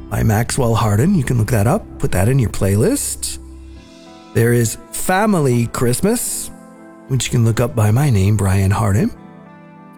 by 0.09 0.23
Maxwell 0.23 0.75
Hardin. 0.75 1.15
You 1.15 1.23
can 1.23 1.37
look 1.37 1.51
that 1.51 1.67
up, 1.67 1.83
put 1.99 2.11
that 2.11 2.29
in 2.29 2.37
your 2.37 2.51
playlist. 2.51 3.39
There 4.33 4.53
is 4.53 4.77
Family 4.91 5.67
Christmas, 5.67 6.51
which 7.07 7.25
you 7.25 7.31
can 7.31 7.45
look 7.45 7.59
up 7.59 7.75
by 7.75 7.91
my 7.91 8.09
name, 8.09 8.37
Brian 8.37 8.71
Hardin, 8.71 9.11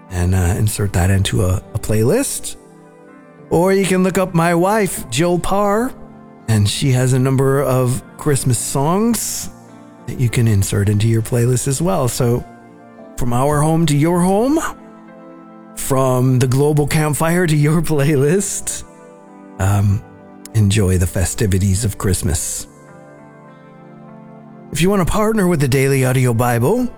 and 0.10 0.36
uh, 0.36 0.56
insert 0.58 0.94
that 0.94 1.10
into 1.10 1.42
a, 1.42 1.58
a 1.74 1.80
playlist. 1.80 2.56
Or 3.50 3.74
you 3.74 3.86
can 3.86 4.04
look 4.04 4.18
up 4.18 4.34
my 4.34 4.54
wife, 4.54 5.10
Jill 5.10 5.40
Parr, 5.40 5.94
and 6.48 6.70
she 6.70 6.92
has 6.92 7.14
a 7.14 7.20
number 7.20 7.64
of 7.64 8.04
Christmas 8.18 8.58
songs 8.58 9.50
that 10.08 10.20
you 10.20 10.30
can 10.30 10.48
insert 10.48 10.90
into 10.90 11.08
your 11.08 11.22
playlist 11.22 11.68
as 11.68 11.82
well. 11.82 12.08
So, 12.08 12.46
from 13.18 13.34
our 13.34 13.62
home 13.62 13.86
to 13.88 13.98
your 13.98 14.22
home, 14.22 14.60
from 15.76 16.40
the 16.40 16.48
global 16.48 16.88
campfire 16.88 17.48
to 17.48 17.56
your 17.56 17.82
playlist, 17.94 18.84
um, 19.60 20.04
enjoy 20.54 20.98
the 20.98 21.08
festivities 21.08 21.86
of 21.86 21.98
Christmas. 21.98 22.68
If 24.72 24.82
you 24.82 24.90
want 24.90 25.06
to 25.06 25.12
partner 25.12 25.48
with 25.48 25.60
the 25.60 25.68
Daily 25.68 26.06
Audio 26.06 26.34
Bible 26.34 26.94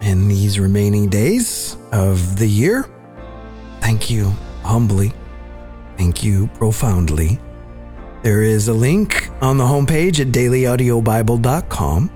in 0.00 0.28
these 0.28 0.58
remaining 0.58 1.08
days 1.08 1.76
of 1.92 2.38
the 2.38 2.46
year, 2.46 2.88
thank 3.80 4.10
you 4.10 4.32
humbly 4.62 5.12
Thank 5.98 6.22
you 6.22 6.46
profoundly. 6.54 7.38
There 8.22 8.42
is 8.42 8.68
a 8.68 8.72
link 8.72 9.28
on 9.42 9.58
the 9.58 9.64
homepage 9.64 10.20
at 10.20 10.28
dailyaudiobible.com. 10.28 12.10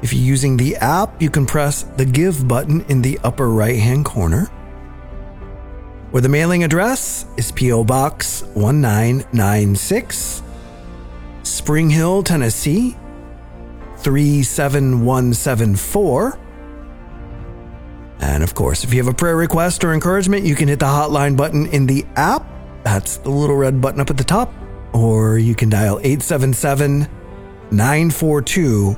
If 0.00 0.12
you're 0.12 0.24
using 0.24 0.56
the 0.56 0.76
app, 0.76 1.20
you 1.20 1.28
can 1.28 1.44
press 1.44 1.82
the 1.82 2.04
Give 2.04 2.46
button 2.46 2.82
in 2.82 3.02
the 3.02 3.18
upper 3.24 3.50
right 3.50 3.80
hand 3.80 4.04
corner. 4.04 4.44
Where 6.12 6.20
the 6.20 6.28
mailing 6.28 6.62
address 6.62 7.26
is 7.36 7.50
P.O. 7.50 7.82
Box 7.82 8.44
1996, 8.54 10.42
Spring 11.42 11.90
Hill, 11.90 12.22
Tennessee 12.22 12.96
37174. 13.96 16.38
And 18.22 18.42
of 18.42 18.54
course, 18.54 18.84
if 18.84 18.94
you 18.94 19.02
have 19.02 19.12
a 19.12 19.16
prayer 19.16 19.36
request 19.36 19.84
or 19.84 19.92
encouragement, 19.92 20.46
you 20.46 20.54
can 20.54 20.68
hit 20.68 20.78
the 20.78 20.86
hotline 20.86 21.36
button 21.36 21.66
in 21.66 21.86
the 21.86 22.06
app 22.16 22.46
that's 22.82 23.18
the 23.18 23.30
little 23.30 23.56
red 23.56 23.80
button 23.80 24.00
up 24.00 24.10
at 24.10 24.16
the 24.16 24.24
top. 24.24 24.52
Or 24.92 25.38
you 25.38 25.54
can 25.54 25.70
dial 25.70 25.98
877 25.98 27.08
942 27.70 28.96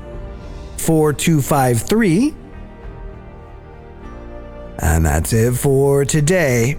4253. 0.78 2.34
And 4.78 5.06
that's 5.06 5.32
it 5.32 5.52
for 5.52 6.04
today. 6.04 6.78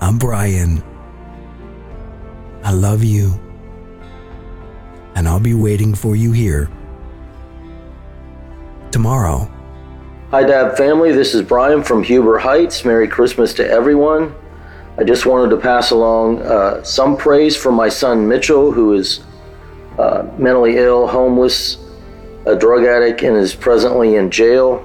I'm 0.00 0.18
Brian. 0.18 0.82
I 2.62 2.72
love 2.72 3.02
you. 3.02 3.38
And 5.14 5.28
I'll 5.28 5.40
be 5.40 5.54
waiting 5.54 5.94
for 5.94 6.16
you 6.16 6.32
here 6.32 6.70
tomorrow. 8.90 9.50
Hi, 10.32 10.44
Dab 10.44 10.78
family. 10.78 11.12
This 11.12 11.34
is 11.34 11.42
Brian 11.42 11.82
from 11.82 12.02
Huber 12.02 12.38
Heights. 12.38 12.86
Merry 12.86 13.06
Christmas 13.06 13.52
to 13.52 13.68
everyone. 13.68 14.34
I 14.96 15.04
just 15.04 15.26
wanted 15.26 15.50
to 15.50 15.58
pass 15.58 15.90
along 15.90 16.40
uh, 16.40 16.82
some 16.82 17.18
praise 17.18 17.54
for 17.54 17.70
my 17.70 17.90
son 17.90 18.26
Mitchell, 18.26 18.72
who 18.72 18.94
is 18.94 19.20
uh, 19.98 20.26
mentally 20.38 20.78
ill, 20.78 21.06
homeless, 21.06 21.76
a 22.46 22.56
drug 22.56 22.86
addict, 22.86 23.20
and 23.20 23.36
is 23.36 23.54
presently 23.54 24.14
in 24.14 24.30
jail. 24.30 24.82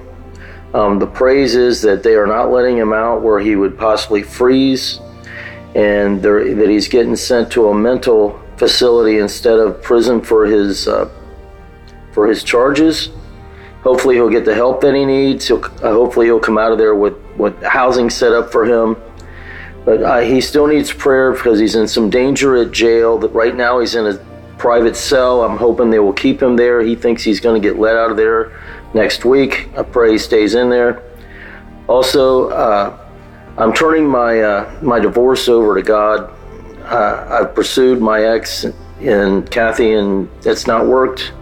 Um, 0.74 0.98
the 0.98 1.06
praise 1.06 1.54
is 1.56 1.80
that 1.80 2.02
they 2.02 2.16
are 2.16 2.26
not 2.26 2.50
letting 2.50 2.76
him 2.76 2.92
out 2.92 3.22
where 3.22 3.40
he 3.40 3.56
would 3.56 3.78
possibly 3.78 4.22
freeze, 4.22 5.00
and 5.74 6.22
that 6.22 6.68
he's 6.68 6.88
getting 6.88 7.16
sent 7.16 7.50
to 7.52 7.70
a 7.70 7.74
mental 7.74 8.38
facility 8.58 9.16
instead 9.16 9.58
of 9.58 9.82
prison 9.82 10.20
for 10.20 10.44
his 10.44 10.86
uh, 10.86 11.10
for 12.12 12.26
his 12.26 12.44
charges. 12.44 13.08
Hopefully, 13.82 14.16
he'll 14.16 14.30
get 14.30 14.44
the 14.44 14.54
help 14.54 14.80
that 14.80 14.94
he 14.94 15.04
needs. 15.04 15.46
He'll, 15.48 15.64
uh, 15.64 15.92
hopefully, 15.92 16.26
he'll 16.26 16.40
come 16.40 16.58
out 16.58 16.72
of 16.72 16.78
there 16.78 16.94
with 16.94 17.14
with 17.36 17.60
housing 17.62 18.10
set 18.10 18.32
up 18.32 18.50
for 18.50 18.64
him 18.64 18.96
but 19.88 20.02
uh, 20.02 20.18
he 20.18 20.42
still 20.42 20.66
needs 20.66 20.92
prayer 20.92 21.32
because 21.32 21.58
he's 21.58 21.74
in 21.74 21.88
some 21.88 22.10
danger 22.10 22.56
at 22.56 22.72
jail. 22.72 23.16
That 23.16 23.28
right 23.28 23.56
now 23.56 23.80
he's 23.80 23.94
in 23.94 24.06
a 24.06 24.18
private 24.58 24.94
cell. 24.94 25.42
I'm 25.42 25.56
hoping 25.56 25.88
they 25.88 25.98
will 25.98 26.12
keep 26.12 26.42
him 26.42 26.56
there. 26.56 26.82
He 26.82 26.94
thinks 26.94 27.22
he's 27.22 27.40
going 27.40 27.58
to 27.58 27.66
get 27.66 27.78
let 27.78 27.96
out 27.96 28.10
of 28.10 28.18
there 28.18 28.52
next 28.92 29.24
week. 29.24 29.70
I 29.78 29.82
pray 29.82 30.12
he 30.12 30.18
stays 30.18 30.54
in 30.54 30.68
there. 30.68 31.02
Also, 31.86 32.50
uh, 32.50 32.98
I'm 33.56 33.72
turning 33.72 34.06
my 34.06 34.42
uh, 34.42 34.78
my 34.82 35.00
divorce 35.00 35.48
over 35.48 35.74
to 35.74 35.82
God. 35.82 36.34
Uh, 36.82 37.40
I've 37.40 37.54
pursued 37.54 37.98
my 37.98 38.24
ex 38.24 38.66
and 39.00 39.50
Kathy, 39.50 39.94
and 39.94 40.28
it's 40.44 40.66
not 40.66 40.86
worked. 40.86 41.32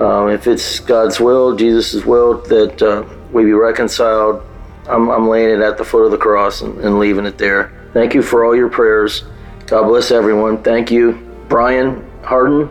Um, 0.00 0.30
if 0.30 0.46
it's 0.46 0.80
God's 0.80 1.20
will, 1.20 1.54
Jesus' 1.54 2.04
will, 2.06 2.40
that 2.42 2.80
uh, 2.80 3.04
we 3.32 3.44
be 3.44 3.52
reconciled, 3.52 4.42
I'm, 4.88 5.10
I'm 5.10 5.28
laying 5.28 5.50
it 5.50 5.60
at 5.60 5.76
the 5.76 5.84
foot 5.84 6.04
of 6.04 6.10
the 6.10 6.16
cross 6.16 6.62
and, 6.62 6.78
and 6.80 6.98
leaving 6.98 7.26
it 7.26 7.36
there. 7.36 7.72
Thank 7.92 8.14
you 8.14 8.22
for 8.22 8.44
all 8.44 8.56
your 8.56 8.70
prayers. 8.70 9.24
God 9.66 9.88
bless 9.88 10.10
everyone. 10.10 10.62
Thank 10.62 10.90
you, 10.90 11.12
Brian 11.48 12.08
Hardin, 12.22 12.68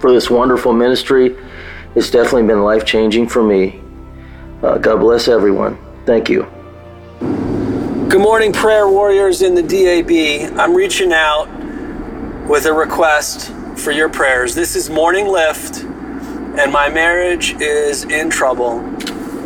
for 0.00 0.12
this 0.12 0.30
wonderful 0.30 0.72
ministry. 0.72 1.36
It's 1.94 2.10
definitely 2.10 2.46
been 2.46 2.62
life 2.62 2.84
changing 2.84 3.28
for 3.28 3.42
me. 3.42 3.80
Uh, 4.62 4.78
God 4.78 5.00
bless 5.00 5.28
everyone. 5.28 5.78
Thank 6.06 6.30
you. 6.30 6.46
Good 8.08 8.20
morning, 8.20 8.52
prayer 8.52 8.88
warriors 8.88 9.42
in 9.42 9.54
the 9.54 9.62
DAB. 9.62 10.58
I'm 10.58 10.74
reaching 10.74 11.12
out 11.12 11.48
with 12.48 12.66
a 12.66 12.72
request 12.72 13.52
for 13.76 13.90
your 13.90 14.08
prayers. 14.08 14.54
This 14.54 14.74
is 14.74 14.88
Morning 14.88 15.26
Lift, 15.26 15.84
and 16.56 16.72
my 16.72 16.88
marriage 16.88 17.60
is 17.60 18.04
in 18.04 18.30
trouble. 18.30 18.78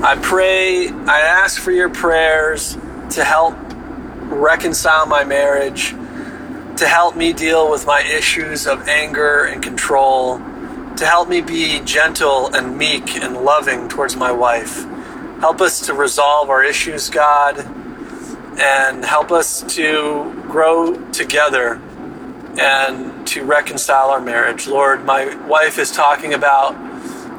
I 0.04 0.16
pray, 0.20 0.88
I 0.88 1.20
ask 1.20 1.60
for 1.60 1.72
your 1.72 1.88
prayers 1.88 2.76
to 3.10 3.24
help 3.24 3.56
reconcile 4.30 5.06
my 5.06 5.24
marriage, 5.24 5.90
to 6.76 6.86
help 6.86 7.16
me 7.16 7.32
deal 7.32 7.70
with 7.70 7.86
my 7.86 8.02
issues 8.02 8.66
of 8.66 8.86
anger 8.88 9.44
and 9.44 9.62
control, 9.62 10.38
to 10.96 11.06
help 11.06 11.30
me 11.30 11.40
be 11.40 11.80
gentle 11.80 12.54
and 12.54 12.76
meek 12.76 13.16
and 13.16 13.42
loving 13.42 13.88
towards 13.88 14.14
my 14.14 14.30
wife. 14.30 14.84
Help 15.40 15.62
us 15.62 15.86
to 15.86 15.94
resolve 15.94 16.50
our 16.50 16.62
issues, 16.62 17.08
God, 17.08 17.58
and 18.60 19.02
help 19.02 19.32
us 19.32 19.62
to 19.74 20.32
grow 20.48 20.94
together 21.12 21.80
and 22.58 23.26
to 23.28 23.44
reconcile 23.44 24.10
our 24.10 24.20
marriage. 24.20 24.66
Lord, 24.66 25.04
my 25.04 25.34
wife 25.46 25.78
is 25.78 25.90
talking 25.90 26.34
about 26.34 26.74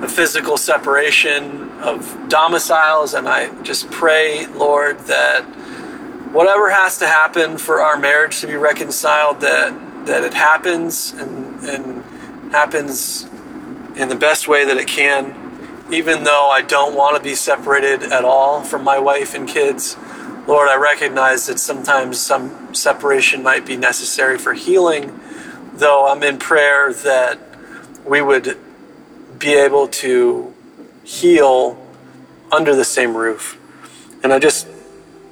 a 0.02 0.08
physical 0.08 0.58
separation 0.58 1.70
of 1.80 2.30
domiciles, 2.30 3.14
and 3.14 3.28
I 3.28 3.50
just 3.64 3.90
pray, 3.92 4.46
Lord, 4.48 5.00
that 5.02 5.44
whatever 6.32 6.70
has 6.70 6.98
to 7.00 7.08
happen 7.08 7.58
for 7.58 7.82
our 7.82 8.00
marriage 8.00 8.40
to 8.42 8.48
be 8.48 8.56
reconciled, 8.56 9.42
that 9.42 9.74
that 10.06 10.24
it 10.24 10.34
happens 10.34 11.14
and, 11.14 11.64
and 11.66 12.04
happens 12.52 13.26
in 13.96 14.10
the 14.10 14.16
best 14.16 14.48
way 14.48 14.66
that 14.66 14.78
it 14.78 14.88
can, 14.88 15.36
even 15.92 16.24
though 16.24 16.50
I 16.50 16.62
don't 16.62 16.96
want 16.96 17.18
to 17.18 17.22
be 17.22 17.36
separated 17.36 18.04
at 18.04 18.24
all 18.24 18.64
from 18.64 18.84
my 18.84 18.98
wife 18.98 19.36
and 19.36 19.48
kids. 19.48 19.98
Lord, 20.48 20.68
I 20.68 20.78
recognize 20.78 21.46
that 21.46 21.60
sometimes 21.60 22.20
some 22.20 22.74
separation 22.74 23.44
might 23.44 23.66
be 23.66 23.78
necessary 23.78 24.38
for 24.38 24.54
healing, 24.54 25.20
though 25.74 26.08
I'm 26.08 26.24
in 26.24 26.40
prayer 26.40 26.92
that 26.92 27.40
we 28.06 28.22
would 28.22 28.58
be 29.40 29.54
able 29.54 29.88
to 29.88 30.54
heal 31.06 31.82
under 32.52 32.76
the 32.76 32.84
same 32.84 33.16
roof. 33.16 33.58
And 34.22 34.34
I 34.34 34.40
just 34.40 34.68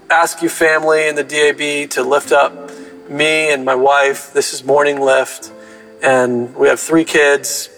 ask 0.10 0.42
you, 0.42 0.48
family 0.48 1.10
in 1.10 1.16
the 1.16 1.26
DAB, 1.26 1.90
to 1.92 2.04
lift 2.04 2.32
up 2.32 2.72
me 3.10 3.52
and 3.52 3.66
my 3.66 3.76
wife. 3.76 4.32
This 4.32 4.54
is 4.54 4.64
Morning 4.64 5.02
Lift, 5.02 5.52
and 6.02 6.56
we 6.56 6.70
have 6.70 6.80
three 6.80 7.04
kids, 7.04 7.70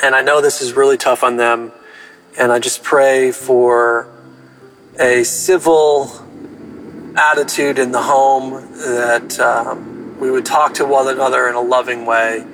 and 0.00 0.14
I 0.14 0.22
know 0.22 0.40
this 0.40 0.62
is 0.62 0.74
really 0.74 0.96
tough 0.96 1.24
on 1.24 1.36
them. 1.36 1.72
And 2.38 2.52
I 2.52 2.60
just 2.60 2.84
pray 2.84 3.32
for 3.32 4.08
a 5.00 5.24
civil 5.24 6.08
attitude 7.16 7.80
in 7.80 7.90
the 7.90 8.02
home 8.02 8.52
that 8.76 9.40
um, 9.40 10.20
we 10.20 10.30
would 10.30 10.46
talk 10.46 10.74
to 10.74 10.84
one 10.84 11.08
another 11.08 11.48
in 11.48 11.56
a 11.56 11.60
loving 11.60 12.06
way 12.06 12.46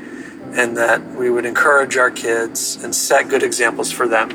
and 0.54 0.76
that 0.76 1.04
we 1.14 1.30
would 1.30 1.44
encourage 1.44 1.96
our 1.96 2.10
kids 2.10 2.82
and 2.82 2.94
set 2.94 3.28
good 3.28 3.42
examples 3.42 3.90
for 3.90 4.06
them. 4.06 4.30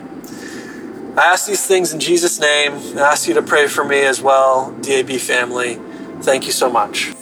I 1.17 1.33
ask 1.33 1.47
these 1.47 1.65
things 1.65 1.93
in 1.93 1.99
Jesus' 1.99 2.39
name. 2.39 2.73
I 2.97 3.01
ask 3.01 3.27
you 3.27 3.33
to 3.33 3.41
pray 3.41 3.67
for 3.67 3.83
me 3.83 4.01
as 4.01 4.21
well, 4.21 4.71
DAB 4.81 5.11
family. 5.11 5.79
Thank 6.21 6.45
you 6.45 6.51
so 6.51 6.69
much. 6.69 7.13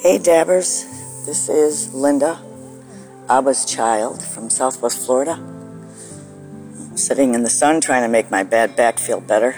Hey, 0.00 0.18
Dabbers. 0.18 0.84
This 1.24 1.48
is 1.48 1.92
Linda, 1.92 2.40
Abba's 3.28 3.64
child 3.64 4.22
from 4.22 4.48
Southwest 4.48 5.04
Florida. 5.04 5.32
I'm 5.32 6.96
sitting 6.96 7.34
in 7.34 7.42
the 7.42 7.50
sun 7.50 7.80
trying 7.80 8.02
to 8.02 8.08
make 8.08 8.30
my 8.30 8.42
bad 8.42 8.76
back 8.76 8.98
feel 8.98 9.20
better. 9.20 9.54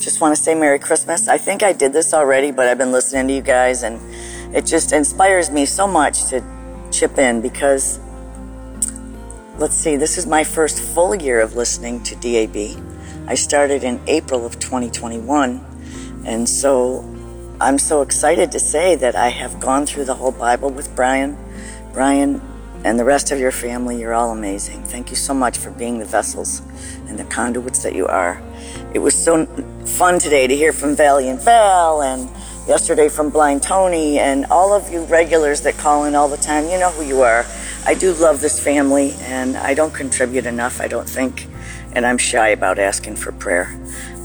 Just 0.00 0.20
want 0.20 0.34
to 0.34 0.42
say 0.42 0.54
Merry 0.54 0.78
Christmas. 0.78 1.28
I 1.28 1.38
think 1.38 1.62
I 1.62 1.72
did 1.72 1.92
this 1.92 2.14
already, 2.14 2.50
but 2.50 2.66
I've 2.66 2.78
been 2.78 2.92
listening 2.92 3.28
to 3.28 3.34
you 3.34 3.42
guys, 3.42 3.82
and 3.82 4.00
it 4.56 4.64
just 4.64 4.92
inspires 4.92 5.50
me 5.50 5.66
so 5.66 5.86
much 5.86 6.26
to 6.30 6.42
chip 6.92 7.18
in 7.18 7.40
because 7.40 7.98
let's 9.58 9.74
see, 9.74 9.96
this 9.96 10.18
is 10.18 10.26
my 10.26 10.44
first 10.44 10.80
full 10.80 11.14
year 11.14 11.40
of 11.40 11.56
listening 11.56 12.02
to 12.04 12.14
DAB. 12.16 12.82
I 13.26 13.34
started 13.34 13.84
in 13.84 14.00
April 14.06 14.44
of 14.44 14.58
2021, 14.58 16.24
and 16.26 16.48
so 16.48 17.00
I'm 17.60 17.78
so 17.78 18.02
excited 18.02 18.52
to 18.52 18.60
say 18.60 18.96
that 18.96 19.14
I 19.14 19.28
have 19.28 19.60
gone 19.60 19.86
through 19.86 20.04
the 20.04 20.14
whole 20.14 20.32
Bible 20.32 20.70
with 20.70 20.94
Brian. 20.94 21.38
Brian 21.92 22.40
and 22.84 22.98
the 22.98 23.04
rest 23.04 23.30
of 23.30 23.38
your 23.38 23.52
family, 23.52 24.00
you're 24.00 24.14
all 24.14 24.32
amazing. 24.32 24.82
Thank 24.82 25.10
you 25.10 25.16
so 25.16 25.32
much 25.32 25.58
for 25.58 25.70
being 25.70 25.98
the 25.98 26.04
vessels 26.04 26.60
and 27.06 27.16
the 27.18 27.24
conduits 27.24 27.82
that 27.84 27.94
you 27.94 28.06
are. 28.08 28.42
It 28.92 28.98
was 28.98 29.14
so 29.14 29.46
fun 29.86 30.18
today 30.18 30.46
to 30.48 30.56
hear 30.56 30.72
from 30.72 30.96
Valley 30.96 31.28
and 31.28 31.40
Val 31.40 32.02
and 32.02 32.28
yesterday 32.66 33.08
from 33.08 33.28
Blind 33.30 33.62
Tony 33.62 34.18
and 34.18 34.46
all 34.46 34.72
of 34.72 34.92
you 34.92 35.02
regulars 35.04 35.62
that 35.62 35.76
call 35.76 36.04
in 36.04 36.14
all 36.14 36.28
the 36.28 36.36
time. 36.36 36.68
You 36.68 36.78
know 36.78 36.90
who 36.90 37.04
you 37.04 37.22
are. 37.22 37.44
I 37.84 37.94
do 37.94 38.12
love 38.14 38.40
this 38.40 38.62
family 38.62 39.14
and 39.22 39.56
I 39.56 39.74
don't 39.74 39.92
contribute 39.92 40.46
enough, 40.46 40.80
I 40.80 40.86
don't 40.86 41.08
think, 41.08 41.48
and 41.92 42.06
I'm 42.06 42.18
shy 42.18 42.48
about 42.48 42.78
asking 42.78 43.16
for 43.16 43.32
prayer. 43.32 43.76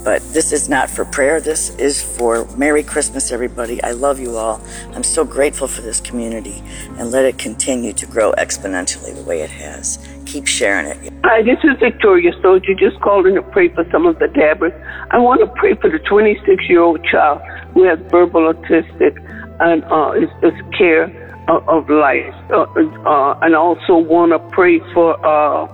But 0.04 0.21
this 0.32 0.54
is 0.54 0.69
not 0.69 0.89
for 0.89 1.04
prayer. 1.04 1.41
This 1.41 1.76
is 1.78 2.02
for 2.02 2.45
Merry 2.56 2.84
Christmas, 2.84 3.32
everybody. 3.32 3.84
I 3.84 3.91
love 3.91 4.19
you 4.19 4.38
all. 4.38 4.62
I'm 4.93 5.04
so 5.04 5.26
grateful 5.26 5.67
for 5.67 5.82
this 5.82 6.00
community 6.00 6.63
and 6.97 7.12
let 7.12 7.26
it 7.26 7.38
continue 7.38 7.91
to 7.93 8.06
grow 8.06 8.32
exponentially 8.34 9.13
the 9.13 9.23
way 9.23 9.41
it 9.41 9.50
has. 9.50 10.00
Keep 10.26 10.47
sharing 10.47 10.86
it. 10.86 11.13
Hi, 11.26 11.41
this 11.41 11.58
is 11.63 11.78
Victoria 11.80 12.32
Soldier. 12.41 12.73
Just 12.76 13.02
calling 13.02 13.36
to 13.36 13.41
pray 13.41 13.67
for 13.69 13.86
some 13.91 14.06
of 14.06 14.19
the 14.19 14.28
dabbers. 14.30 14.71
I 15.12 15.17
want 15.17 15.41
to 15.41 15.47
pray 15.47 15.73
for 15.73 15.89
the 15.89 16.00
26 16.00 16.69
year 16.69 16.82
old 16.82 17.04
child 17.04 17.41
who 17.73 17.84
has 17.84 17.99
verbal 18.10 18.53
autistic 18.53 19.15
and 19.60 19.84
uh, 19.86 20.12
is, 20.13 20.30
is 20.43 20.60
care 20.77 21.06
of, 21.47 21.67
of 21.67 21.89
life. 21.89 22.34
Uh, 22.51 22.65
uh, 23.08 23.39
and 23.41 23.56
also 23.56 23.97
want 23.97 24.32
to 24.32 24.39
pray 24.56 24.80
for 24.93 25.17
uh, 25.25 25.65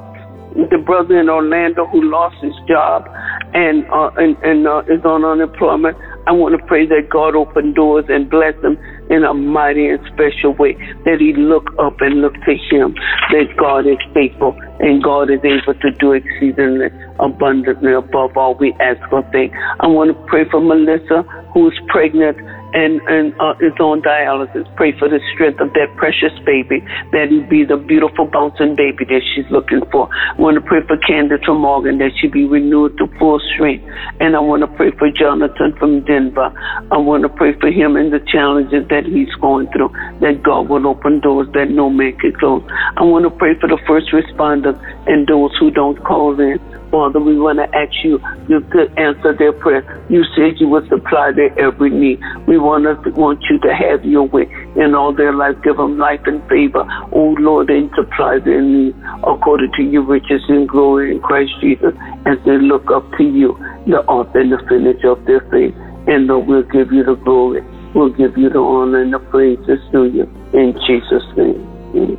the 0.70 0.78
brother 0.86 1.20
in 1.20 1.30
Orlando 1.30 1.86
who 1.88 2.02
lost 2.04 2.36
his 2.42 2.54
job 2.68 3.10
and 3.54 3.86
uh, 3.90 4.10
and, 4.18 4.38
and 4.44 4.68
uh, 4.68 4.82
is 4.88 5.04
on 5.04 5.26
unemployment. 5.26 5.98
I 6.26 6.32
want 6.32 6.56
to 6.58 6.66
pray 6.68 6.86
that 6.88 7.10
God 7.10 7.36
open 7.36 7.74
doors 7.74 8.06
and 8.08 8.30
bless 8.30 8.56
him 8.64 8.78
in 9.10 9.26
a 9.26 9.34
mighty 9.34 9.90
and 9.90 10.00
special 10.14 10.56
way. 10.56 10.74
That 11.04 11.20
he 11.20 11.34
look 11.34 11.68
up 11.80 12.00
and 12.00 12.22
look 12.22 12.34
to 12.34 12.56
him. 12.70 12.96
That 13.34 13.52
God 13.58 13.86
is 13.86 14.00
faithful 14.14 14.56
and 14.80 15.04
God 15.04 15.30
is 15.30 15.42
able 15.44 15.74
to 15.74 15.92
do 16.00 16.14
exceedingly 16.14 16.88
abundantly 17.20 17.94
above 17.94 18.38
all 18.38 18.56
we 18.56 18.74
ask 18.80 19.02
or 19.12 19.24
think. 19.32 19.54
I 19.82 19.88
want 19.88 20.16
to 20.16 20.18
pray 20.26 20.48
for 20.50 20.62
Melissa 20.62 21.26
who's 21.54 21.80
pregnant 21.88 22.38
and, 22.74 23.00
and 23.06 23.34
uh, 23.40 23.54
is 23.62 23.78
on 23.80 24.02
dialysis. 24.02 24.66
Pray 24.76 24.98
for 24.98 25.08
the 25.08 25.22
strength 25.34 25.62
of 25.62 25.72
that 25.74 25.94
precious 25.96 26.34
baby, 26.46 26.82
that 27.14 27.30
he 27.30 27.42
be 27.46 27.64
the 27.64 27.78
beautiful 27.78 28.26
bouncing 28.26 28.76
baby 28.76 29.06
that 29.06 29.22
she's 29.34 29.46
looking 29.52 29.82
for. 29.92 30.10
I 30.12 30.42
want 30.42 30.56
to 30.58 30.66
pray 30.66 30.82
for 30.86 30.98
Candace 30.98 31.46
from 31.46 31.62
Morgan, 31.62 32.00
that 32.00 32.12
she 32.20 32.28
be 32.28 32.46
renewed 32.46 32.98
to 32.98 33.08
full 33.20 33.40
strength. 33.54 33.86
And 34.20 34.36
I 34.36 34.40
want 34.40 34.62
to 34.62 34.72
pray 34.76 34.92
for 34.98 35.10
Jonathan 35.12 35.78
from 35.78 36.04
Denver. 36.06 36.50
I 36.92 36.98
want 36.98 37.24
to 37.24 37.30
pray 37.30 37.54
for 37.60 37.70
him 37.70 37.96
and 37.96 38.12
the 38.12 38.20
challenges 38.26 38.88
that 38.90 39.06
he's 39.06 39.34
going 39.40 39.70
through, 39.70 39.94
that 40.22 40.42
God 40.42 40.68
will 40.70 40.88
open 40.88 41.22
doors 41.22 41.48
that 41.54 41.70
no 41.70 41.90
man 41.90 42.18
can 42.18 42.34
close. 42.34 42.66
I 42.98 43.04
want 43.04 43.26
to 43.26 43.32
pray 43.32 43.54
for 43.62 43.70
the 43.70 43.80
first 43.86 44.10
responders 44.10 44.80
and 45.06 45.28
those 45.28 45.56
who 45.60 45.70
don't 45.70 46.02
call 46.04 46.40
in. 46.40 46.58
Father, 46.94 47.20
we 47.20 47.40
want 47.42 47.58
to 47.58 47.66
ask 47.74 47.90
you, 48.04 48.22
you 48.48 48.62
to 48.70 48.86
answer 49.02 49.34
their 49.34 49.52
prayer. 49.52 49.82
You 50.10 50.22
said 50.38 50.62
you 50.62 50.70
would 50.70 50.88
supply 50.90 51.32
their 51.34 51.50
every 51.58 51.90
need. 51.90 52.20
We 52.46 52.60
want 52.60 52.86
to, 52.86 53.10
want 53.18 53.42
you 53.50 53.58
to 53.66 53.74
have 53.74 54.06
your 54.06 54.30
way 54.30 54.46
in 54.76 54.94
all 54.94 55.12
their 55.12 55.34
life. 55.34 55.56
Give 55.64 55.76
them 55.76 55.98
life 55.98 56.22
and 56.28 56.46
favor. 56.46 56.86
Oh 57.12 57.34
Lord, 57.40 57.72
and 57.72 57.90
supply 57.96 58.38
their 58.46 58.62
needs 58.62 58.96
according 59.26 59.72
to 59.74 59.82
your 59.82 60.06
riches 60.06 60.44
and 60.50 60.70
glory 60.70 61.16
in 61.16 61.20
Christ 61.20 61.50
Jesus 61.60 61.98
as 62.28 62.38
they 62.46 62.62
look 62.62 62.86
up 62.94 63.10
to 63.18 63.24
you, 63.24 63.58
the 63.88 64.06
author 64.06 64.42
and 64.42 64.52
the 64.52 64.62
finisher 64.70 65.18
of 65.18 65.26
their 65.26 65.42
faith. 65.50 65.74
And 66.06 66.28
Lord, 66.28 66.46
we'll 66.46 66.70
give 66.70 66.94
you 66.94 67.04
the 67.04 67.16
glory. 67.26 67.66
We'll 67.96 68.14
give 68.14 68.38
you 68.38 68.54
the 68.54 68.60
honor 68.60 69.02
and 69.02 69.12
the 69.12 69.20
praises 69.34 69.82
due 69.92 70.14
you. 70.14 70.30
In 70.54 70.78
Jesus' 70.86 71.26
name. 71.36 71.58
Amen. 71.98 72.18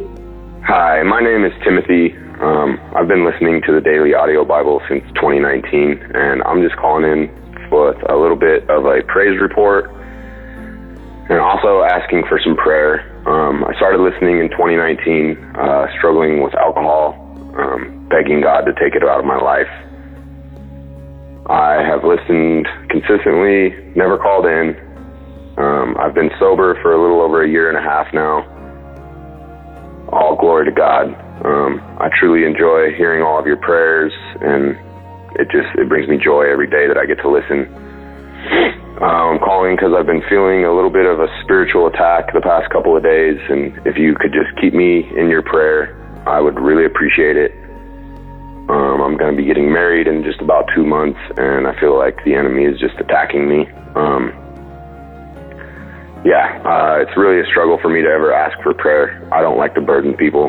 Hi, 0.67 1.05
my 1.05 1.21
name 1.21 1.45
is 1.45 1.53
Timothy. 1.63 2.24
Um, 2.41 2.81
I've 2.97 3.07
been 3.07 3.25
listening 3.25 3.63
to 3.63 3.73
the 3.73 3.81
Daily 3.81 4.15
Audio 4.15 4.45
Bible 4.45 4.83
since 4.89 5.05
2019, 5.15 6.03
and 6.15 6.43
I'm 6.43 6.63
just 6.63 6.75
calling 6.77 7.05
in 7.07 7.31
with 7.71 7.99
a 8.11 8.17
little 8.17 8.37
bit 8.37 8.69
of 8.69 8.87
a 8.87 9.03
praise 9.07 9.39
report 9.41 9.91
and 11.31 11.39
also 11.39 11.83
asking 11.83 12.25
for 12.29 12.41
some 12.43 12.57
prayer. 12.57 13.07
Um, 13.27 13.65
I 13.65 13.75
started 13.77 14.03
listening 14.03 14.41
in 14.41 14.51
2019, 14.51 15.39
uh, 15.55 15.87
struggling 15.97 16.43
with 16.43 16.55
alcohol, 16.55 17.15
um, 17.57 18.07
begging 18.11 18.43
God 18.43 18.67
to 18.67 18.75
take 18.75 18.95
it 18.95 19.03
out 19.07 19.21
of 19.21 19.25
my 19.25 19.39
life. 19.39 19.71
I 21.47 21.87
have 21.87 22.03
listened 22.03 22.67
consistently, 22.91 23.71
never 23.95 24.19
called 24.19 24.47
in. 24.47 24.75
Um, 25.57 25.97
I've 26.03 26.15
been 26.15 26.31
sober 26.39 26.75
for 26.83 26.95
a 26.95 27.01
little 27.01 27.23
over 27.23 27.45
a 27.45 27.49
year 27.49 27.71
and 27.71 27.79
a 27.79 27.83
half 27.83 28.13
now. 28.13 28.43
All 30.11 30.37
glory 30.37 30.65
to 30.67 30.73
God. 30.73 31.24
Um, 31.43 31.83
I 31.99 32.11
truly 32.21 32.47
enjoy 32.47 32.95
hearing 32.95 33.23
all 33.23 33.39
of 33.39 33.47
your 33.47 33.57
prayers, 33.57 34.13
and 34.41 34.79
it 35.35 35.51
just 35.51 35.67
it 35.75 35.89
brings 35.89 36.09
me 36.09 36.17
joy 36.23 36.47
every 36.47 36.71
day 36.71 36.87
that 36.87 36.97
I 36.97 37.07
get 37.07 37.19
to 37.23 37.31
listen. 37.31 37.67
I'm 39.03 39.43
calling 39.43 39.75
because 39.75 39.91
I've 39.91 40.07
been 40.07 40.23
feeling 40.31 40.65
a 40.65 40.73
little 40.73 40.91
bit 40.91 41.07
of 41.07 41.19
a 41.19 41.27
spiritual 41.43 41.89
attack 41.89 42.33
the 42.33 42.41
past 42.41 42.71
couple 42.71 42.97
of 42.97 43.03
days, 43.03 43.41
and 43.51 43.75
if 43.85 43.99
you 43.99 44.15
could 44.15 44.31
just 44.31 44.55
keep 44.61 44.73
me 44.73 45.11
in 45.19 45.29
your 45.29 45.43
prayer, 45.43 45.99
I 46.27 46.41
would 46.41 46.61
really 46.61 46.87
appreciate 46.87 47.37
it. 47.37 47.51
Um, 48.71 49.03
I'm 49.03 49.19
going 49.19 49.35
to 49.35 49.37
be 49.37 49.45
getting 49.45 49.73
married 49.73 50.07
in 50.07 50.23
just 50.23 50.41
about 50.41 50.71
two 50.75 50.87
months, 50.87 51.19
and 51.37 51.67
I 51.67 51.79
feel 51.81 51.99
like 51.99 52.17
the 52.25 52.35
enemy 52.35 52.65
is 52.65 52.79
just 52.79 52.95
attacking 53.01 53.49
me. 53.49 53.67
Um, 53.99 54.33
yeah, 56.25 56.63
uh, 56.65 57.03
it's 57.03 57.13
really 57.19 57.43
a 57.43 57.47
struggle 57.51 57.79
for 57.83 57.91
me 57.91 58.01
to 58.01 58.09
ever 58.09 58.33
ask 58.33 58.57
for 58.63 58.73
prayer. 58.73 59.21
I 59.35 59.43
don't 59.43 59.59
like 59.59 59.75
to 59.75 59.83
burden 59.83 60.15
people, 60.15 60.49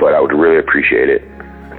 but 0.00 0.14
I 0.14 0.20
would 0.20 0.32
really 0.32 0.58
appreciate 0.58 1.08
it. 1.08 1.22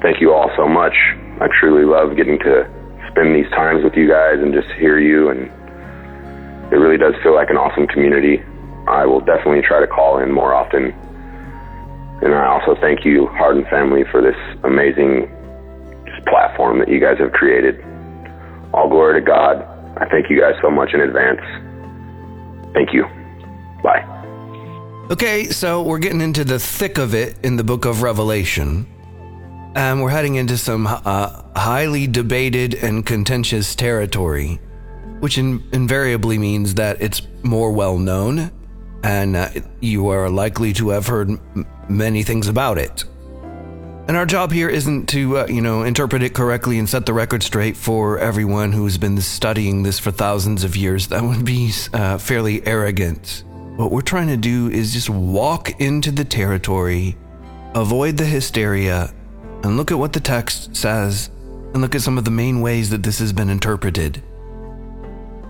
Thank 0.02 0.22
you 0.22 0.34
all 0.34 0.50
so 0.56 0.70
much. 0.70 0.94
I 1.42 1.50
truly 1.60 1.86
love 1.86 2.16
getting 2.16 2.38
to 2.40 2.70
spend 3.12 3.36
these 3.36 3.50
times 3.52 3.84
with 3.84 3.98
you 3.98 4.08
guys 4.08 4.40
and 4.40 4.54
just 4.54 4.70
hear 4.78 5.00
you, 5.00 5.30
and 5.30 5.50
it 6.72 6.78
really 6.78 6.98
does 6.98 7.14
feel 7.22 7.36
like 7.36 7.50
an 7.50 7.58
awesome 7.58 7.88
community. 7.88 8.40
I 8.88 9.06
will 9.06 9.20
definitely 9.20 9.62
try 9.62 9.80
to 9.82 9.88
call 9.88 10.20
in 10.20 10.32
more 10.32 10.54
often. 10.54 10.94
And 12.22 12.34
I 12.34 12.48
also 12.48 12.80
thank 12.80 13.04
you, 13.04 13.28
Hardin 13.34 13.66
family, 13.70 14.04
for 14.12 14.22
this 14.22 14.38
amazing 14.64 15.26
just 16.06 16.26
platform 16.28 16.80
that 16.80 16.88
you 16.90 17.00
guys 17.00 17.18
have 17.18 17.32
created. 17.34 17.82
All 18.74 18.88
glory 18.88 19.20
to 19.20 19.26
God. 19.26 19.66
I 19.98 20.08
thank 20.10 20.30
you 20.30 20.40
guys 20.40 20.54
so 20.62 20.70
much 20.70 20.94
in 20.94 21.02
advance. 21.02 21.42
Thank 22.74 22.94
you. 22.94 23.06
Bye. 23.84 24.21
Okay, 25.12 25.48
so 25.48 25.82
we're 25.82 26.00
getting 26.00 26.22
into 26.22 26.46
the 26.46 26.58
thick 26.58 26.98
of 26.98 27.14
it 27.14 27.36
in 27.44 27.58
the 27.58 27.66
book 27.66 27.84
of 27.84 28.02
Revelation. 28.02 28.88
And 29.76 30.02
we're 30.02 30.10
heading 30.10 30.36
into 30.36 30.58
some 30.58 30.88
uh, 30.88 31.44
highly 31.54 32.08
debated 32.08 32.76
and 32.76 33.06
contentious 33.06 33.76
territory, 33.76 34.62
which 35.20 35.38
in- 35.38 35.68
invariably 35.74 36.38
means 36.38 36.76
that 36.76 37.02
it's 37.02 37.24
more 37.44 37.74
well 37.74 37.98
known 37.98 38.52
and 39.04 39.36
uh, 39.36 39.50
you 39.82 40.08
are 40.08 40.30
likely 40.30 40.72
to 40.74 40.92
have 40.92 41.08
heard 41.08 41.30
m- 41.30 41.68
many 41.90 42.24
things 42.24 42.48
about 42.48 42.78
it. 42.78 43.04
And 44.08 44.16
our 44.16 44.26
job 44.26 44.54
here 44.54 44.70
isn't 44.70 45.10
to, 45.10 45.40
uh, 45.40 45.48
you 45.48 45.62
know, 45.62 45.84
interpret 45.84 46.24
it 46.24 46.34
correctly 46.34 46.80
and 46.80 46.88
set 46.88 47.06
the 47.06 47.14
record 47.14 47.44
straight 47.44 47.76
for 47.76 48.18
everyone 48.18 48.72
who's 48.72 48.98
been 48.98 49.20
studying 49.20 49.84
this 49.84 50.00
for 50.00 50.12
thousands 50.12 50.64
of 50.64 50.78
years. 50.78 51.08
That 51.08 51.22
would 51.22 51.44
be 51.44 51.74
uh, 51.92 52.18
fairly 52.18 52.66
arrogant. 52.66 53.44
What 53.78 53.92
we're 53.92 54.02
trying 54.02 54.28
to 54.28 54.38
do 54.38 54.70
is 54.70 54.94
just 54.94 55.10
walk 55.10 55.80
into 55.80 56.12
the 56.12 56.26
territory, 56.26 57.16
avoid 57.74 58.18
the 58.18 58.26
hysteria, 58.26 59.14
and 59.64 59.78
look 59.78 59.92
at 59.92 59.98
what 59.98 60.14
the 60.14 60.20
text 60.20 60.76
says, 60.76 61.30
and 61.74 61.82
look 61.82 61.96
at 61.96 62.02
some 62.02 62.18
of 62.18 62.26
the 62.26 62.32
main 62.32 62.62
ways 62.62 62.90
that 62.90 63.02
this 63.02 63.20
has 63.20 63.32
been 63.32 63.50
interpreted. 63.50 64.22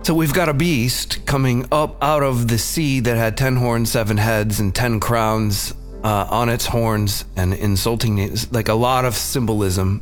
So 0.03 0.13
we've 0.13 0.33
got 0.33 0.49
a 0.49 0.53
beast 0.53 1.25
coming 1.25 1.65
up 1.71 2.01
out 2.01 2.23
of 2.23 2.47
the 2.47 2.57
sea 2.57 2.99
that 3.01 3.17
had 3.17 3.37
ten 3.37 3.55
horns, 3.55 3.91
seven 3.91 4.17
heads, 4.17 4.59
and 4.59 4.73
ten 4.73 4.99
crowns 4.99 5.73
uh, 6.03 6.27
on 6.29 6.49
its 6.49 6.65
horns 6.65 7.25
and 7.35 7.53
insulting 7.53 8.19
it, 8.19 8.51
like 8.51 8.67
a 8.69 8.73
lot 8.73 9.05
of 9.05 9.15
symbolism. 9.15 10.01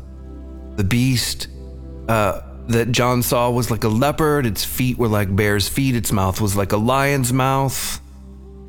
The 0.75 0.84
beast 0.84 1.47
uh, 2.08 2.41
that 2.67 2.91
John 2.91 3.23
saw 3.23 3.49
was 3.49 3.71
like 3.71 3.84
a 3.84 3.89
leopard, 3.89 4.45
its 4.45 4.63
feet 4.63 4.97
were 4.97 5.08
like 5.08 5.36
bear's 5.36 5.67
feet, 5.67 5.95
its 5.95 6.12
mouth 6.12 6.39
was 6.39 6.55
like 6.55 6.71
a 6.71 6.77
lion's 6.77 7.34
mouth, 7.34 7.99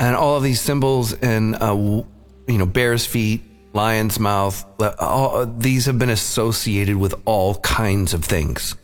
and 0.01 0.17
all 0.17 0.37
of 0.37 0.43
these 0.43 0.61
symbols 0.61 1.13
and 1.13 1.55
uh, 1.63 1.75
you 1.75 2.59
know 2.59 2.67
bear's 2.67 3.07
feet, 3.07 3.43
lion's 3.75 4.19
mouth, 4.19 4.65
all, 4.99 5.47
these 5.47 5.87
have 5.87 5.99
been 5.99 6.11
associated 6.11 6.97
with 6.97 7.15
all 7.27 7.57
kinds 7.57 8.15
of 8.15 8.25
things. 8.25 8.75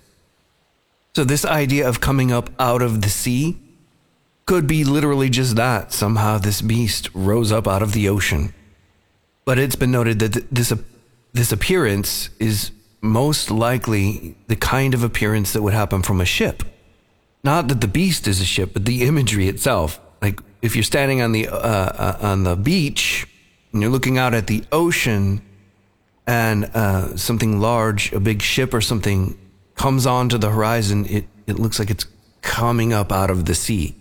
So 1.16 1.24
this 1.24 1.46
idea 1.46 1.88
of 1.88 2.00
coming 2.00 2.30
up 2.30 2.50
out 2.58 2.82
of 2.82 3.00
the 3.00 3.08
sea 3.08 3.58
could 4.44 4.66
be 4.66 4.84
literally 4.84 5.30
just 5.30 5.56
that. 5.56 5.90
Somehow 5.90 6.36
this 6.36 6.60
beast 6.60 7.08
rose 7.14 7.50
up 7.50 7.66
out 7.66 7.82
of 7.82 7.92
the 7.92 8.08
ocean. 8.08 8.52
But 9.46 9.58
it's 9.58 9.76
been 9.76 9.90
noted 9.90 10.18
that 10.18 10.54
this, 10.54 10.72
this 11.32 11.50
appearance 11.50 12.28
is 12.38 12.70
most 13.00 13.50
likely 13.50 14.36
the 14.48 14.56
kind 14.56 14.92
of 14.92 15.02
appearance 15.02 15.52
that 15.54 15.62
would 15.62 15.72
happen 15.72 16.02
from 16.02 16.20
a 16.20 16.26
ship. 16.26 16.62
Not 17.42 17.68
that 17.68 17.80
the 17.80 17.88
beast 17.88 18.28
is 18.28 18.40
a 18.40 18.44
ship, 18.44 18.72
but 18.74 18.84
the 18.84 19.02
imagery 19.02 19.48
itself. 19.48 20.00
If 20.62 20.74
you're 20.74 20.82
standing 20.82 21.20
on 21.22 21.32
the 21.32 21.48
uh, 21.48 21.56
uh, 21.56 22.18
on 22.20 22.44
the 22.44 22.56
beach 22.56 23.26
and 23.72 23.82
you're 23.82 23.90
looking 23.90 24.18
out 24.18 24.34
at 24.34 24.46
the 24.46 24.64
ocean, 24.72 25.42
and 26.26 26.64
uh, 26.74 27.16
something 27.16 27.60
large, 27.60 28.12
a 28.12 28.20
big 28.20 28.42
ship 28.42 28.74
or 28.74 28.80
something, 28.80 29.38
comes 29.74 30.06
onto 30.06 30.38
the 30.38 30.50
horizon, 30.50 31.06
it 31.06 31.26
it 31.46 31.58
looks 31.58 31.78
like 31.78 31.90
it's 31.90 32.06
coming 32.42 32.92
up 32.92 33.12
out 33.12 33.30
of 33.30 33.44
the 33.44 33.54
sea. 33.54 33.94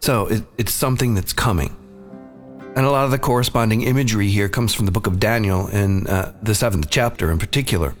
So 0.00 0.26
it, 0.26 0.44
it's 0.58 0.72
something 0.72 1.14
that's 1.14 1.32
coming. 1.32 1.76
And 2.76 2.84
a 2.84 2.90
lot 2.90 3.06
of 3.06 3.10
the 3.10 3.18
corresponding 3.18 3.82
imagery 3.82 4.28
here 4.28 4.48
comes 4.48 4.74
from 4.74 4.84
the 4.84 4.92
book 4.92 5.06
of 5.06 5.18
Daniel 5.18 5.68
in 5.68 6.06
uh, 6.06 6.34
the 6.42 6.54
seventh 6.54 6.90
chapter 6.90 7.30
in 7.30 7.38
particular. 7.38 7.94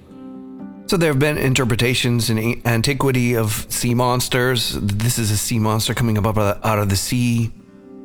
So 0.86 0.96
there 0.96 1.10
have 1.10 1.18
been 1.18 1.38
interpretations 1.38 2.30
in 2.30 2.62
antiquity 2.66 3.34
of 3.34 3.66
sea 3.70 3.94
monsters. 3.94 4.74
This 4.80 5.18
is 5.18 5.30
a 5.30 5.36
sea 5.36 5.58
monster 5.58 5.94
coming 5.94 6.16
up 6.18 6.26
out 6.36 6.78
of 6.78 6.90
the 6.90 6.96
sea, 6.96 7.50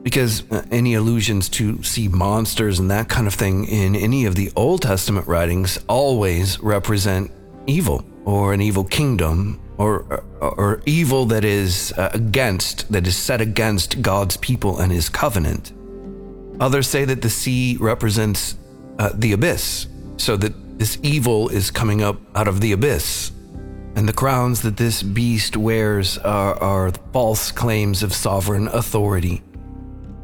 because 0.04 0.50
uh, 0.52 0.64
any 0.72 0.96
allusions 0.96 1.50
to 1.50 1.82
sea 1.84 2.08
monsters 2.08 2.80
and 2.80 2.90
that 2.90 3.10
kind 3.10 3.28
of 3.28 3.34
thing 3.34 3.66
in 3.66 3.96
any 3.96 4.26
of 4.26 4.36
the 4.36 4.52
Old 4.56 4.82
Testament 4.82 5.28
writings 5.28 5.80
always 5.88 6.60
represent 6.60 7.32
evil 7.68 8.06
or 8.26 8.54
an 8.54 8.62
evil 8.62 8.84
kingdom 8.84 9.60
or, 9.78 10.24
or, 10.40 10.82
evil 10.86 11.26
that 11.26 11.44
is 11.44 11.92
uh, 11.98 12.12
against, 12.14 12.92
that 12.92 13.08
is 13.08 13.18
set 13.18 13.42
against 13.42 14.00
God's 14.04 14.38
people 14.38 14.80
and 14.80 14.92
his 14.92 15.10
covenant. 15.10 15.72
Others 16.60 16.88
say 16.88 17.04
that 17.06 17.24
the 17.24 17.32
sea 17.32 17.78
represents 17.80 18.58
uh, 19.00 19.10
the 19.16 19.32
abyss, 19.32 19.88
so 20.18 20.38
that 20.38 20.78
this 20.78 21.00
evil 21.02 21.50
is 21.50 21.72
coming 21.72 22.04
up 22.04 22.18
out 22.36 22.48
of 22.48 22.62
the 22.62 22.74
abyss. 22.74 23.32
And 23.96 24.08
the 24.08 24.14
crowns 24.14 24.62
that 24.62 24.78
this 24.78 25.02
beast 25.02 25.58
wears 25.58 26.20
are, 26.20 26.56
are 26.62 26.92
false 27.12 27.52
claims 27.52 28.04
of 28.04 28.14
sovereign 28.14 28.68
authority. 28.68 29.42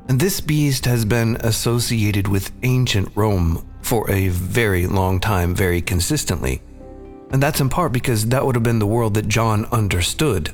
And 0.10 0.20
this 0.20 0.40
beast 0.40 0.86
has 0.86 1.04
been 1.04 1.36
associated 1.42 2.28
with 2.28 2.52
ancient 2.64 3.12
Rome 3.16 3.68
for 3.82 4.10
a 4.10 4.30
very 4.30 4.88
long 4.88 5.20
time, 5.20 5.54
very 5.54 5.82
consistently. 5.82 6.62
And 7.32 7.44
that's 7.44 7.60
in 7.60 7.68
part 7.68 7.92
because 7.92 8.28
that 8.28 8.46
would 8.46 8.56
have 8.56 8.64
been 8.64 8.80
the 8.80 8.88
world 8.88 9.16
that 9.16 9.28
John 9.28 9.66
understood 9.66 10.54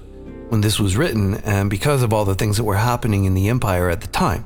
when 0.49 0.61
this 0.61 0.79
was 0.79 0.97
written 0.97 1.35
and 1.45 1.69
because 1.69 2.01
of 2.01 2.13
all 2.13 2.25
the 2.25 2.35
things 2.35 2.57
that 2.57 2.63
were 2.63 2.75
happening 2.75 3.25
in 3.25 3.35
the 3.35 3.49
empire 3.49 3.89
at 3.89 4.01
the 4.01 4.07
time. 4.07 4.43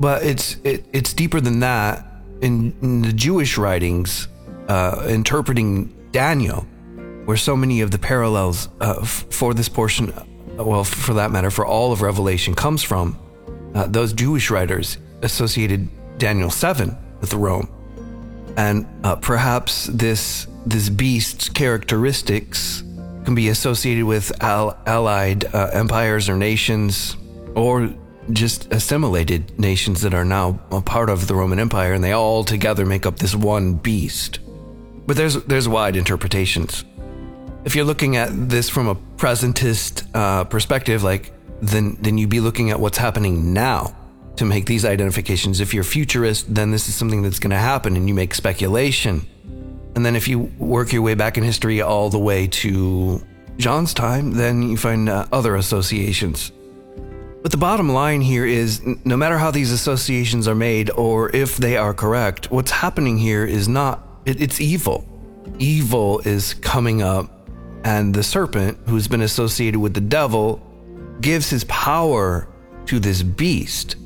But 0.00 0.22
it's 0.22 0.56
it, 0.64 0.86
it's 0.92 1.12
deeper 1.12 1.40
than 1.40 1.60
that. 1.60 2.06
In, 2.40 2.74
in 2.82 3.02
the 3.02 3.12
Jewish 3.12 3.56
writings, 3.56 4.28
uh, 4.68 5.06
interpreting 5.08 5.94
Daniel, 6.12 6.62
where 7.26 7.36
so 7.36 7.56
many 7.56 7.80
of 7.80 7.90
the 7.90 7.98
parallels 7.98 8.68
uh, 8.80 8.98
f- 9.00 9.26
for 9.30 9.54
this 9.54 9.68
portion, 9.68 10.12
uh, 10.12 10.24
well, 10.64 10.84
for 10.84 11.14
that 11.14 11.30
matter, 11.30 11.50
for 11.50 11.64
all 11.64 11.92
of 11.92 12.02
Revelation 12.02 12.54
comes 12.54 12.82
from, 12.82 13.18
uh, 13.74 13.86
those 13.86 14.12
Jewish 14.12 14.50
writers 14.50 14.98
associated 15.22 15.88
Daniel 16.18 16.50
7 16.50 16.96
with 17.20 17.34
Rome. 17.34 17.68
And 18.56 18.86
uh, 19.04 19.16
perhaps 19.16 19.86
this 19.86 20.46
this 20.66 20.88
beast's 20.88 21.48
characteristics 21.48 22.82
can 23.24 23.34
be 23.34 23.48
associated 23.48 24.04
with 24.04 24.32
al- 24.42 24.78
allied 24.86 25.44
uh, 25.54 25.70
empires 25.72 26.28
or 26.28 26.36
nations, 26.36 27.16
or 27.54 27.90
just 28.32 28.72
assimilated 28.72 29.58
nations 29.58 30.00
that 30.02 30.14
are 30.14 30.24
now 30.24 30.58
a 30.70 30.80
part 30.80 31.10
of 31.10 31.26
the 31.26 31.34
Roman 31.34 31.58
Empire, 31.58 31.92
and 31.92 32.02
they 32.02 32.12
all 32.12 32.44
together 32.44 32.86
make 32.86 33.04
up 33.04 33.18
this 33.18 33.34
one 33.34 33.74
beast. 33.74 34.38
But 35.06 35.16
there's 35.16 35.42
there's 35.44 35.68
wide 35.68 35.96
interpretations. 35.96 36.84
If 37.64 37.74
you're 37.74 37.84
looking 37.84 38.16
at 38.16 38.30
this 38.48 38.68
from 38.68 38.88
a 38.88 38.94
presentist 38.94 40.06
uh, 40.14 40.44
perspective, 40.44 41.02
like 41.02 41.32
then 41.68 41.96
then 42.00 42.18
you'd 42.18 42.30
be 42.30 42.40
looking 42.40 42.70
at 42.70 42.80
what's 42.80 42.98
happening 42.98 43.52
now 43.52 43.94
to 44.36 44.44
make 44.44 44.66
these 44.66 44.84
identifications. 44.84 45.60
If 45.60 45.72
you're 45.72 45.84
futurist, 45.84 46.54
then 46.54 46.70
this 46.70 46.88
is 46.88 46.94
something 46.94 47.22
that's 47.22 47.38
going 47.38 47.52
to 47.52 47.56
happen, 47.56 47.96
and 47.96 48.08
you 48.08 48.14
make 48.14 48.34
speculation 48.34 49.26
and 49.94 50.04
then 50.04 50.16
if 50.16 50.26
you 50.26 50.40
work 50.58 50.92
your 50.92 51.02
way 51.02 51.14
back 51.14 51.38
in 51.38 51.44
history 51.44 51.80
all 51.80 52.10
the 52.10 52.18
way 52.18 52.48
to 52.48 53.22
John's 53.56 53.94
time, 53.94 54.32
then 54.32 54.62
you 54.62 54.76
find 54.76 55.08
uh, 55.08 55.26
other 55.32 55.56
associations. 55.56 56.50
But 57.42 57.52
the 57.52 57.58
bottom 57.58 57.90
line 57.90 58.20
here 58.20 58.46
is 58.46 58.82
no 59.04 59.16
matter 59.16 59.38
how 59.38 59.50
these 59.50 59.70
associations 59.70 60.48
are 60.48 60.54
made 60.54 60.90
or 60.90 61.34
if 61.34 61.58
they 61.58 61.76
are 61.76 61.94
correct, 61.94 62.50
what's 62.50 62.70
happening 62.70 63.18
here 63.18 63.44
is 63.44 63.68
not, 63.68 64.02
it, 64.24 64.40
it's 64.40 64.60
evil. 64.60 65.06
Evil 65.58 66.20
is 66.20 66.54
coming 66.54 67.02
up, 67.02 67.30
and 67.84 68.14
the 68.14 68.22
serpent, 68.22 68.78
who's 68.88 69.06
been 69.06 69.20
associated 69.20 69.78
with 69.78 69.94
the 69.94 70.00
devil, 70.00 70.63
gives 71.20 71.50
his 71.50 71.64
power 71.64 72.48
to 72.86 72.98
this 72.98 73.22
beast 73.22 73.96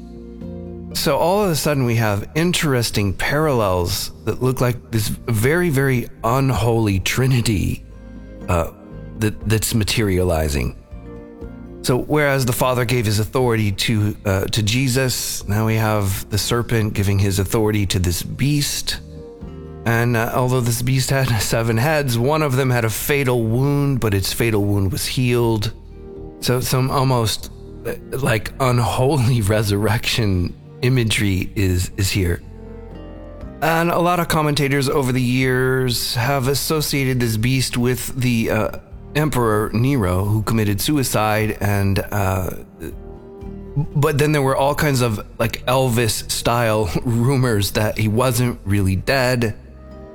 so 0.98 1.16
all 1.16 1.44
of 1.44 1.50
a 1.50 1.54
sudden, 1.54 1.84
we 1.84 1.94
have 1.94 2.28
interesting 2.34 3.12
parallels 3.12 4.10
that 4.24 4.42
look 4.42 4.60
like 4.60 4.90
this 4.90 5.08
very, 5.08 5.70
very 5.70 6.08
unholy 6.24 6.98
trinity 6.98 7.84
uh, 8.48 8.72
that, 9.18 9.48
that's 9.48 9.74
materializing. 9.74 10.76
So, 11.82 11.98
whereas 11.98 12.46
the 12.46 12.52
Father 12.52 12.84
gave 12.84 13.06
his 13.06 13.20
authority 13.20 13.70
to 13.72 14.16
uh, 14.24 14.44
to 14.46 14.62
Jesus, 14.62 15.46
now 15.46 15.66
we 15.66 15.76
have 15.76 16.28
the 16.30 16.38
serpent 16.38 16.94
giving 16.94 17.18
his 17.18 17.38
authority 17.38 17.86
to 17.86 17.98
this 17.98 18.22
beast. 18.22 19.00
And 19.84 20.16
uh, 20.16 20.32
although 20.34 20.60
this 20.60 20.82
beast 20.82 21.10
had 21.10 21.28
seven 21.40 21.76
heads, 21.76 22.18
one 22.18 22.42
of 22.42 22.56
them 22.56 22.70
had 22.70 22.84
a 22.84 22.90
fatal 22.90 23.44
wound, 23.44 24.00
but 24.00 24.14
its 24.14 24.32
fatal 24.32 24.64
wound 24.64 24.90
was 24.90 25.06
healed. 25.06 25.72
So, 26.40 26.60
some 26.60 26.90
almost 26.90 27.50
uh, 27.86 27.94
like 28.10 28.52
unholy 28.60 29.40
resurrection 29.56 30.54
imagery 30.82 31.50
is, 31.54 31.90
is 31.96 32.10
here. 32.10 32.42
And 33.60 33.90
a 33.90 33.98
lot 33.98 34.20
of 34.20 34.28
commentators 34.28 34.88
over 34.88 35.10
the 35.10 35.22
years 35.22 36.14
have 36.14 36.46
associated 36.46 37.18
this 37.18 37.36
beast 37.36 37.76
with 37.76 38.14
the 38.14 38.50
uh, 38.50 38.78
Emperor 39.16 39.70
Nero, 39.72 40.24
who 40.24 40.42
committed 40.42 40.80
suicide, 40.80 41.58
and 41.60 41.98
uh, 41.98 42.50
but 43.96 44.18
then 44.18 44.30
there 44.30 44.42
were 44.42 44.56
all 44.56 44.76
kinds 44.76 45.00
of 45.00 45.26
like 45.40 45.64
Elvis 45.66 46.30
style 46.30 46.88
rumors 47.04 47.72
that 47.72 47.98
he 47.98 48.06
wasn't 48.06 48.60
really 48.64 48.94
dead, 48.94 49.56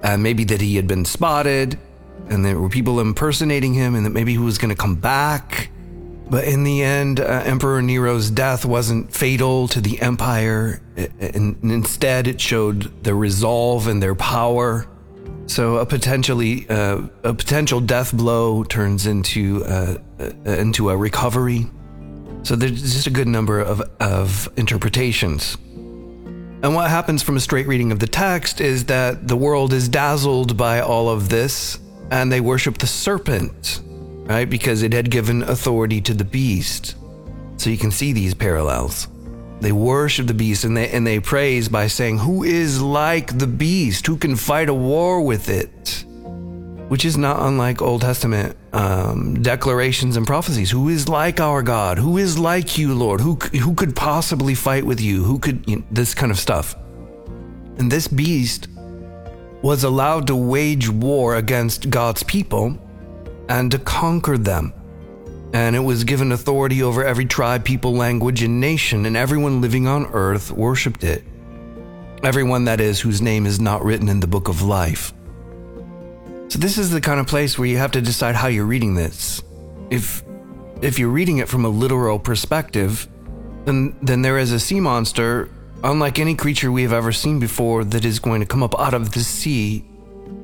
uh, 0.03 0.15
maybe 0.17 0.45
that 0.45 0.61
he 0.61 0.77
had 0.77 0.87
been 0.87 1.03
spotted, 1.03 1.77
and 2.29 2.45
there 2.45 2.59
were 2.59 2.69
people 2.69 3.01
impersonating 3.01 3.73
him, 3.73 3.95
and 3.95 4.05
that 4.05 4.11
maybe 4.11 4.31
he 4.31 4.37
was 4.37 4.57
going 4.57 4.69
to 4.69 4.75
come 4.75 4.95
back. 4.95 5.69
But 6.33 6.45
in 6.45 6.63
the 6.63 6.81
end, 6.81 7.19
uh, 7.19 7.43
Emperor 7.45 7.79
Nero's 7.83 8.31
death 8.31 8.65
wasn't 8.65 9.13
fatal 9.13 9.67
to 9.67 9.79
the 9.79 10.01
empire. 10.01 10.81
and 11.19 11.55
instead, 11.61 12.25
it 12.25 12.41
showed 12.41 13.03
their 13.03 13.15
resolve 13.15 13.85
and 13.85 14.01
their 14.01 14.15
power. 14.15 14.87
So 15.45 15.77
a 15.77 15.85
potentially 15.85 16.67
uh, 16.67 17.03
a 17.23 17.35
potential 17.35 17.79
death 17.79 18.11
blow 18.17 18.63
turns 18.63 19.05
into 19.05 19.63
uh, 19.65 19.97
uh, 20.19 20.49
into 20.49 20.89
a 20.89 20.97
recovery. 20.97 21.67
So 22.41 22.55
there's 22.55 22.81
just 22.81 23.05
a 23.05 23.11
good 23.11 23.27
number 23.27 23.59
of, 23.59 23.81
of 23.99 24.49
interpretations. 24.57 25.55
And 26.63 26.73
what 26.73 26.89
happens 26.89 27.21
from 27.21 27.37
a 27.37 27.41
straight 27.41 27.67
reading 27.67 27.91
of 27.91 27.99
the 27.99 28.07
text 28.07 28.59
is 28.59 28.85
that 28.85 29.27
the 29.27 29.37
world 29.37 29.71
is 29.71 29.87
dazzled 29.87 30.57
by 30.57 30.79
all 30.79 31.09
of 31.09 31.29
this, 31.29 31.77
and 32.09 32.31
they 32.31 32.41
worship 32.41 32.79
the 32.79 32.87
serpent 32.87 33.83
right? 34.25 34.49
Because 34.49 34.83
it 34.83 34.93
had 34.93 35.09
given 35.09 35.43
authority 35.43 36.01
to 36.01 36.13
the 36.13 36.23
beast. 36.23 36.95
So 37.57 37.69
you 37.69 37.77
can 37.77 37.91
see 37.91 38.13
these 38.13 38.33
parallels. 38.33 39.07
They 39.59 39.71
worship 39.71 40.27
the 40.27 40.33
beast 40.33 40.65
and 40.65 40.75
they 40.75 40.89
and 40.89 41.07
they 41.07 41.19
praise 41.19 41.69
by 41.69 41.87
saying, 41.87 42.17
"Who 42.19 42.43
is 42.43 42.81
like 42.81 43.37
the 43.37 43.47
beast? 43.47 44.05
Who 44.07 44.17
can 44.17 44.35
fight 44.35 44.67
a 44.67 44.73
war 44.73 45.21
with 45.21 45.47
it?" 45.47 46.03
Which 46.89 47.05
is 47.05 47.17
not 47.17 47.41
unlike 47.41 47.81
Old 47.81 48.01
Testament 48.01 48.57
um, 48.73 49.41
declarations 49.41 50.17
and 50.17 50.27
prophecies. 50.27 50.69
Who 50.69 50.89
is 50.89 51.07
like 51.07 51.39
our 51.39 51.61
God? 51.61 51.97
Who 51.97 52.17
is 52.17 52.37
like 52.37 52.77
you, 52.77 52.93
Lord? 52.93 53.21
Who 53.21 53.35
who 53.35 53.73
could 53.73 53.95
possibly 53.95 54.53
fight 54.53 54.83
with 54.83 54.99
you? 54.99 55.23
Who 55.23 55.39
could 55.39 55.63
you 55.65 55.77
know, 55.77 55.83
this 55.91 56.13
kind 56.13 56.31
of 56.31 56.37
stuff? 56.37 56.75
And 57.77 57.89
this 57.89 58.07
beast 58.07 58.67
was 59.61 59.85
allowed 59.85 60.27
to 60.27 60.35
wage 60.35 60.89
war 60.89 61.37
against 61.37 61.89
God's 61.89 62.21
people 62.23 62.77
and 63.49 63.71
to 63.71 63.79
conquer 63.79 64.37
them. 64.37 64.73
And 65.53 65.75
it 65.75 65.79
was 65.79 66.03
given 66.03 66.31
authority 66.31 66.81
over 66.81 67.03
every 67.03 67.25
tribe, 67.25 67.63
people, 67.63 67.93
language, 67.93 68.41
and 68.41 68.59
nation, 68.59 69.05
and 69.05 69.15
everyone 69.15 69.61
living 69.61 69.87
on 69.87 70.07
earth 70.07 70.51
worshipped 70.51 71.03
it. 71.03 71.23
Everyone, 72.23 72.65
that 72.65 72.81
is, 72.81 73.01
whose 73.01 73.21
name 73.21 73.45
is 73.45 73.59
not 73.59 73.83
written 73.83 74.09
in 74.09 74.19
the 74.19 74.27
book 74.27 74.47
of 74.47 74.61
life. 74.61 75.13
So, 76.47 76.57
this 76.57 76.77
is 76.77 76.89
the 76.89 77.01
kind 77.01 77.19
of 77.19 77.27
place 77.27 77.59
where 77.59 77.67
you 77.67 77.77
have 77.77 77.91
to 77.91 78.01
decide 78.01 78.35
how 78.35 78.47
you're 78.47 78.65
reading 78.65 78.95
this. 78.95 79.43
If, 79.89 80.23
if 80.81 80.97
you're 80.97 81.09
reading 81.09 81.37
it 81.37 81.49
from 81.49 81.65
a 81.65 81.69
literal 81.69 82.17
perspective, 82.17 83.07
then, 83.65 83.95
then 84.01 84.21
there 84.21 84.37
is 84.37 84.51
a 84.51 84.59
sea 84.59 84.79
monster, 84.79 85.51
unlike 85.83 86.17
any 86.17 86.35
creature 86.35 86.71
we 86.71 86.81
have 86.83 86.93
ever 86.93 87.11
seen 87.11 87.39
before, 87.39 87.83
that 87.83 88.05
is 88.05 88.19
going 88.19 88.41
to 88.41 88.47
come 88.47 88.63
up 88.63 88.79
out 88.79 88.93
of 88.93 89.11
the 89.11 89.19
sea 89.19 89.85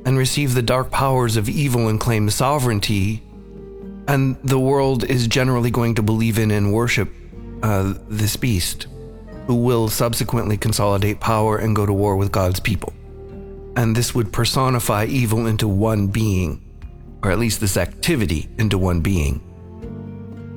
and 0.09 0.17
receive 0.17 0.55
the 0.55 0.63
dark 0.63 0.89
powers 0.89 1.37
of 1.37 1.47
evil 1.47 1.87
and 1.87 1.99
claim 1.99 2.31
sovereignty, 2.31 3.21
and 4.07 4.35
the 4.43 4.57
world 4.57 5.03
is 5.03 5.27
generally 5.27 5.69
going 5.69 5.93
to 5.93 6.01
believe 6.01 6.39
in 6.39 6.49
and 6.49 6.73
worship 6.73 7.13
uh, 7.61 7.93
this 8.07 8.35
beast, 8.35 8.87
who 9.45 9.53
will 9.53 9.87
subsequently 9.87 10.57
consolidate 10.57 11.19
power 11.19 11.59
and 11.59 11.75
go 11.75 11.85
to 11.85 11.93
war 11.93 12.15
with 12.15 12.31
God's 12.31 12.59
people. 12.59 12.91
And 13.75 13.95
this 13.95 14.15
would 14.15 14.33
personify 14.33 15.05
evil 15.05 15.45
into 15.45 15.67
one 15.67 16.07
being, 16.07 16.59
or 17.21 17.29
at 17.29 17.37
least 17.37 17.61
this 17.61 17.77
activity 17.77 18.49
into 18.57 18.79
one 18.79 19.01
being. 19.01 19.39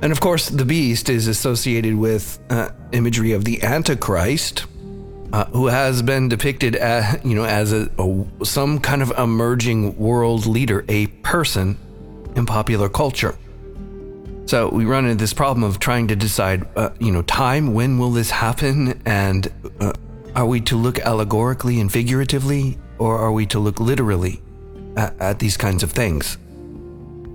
And 0.00 0.12
of 0.12 0.20
course, 0.22 0.48
the 0.48 0.64
beast 0.64 1.10
is 1.10 1.28
associated 1.28 1.94
with 1.94 2.38
uh, 2.48 2.70
imagery 2.92 3.32
of 3.32 3.44
the 3.44 3.62
Antichrist, 3.62 4.64
uh, 5.32 5.46
who 5.46 5.68
has 5.68 6.02
been 6.02 6.28
depicted 6.28 6.76
as, 6.76 7.24
you 7.24 7.34
know, 7.34 7.44
as 7.44 7.72
a, 7.72 7.90
a, 7.98 8.44
some 8.44 8.78
kind 8.78 9.02
of 9.02 9.10
emerging 9.16 9.96
world 9.96 10.46
leader, 10.46 10.84
a 10.88 11.06
person 11.06 11.78
in 12.36 12.46
popular 12.46 12.88
culture. 12.88 13.36
So 14.46 14.68
we 14.68 14.84
run 14.84 15.04
into 15.04 15.16
this 15.16 15.32
problem 15.32 15.64
of 15.64 15.78
trying 15.78 16.08
to 16.08 16.16
decide, 16.16 16.66
uh, 16.76 16.90
you 16.98 17.12
know, 17.12 17.22
time, 17.22 17.72
when 17.72 17.98
will 17.98 18.10
this 18.10 18.30
happen? 18.30 19.00
And 19.06 19.50
uh, 19.80 19.92
are 20.34 20.46
we 20.46 20.60
to 20.62 20.76
look 20.76 20.98
allegorically 20.98 21.80
and 21.80 21.90
figuratively, 21.90 22.78
or 22.98 23.18
are 23.18 23.32
we 23.32 23.46
to 23.46 23.58
look 23.58 23.80
literally 23.80 24.42
at, 24.96 25.18
at 25.20 25.38
these 25.38 25.56
kinds 25.56 25.82
of 25.82 25.92
things? 25.92 26.36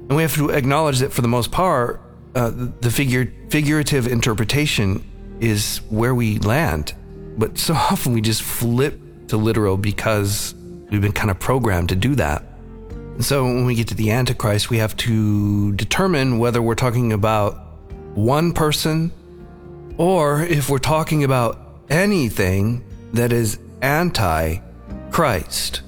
And 0.10 0.16
we 0.16 0.22
have 0.22 0.36
to 0.36 0.50
acknowledge 0.50 1.00
that 1.00 1.12
for 1.12 1.22
the 1.22 1.28
most 1.28 1.52
part, 1.52 2.02
uh, 2.36 2.52
the 2.82 2.92
figure, 2.92 3.34
figurative 3.50 4.06
interpretation 4.06 5.04
is 5.40 5.78
where 5.90 6.14
we 6.14 6.40
land 6.40 6.94
but 7.38 7.58
so 7.58 7.74
often 7.74 8.14
we 8.14 8.22
just 8.22 8.42
flip 8.42 9.00
to 9.28 9.38
literal 9.38 9.78
because 9.78 10.56
we've 10.90 11.02
been 11.02 11.12
kind 11.12 11.30
of 11.30 11.40
programmed 11.40 11.90
to 11.90 11.96
do 11.96 12.16
that. 12.16 12.44
And 12.90 13.26
so 13.26 13.44
when 13.44 13.66
we 13.66 13.76
get 13.76 13.88
to 13.90 13.96
the 13.96 14.12
Antichrist, 14.12 14.70
we 14.70 14.78
have 14.78 14.96
to 14.98 15.74
determine 15.74 16.40
whether 16.40 16.62
we're 16.62 16.76
talking 16.76 17.14
about 17.14 17.56
one 18.16 18.54
person 18.54 19.12
or 19.98 20.44
if 20.44 20.70
we're 20.70 20.78
talking 20.78 21.24
about 21.24 21.60
anything 21.90 22.84
that 23.14 23.34
is 23.34 23.60
anti 23.82 24.58
Christ. 25.12 25.82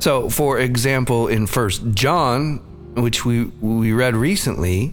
So, 0.00 0.28
for 0.28 0.58
example, 0.58 1.28
in 1.28 1.46
First 1.46 1.82
John, 1.92 2.56
which 2.94 3.24
we, 3.24 3.44
we 3.60 3.92
read 3.92 4.14
recently, 4.14 4.92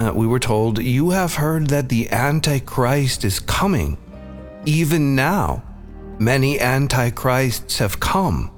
uh, 0.00 0.12
we 0.14 0.26
were 0.26 0.40
told, 0.40 0.80
You 0.80 1.10
have 1.10 1.34
heard 1.34 1.68
that 1.68 1.88
the 1.88 2.10
Antichrist 2.10 3.24
is 3.24 3.38
coming. 3.38 3.96
Even 4.66 5.14
now, 5.14 5.62
many 6.18 6.60
antichrists 6.60 7.78
have 7.78 7.98
come. 7.98 8.50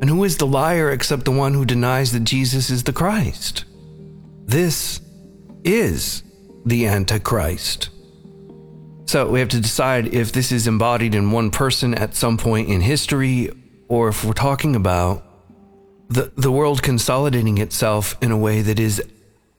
And 0.00 0.08
who 0.08 0.24
is 0.24 0.38
the 0.38 0.46
liar 0.46 0.90
except 0.90 1.24
the 1.24 1.30
one 1.30 1.54
who 1.54 1.64
denies 1.64 2.12
that 2.12 2.24
Jesus 2.24 2.70
is 2.70 2.84
the 2.84 2.92
Christ? 2.92 3.64
This 4.44 5.00
is 5.64 6.22
the 6.64 6.86
Antichrist. 6.86 7.90
So 9.06 9.28
we 9.28 9.40
have 9.40 9.48
to 9.50 9.60
decide 9.60 10.12
if 10.14 10.32
this 10.32 10.50
is 10.50 10.66
embodied 10.66 11.14
in 11.14 11.30
one 11.30 11.50
person 11.50 11.94
at 11.94 12.14
some 12.14 12.36
point 12.36 12.68
in 12.68 12.80
history, 12.80 13.50
or 13.88 14.08
if 14.08 14.24
we're 14.24 14.32
talking 14.32 14.74
about 14.74 15.22
the, 16.08 16.32
the 16.36 16.50
world 16.50 16.82
consolidating 16.82 17.58
itself 17.58 18.16
in 18.20 18.30
a 18.30 18.36
way 18.36 18.62
that 18.62 18.78
is 18.78 19.02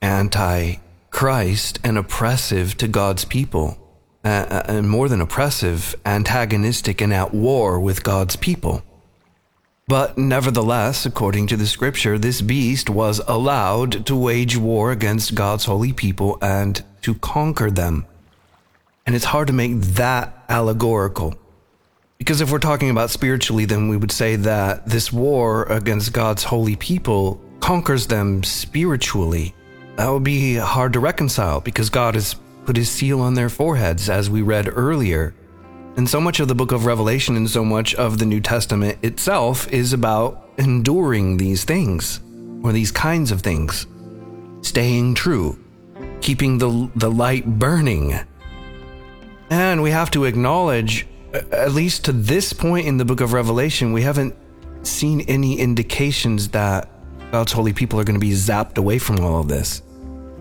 anti 0.02 0.76
Christ 1.10 1.78
and 1.82 1.96
oppressive 1.96 2.76
to 2.78 2.88
God's 2.88 3.24
people 3.24 3.87
uh, 4.24 4.62
and 4.66 4.90
more 4.90 5.08
than 5.08 5.20
oppressive, 5.20 5.94
antagonistic, 6.04 7.00
and 7.00 7.12
at 7.12 7.32
war 7.32 7.78
with 7.78 8.02
God's 8.02 8.36
people. 8.36 8.82
But 9.86 10.18
nevertheless, 10.18 11.06
according 11.06 11.46
to 11.46 11.56
the 11.56 11.66
scripture, 11.66 12.18
this 12.18 12.42
beast 12.42 12.90
was 12.90 13.22
allowed 13.26 14.04
to 14.06 14.14
wage 14.14 14.56
war 14.56 14.92
against 14.92 15.34
God's 15.34 15.64
holy 15.64 15.94
people 15.94 16.36
and 16.42 16.84
to 17.02 17.14
conquer 17.14 17.70
them. 17.70 18.04
And 19.06 19.16
it's 19.16 19.24
hard 19.24 19.46
to 19.46 19.54
make 19.54 19.80
that 19.80 20.44
allegorical. 20.50 21.38
Because 22.18 22.42
if 22.42 22.52
we're 22.52 22.58
talking 22.58 22.90
about 22.90 23.08
spiritually, 23.08 23.64
then 23.64 23.88
we 23.88 23.96
would 23.96 24.12
say 24.12 24.36
that 24.36 24.84
this 24.86 25.10
war 25.10 25.64
against 25.64 26.12
God's 26.12 26.44
holy 26.44 26.76
people 26.76 27.40
conquers 27.60 28.08
them 28.08 28.42
spiritually. 28.42 29.54
That 29.96 30.10
would 30.10 30.24
be 30.24 30.56
hard 30.56 30.92
to 30.92 31.00
reconcile 31.00 31.60
because 31.60 31.88
God 31.88 32.14
is 32.14 32.36
put 32.68 32.76
his 32.76 32.90
seal 32.90 33.22
on 33.22 33.32
their 33.32 33.48
foreheads, 33.48 34.10
as 34.10 34.28
we 34.28 34.42
read 34.42 34.68
earlier. 34.76 35.34
And 35.96 36.06
so 36.06 36.20
much 36.20 36.38
of 36.38 36.48
the 36.48 36.54
book 36.54 36.70
of 36.70 36.84
Revelation 36.84 37.34
and 37.34 37.48
so 37.48 37.64
much 37.64 37.94
of 37.94 38.18
the 38.18 38.26
New 38.26 38.42
Testament 38.42 38.98
itself 39.02 39.66
is 39.72 39.94
about 39.94 40.50
enduring 40.58 41.38
these 41.38 41.64
things, 41.64 42.20
or 42.62 42.72
these 42.72 42.92
kinds 42.92 43.30
of 43.30 43.40
things, 43.40 43.86
staying 44.60 45.14
true, 45.14 45.58
keeping 46.20 46.58
the, 46.58 46.90
the 46.94 47.10
light 47.10 47.46
burning. 47.58 48.20
And 49.48 49.82
we 49.82 49.90
have 49.90 50.10
to 50.10 50.26
acknowledge, 50.26 51.06
at 51.32 51.72
least 51.72 52.04
to 52.04 52.12
this 52.12 52.52
point 52.52 52.86
in 52.86 52.98
the 52.98 53.06
book 53.06 53.22
of 53.22 53.32
Revelation, 53.32 53.94
we 53.94 54.02
haven't 54.02 54.36
seen 54.82 55.22
any 55.22 55.58
indications 55.58 56.48
that 56.50 56.90
God's 57.32 57.52
holy 57.52 57.72
people 57.72 57.98
are 57.98 58.04
going 58.04 58.20
to 58.20 58.26
be 58.26 58.32
zapped 58.32 58.76
away 58.76 58.98
from 58.98 59.20
all 59.20 59.40
of 59.40 59.48
this. 59.48 59.80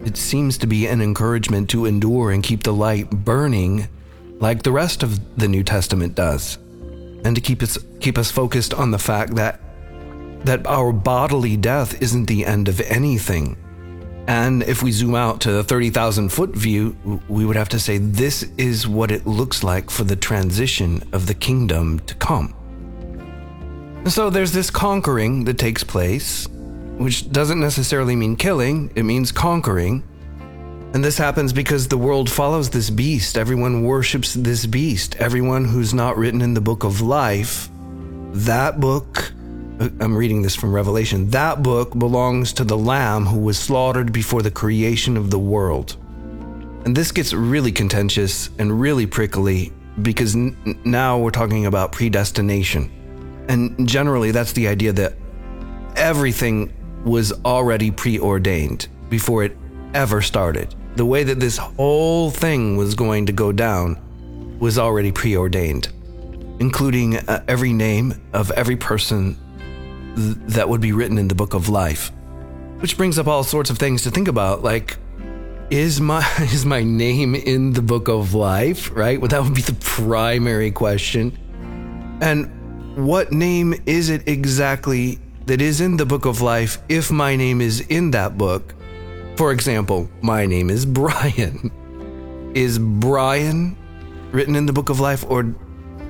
It 0.06 0.18
seems 0.18 0.58
to 0.60 0.68
be 0.68 0.88
an 0.88 1.02
encouragement 1.02 1.70
to 1.72 1.86
endure 1.86 2.32
and 2.32 2.44
keep 2.44 2.64
the 2.64 2.74
light 2.74 3.10
burning 3.10 3.88
like 4.40 4.64
the 4.64 4.72
rest 4.72 5.04
of 5.04 5.38
the 5.38 5.48
New 5.48 5.64
Testament 5.64 6.16
does. 6.16 6.58
and 7.24 7.36
to 7.36 7.42
keep 7.42 7.62
us 7.64 7.78
keep 8.00 8.18
us 8.18 8.32
focused 8.32 8.74
on 8.74 8.92
the 8.92 9.00
fact 9.00 9.36
that 9.36 9.60
that 10.46 10.66
our 10.68 10.94
bodily 10.94 11.58
death 11.58 12.02
isn't 12.02 12.28
the 12.28 12.46
end 12.46 12.68
of 12.68 12.80
anything. 12.82 13.58
And 14.28 14.62
if 14.64 14.84
we 14.84 14.92
zoom 14.92 15.16
out 15.16 15.42
to 15.42 15.52
the 15.52 15.64
30,000 15.64 16.30
foot 16.30 16.52
view, 16.52 16.96
we 17.28 17.46
would 17.46 17.56
have 17.56 17.70
to 17.70 17.80
say 17.80 17.98
this 17.98 18.44
is 18.58 18.88
what 18.88 19.10
it 19.10 19.26
looks 19.26 19.64
like 19.64 19.90
for 19.90 20.04
the 20.04 20.16
transition 20.16 21.02
of 21.14 21.28
the 21.28 21.34
kingdom 21.34 22.00
to 22.02 22.16
come. 22.16 22.54
So 24.06 24.30
there's 24.30 24.52
this 24.52 24.70
conquering 24.70 25.46
that 25.46 25.58
takes 25.58 25.84
place, 25.84 26.48
which 26.98 27.32
doesn't 27.32 27.60
necessarily 27.60 28.16
mean 28.16 28.36
killing, 28.36 28.92
it 28.96 29.04
means 29.04 29.32
conquering. 29.32 30.04
And 30.94 31.04
this 31.04 31.18
happens 31.18 31.54
because 31.54 31.88
the 31.88 31.98
world 31.98 32.30
follows 32.30 32.70
this 32.70 32.90
beast. 32.90 33.38
Everyone 33.38 33.84
worships 33.84 34.34
this 34.34 34.66
beast. 34.66 35.16
Everyone 35.18 35.66
who's 35.66 35.94
not 35.94 36.18
written 36.18 36.42
in 36.42 36.54
the 36.54 36.62
book 36.62 36.84
of 36.84 37.02
life, 37.02 37.70
that 38.32 38.80
book, 38.80 39.32
uh, 39.80 39.90
I'm 40.00 40.16
reading 40.16 40.42
this 40.42 40.56
from 40.56 40.74
Revelation, 40.74 41.30
that 41.32 41.62
book 41.62 41.98
belongs 41.98 42.54
to 42.54 42.64
the 42.64 42.78
Lamb 42.78 43.26
who 43.26 43.40
was 43.40 43.60
slaughtered 43.60 44.12
before 44.12 44.42
the 44.42 44.52
creation 44.52 45.18
of 45.18 45.30
the 45.30 45.40
world. 45.40 45.98
And 46.86 46.96
this 46.96 47.12
gets 47.12 47.34
really 47.34 47.72
contentious 47.72 48.50
and 48.58 48.80
really 48.80 49.06
prickly 49.06 49.74
because 50.02 50.36
n- 50.36 50.80
now 50.86 51.20
we're 51.20 51.32
talking 51.32 51.66
about 51.66 51.92
predestination. 51.92 52.92
And 53.50 53.88
generally, 53.88 54.32
that's 54.32 54.54
the 54.54 54.68
idea 54.68 54.94
that 54.94 55.16
everything 55.96 56.74
was 57.08 57.32
already 57.46 57.90
preordained 57.90 58.88
before 59.10 59.44
it 59.44 59.58
ever 59.94 60.22
started. 60.22 60.76
The 60.96 61.06
way 61.06 61.24
that 61.24 61.40
this 61.40 61.58
whole 61.58 62.30
thing 62.30 62.76
was 62.76 62.96
going 62.96 63.26
to 63.28 63.32
go 63.32 63.52
down 63.52 63.98
was 64.60 64.78
already 64.78 65.12
preordained, 65.12 65.88
including 66.60 67.18
uh, 67.18 67.44
every 67.48 67.72
name 67.72 68.22
of 68.34 68.52
every 68.52 68.76
person 68.76 69.38
th- 70.16 70.38
that 70.56 70.68
would 70.68 70.82
be 70.82 70.92
written 70.92 71.18
in 71.18 71.28
the 71.28 71.36
book 71.36 71.54
of 71.54 71.70
life. 71.70 72.12
Which 72.80 72.98
brings 72.98 73.18
up 73.18 73.28
all 73.28 73.44
sorts 73.44 73.70
of 73.70 73.78
things 73.78 74.04
to 74.04 74.12
think 74.12 74.28
about, 74.28 74.64
like 74.64 74.98
is 75.70 76.00
my 76.00 76.26
is 76.40 76.66
my 76.66 76.84
name 76.84 77.36
in 77.36 77.74
the 77.74 77.82
book 77.82 78.08
of 78.08 78.34
life, 78.34 78.92
right? 78.96 79.20
Well, 79.20 79.30
that 79.30 79.44
would 79.44 79.56
be 79.56 79.62
the 79.62 79.78
primary 79.80 80.72
question. 80.72 81.38
And 82.22 82.98
what 82.98 83.32
name 83.32 83.76
is 83.86 84.10
it 84.10 84.28
exactly 84.28 85.20
that 85.48 85.62
is 85.62 85.80
in 85.80 85.96
the 85.96 86.06
book 86.06 86.26
of 86.26 86.42
life 86.42 86.78
if 86.90 87.10
my 87.10 87.36
name 87.36 87.62
is 87.62 87.80
in 87.88 88.12
that 88.12 88.38
book? 88.38 88.76
For 89.38 89.52
example, 89.52 90.10
my 90.22 90.46
name 90.46 90.70
is 90.70 90.86
Brian. 90.86 91.72
Is 92.56 92.80
Brian 92.80 93.78
written 94.32 94.56
in 94.56 94.66
the 94.66 94.74
book 94.74 94.90
of 94.90 95.00
life, 95.00 95.24
or 95.30 95.44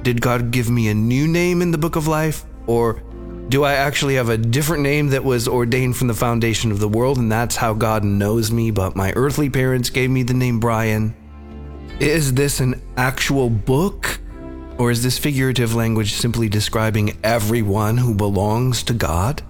did 0.04 0.22
God 0.22 0.52
give 0.52 0.70
me 0.70 0.88
a 0.88 0.94
new 0.94 1.28
name 1.28 1.62
in 1.62 1.72
the 1.72 1.78
book 1.78 1.98
of 1.98 2.08
life? 2.08 2.46
Or 2.68 3.04
do 3.50 3.66
I 3.66 3.74
actually 3.74 4.16
have 4.16 4.30
a 4.30 4.38
different 4.38 4.84
name 4.84 5.10
that 5.10 5.26
was 5.26 5.48
ordained 5.48 5.98
from 5.98 6.08
the 6.08 6.14
foundation 6.14 6.72
of 6.72 6.80
the 6.80 6.88
world, 6.88 7.18
and 7.18 7.30
that's 7.30 7.58
how 7.58 7.74
God 7.74 8.06
knows 8.06 8.50
me, 8.50 8.72
but 8.72 8.96
my 8.96 9.12
earthly 9.18 9.50
parents 9.50 9.90
gave 9.90 10.10
me 10.10 10.24
the 10.24 10.34
name 10.34 10.62
Brian? 10.62 11.14
Is 12.00 12.34
this 12.34 12.62
an 12.62 12.82
actual 12.96 13.50
book? 13.50 14.20
Or 14.78 14.92
is 14.92 15.02
this 15.02 15.18
figurative 15.18 15.74
language 15.74 16.14
simply 16.14 16.50
describing 16.50 17.18
everyone 17.24 17.98
who 17.98 18.14
belongs 18.14 18.84
to 18.84 18.94
God? 18.94 19.42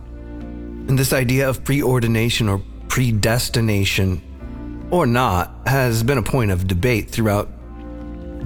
And 0.88 0.98
this 0.98 1.12
idea 1.12 1.50
of 1.50 1.66
preordination 1.66 2.50
or 2.50 2.64
predestination, 2.88 4.22
or 4.90 5.06
not, 5.06 5.52
has 5.66 6.02
been 6.02 6.18
a 6.18 6.24
point 6.24 6.52
of 6.52 6.68
debate 6.68 7.10
throughout 7.10 7.50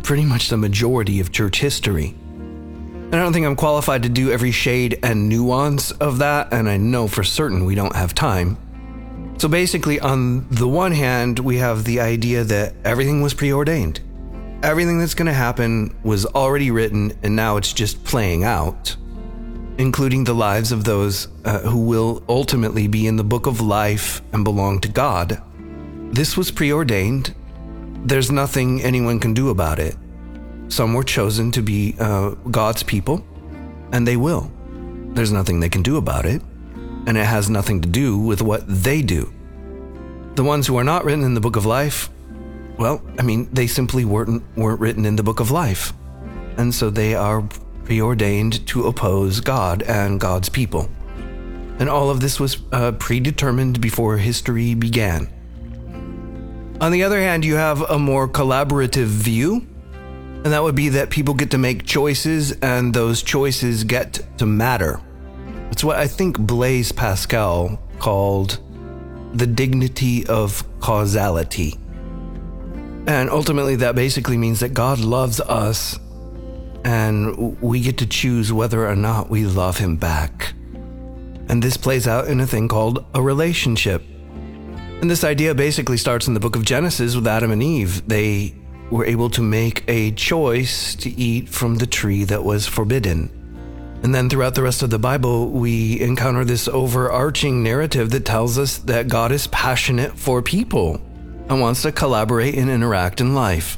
pretty 0.01 0.25
much 0.25 0.49
the 0.49 0.57
majority 0.57 1.19
of 1.19 1.31
church 1.31 1.59
history. 1.59 2.15
And 2.15 3.15
I 3.15 3.19
don't 3.19 3.33
think 3.33 3.45
I'm 3.45 3.55
qualified 3.55 4.03
to 4.03 4.09
do 4.09 4.31
every 4.31 4.51
shade 4.51 4.97
and 5.03 5.29
nuance 5.29 5.91
of 5.91 6.17
that, 6.17 6.51
and 6.51 6.67
I 6.67 6.77
know 6.77 7.07
for 7.07 7.23
certain 7.23 7.65
we 7.65 7.75
don't 7.75 7.95
have 7.95 8.15
time. 8.15 8.57
So 9.37 9.47
basically, 9.47 9.99
on 9.99 10.47
the 10.49 10.67
one 10.67 10.93
hand, 10.93 11.39
we 11.39 11.57
have 11.57 11.83
the 11.83 11.99
idea 11.99 12.43
that 12.43 12.73
everything 12.83 13.21
was 13.21 13.33
preordained. 13.33 13.99
Everything 14.63 14.99
that's 14.99 15.15
going 15.15 15.25
to 15.25 15.33
happen 15.33 15.95
was 16.03 16.27
already 16.27 16.69
written, 16.69 17.17
and 17.23 17.35
now 17.35 17.57
it's 17.57 17.73
just 17.73 18.03
playing 18.03 18.43
out, 18.43 18.95
including 19.79 20.23
the 20.23 20.35
lives 20.35 20.71
of 20.71 20.83
those 20.83 21.29
uh, 21.45 21.61
who 21.61 21.79
will 21.79 22.23
ultimately 22.29 22.87
be 22.87 23.07
in 23.07 23.15
the 23.15 23.23
book 23.23 23.47
of 23.47 23.59
life 23.59 24.21
and 24.33 24.43
belong 24.43 24.79
to 24.81 24.87
God. 24.87 25.41
This 26.11 26.37
was 26.37 26.51
preordained. 26.51 27.33
There's 28.05 28.29
nothing 28.29 28.83
anyone 28.83 29.19
can 29.19 29.33
do 29.33 29.49
about 29.49 29.79
it. 29.79 29.95
Some 30.67 30.93
were 30.93 31.03
chosen 31.03 31.51
to 31.53 31.63
be 31.63 31.95
uh, 31.99 32.29
God's 32.51 32.83
people, 32.83 33.25
and 33.91 34.07
they 34.07 34.15
will. 34.15 34.51
There's 35.13 35.31
nothing 35.31 35.59
they 35.59 35.69
can 35.69 35.81
do 35.81 35.97
about 35.97 36.27
it, 36.27 36.39
and 37.07 37.17
it 37.17 37.25
has 37.25 37.49
nothing 37.49 37.81
to 37.81 37.89
do 37.89 38.15
with 38.15 38.43
what 38.43 38.63
they 38.67 39.01
do. 39.01 39.33
The 40.35 40.43
ones 40.43 40.67
who 40.67 40.77
are 40.77 40.83
not 40.83 41.03
written 41.03 41.23
in 41.23 41.33
the 41.33 41.41
book 41.41 41.55
of 41.55 41.65
life 41.65 42.11
well, 42.81 42.99
I 43.19 43.21
mean, 43.21 43.47
they 43.53 43.67
simply 43.67 44.05
weren't 44.05 44.43
weren't 44.57 44.79
written 44.79 45.05
in 45.05 45.15
the 45.15 45.21
book 45.21 45.39
of 45.39 45.51
life. 45.51 45.93
And 46.57 46.73
so 46.73 46.89
they 46.89 47.13
are 47.13 47.47
preordained 47.85 48.65
to 48.67 48.87
oppose 48.87 49.39
God 49.39 49.83
and 49.83 50.19
God's 50.19 50.49
people. 50.49 50.89
And 51.77 51.87
all 51.87 52.09
of 52.09 52.21
this 52.21 52.39
was 52.39 52.57
uh, 52.71 52.93
predetermined 52.93 53.79
before 53.81 54.17
history 54.17 54.73
began. 54.73 55.29
On 56.81 56.91
the 56.91 57.03
other 57.03 57.19
hand, 57.19 57.45
you 57.45 57.55
have 57.55 57.81
a 57.81 57.99
more 57.99 58.27
collaborative 58.27 59.05
view, 59.05 59.67
and 60.43 60.45
that 60.45 60.63
would 60.63 60.75
be 60.75 60.89
that 60.89 61.11
people 61.11 61.35
get 61.35 61.51
to 61.51 61.59
make 61.59 61.85
choices 61.85 62.51
and 62.63 62.95
those 62.95 63.21
choices 63.21 63.83
get 63.83 64.19
to 64.39 64.47
matter. 64.47 64.99
It's 65.69 65.83
what 65.83 65.97
I 65.97 66.07
think 66.07 66.39
Blaise 66.39 66.91
Pascal 66.91 67.79
called 67.99 68.59
the 69.33 69.45
dignity 69.45 70.25
of 70.25 70.63
causality. 70.79 71.77
And 73.07 73.29
ultimately, 73.29 73.77
that 73.77 73.95
basically 73.95 74.37
means 74.37 74.59
that 74.59 74.73
God 74.73 74.99
loves 74.99 75.39
us 75.41 75.99
and 76.83 77.59
we 77.61 77.81
get 77.81 77.97
to 77.99 78.07
choose 78.07 78.51
whether 78.51 78.87
or 78.87 78.95
not 78.95 79.29
we 79.29 79.45
love 79.45 79.77
Him 79.77 79.97
back. 79.97 80.53
And 81.49 81.61
this 81.61 81.77
plays 81.77 82.07
out 82.07 82.27
in 82.27 82.39
a 82.39 82.47
thing 82.47 82.67
called 82.67 83.05
a 83.13 83.21
relationship. 83.21 84.03
And 85.01 85.09
this 85.09 85.23
idea 85.23 85.55
basically 85.55 85.97
starts 85.97 86.27
in 86.27 86.33
the 86.33 86.39
book 86.39 86.55
of 86.55 86.63
Genesis 86.63 87.15
with 87.15 87.27
Adam 87.27 87.51
and 87.51 87.61
Eve. 87.61 88.07
They 88.07 88.55
were 88.91 89.05
able 89.05 89.29
to 89.31 89.41
make 89.41 89.83
a 89.87 90.11
choice 90.11 90.95
to 90.95 91.09
eat 91.09 91.49
from 91.49 91.75
the 91.75 91.87
tree 91.87 92.23
that 92.25 92.43
was 92.43 92.67
forbidden. 92.67 93.29
And 94.03 94.13
then 94.13 94.29
throughout 94.29 94.55
the 94.55 94.63
rest 94.63 94.81
of 94.81 94.89
the 94.89 94.99
Bible, 94.99 95.49
we 95.49 95.99
encounter 96.01 96.43
this 96.43 96.67
overarching 96.67 97.63
narrative 97.63 98.09
that 98.11 98.25
tells 98.25 98.57
us 98.57 98.77
that 98.79 99.07
God 99.07 99.31
is 99.31 99.47
passionate 99.47 100.17
for 100.17 100.41
people 100.41 101.01
and 101.51 101.59
wants 101.59 101.81
to 101.81 101.91
collaborate 101.91 102.55
and 102.55 102.69
interact 102.69 103.19
in 103.19 103.35
life. 103.35 103.77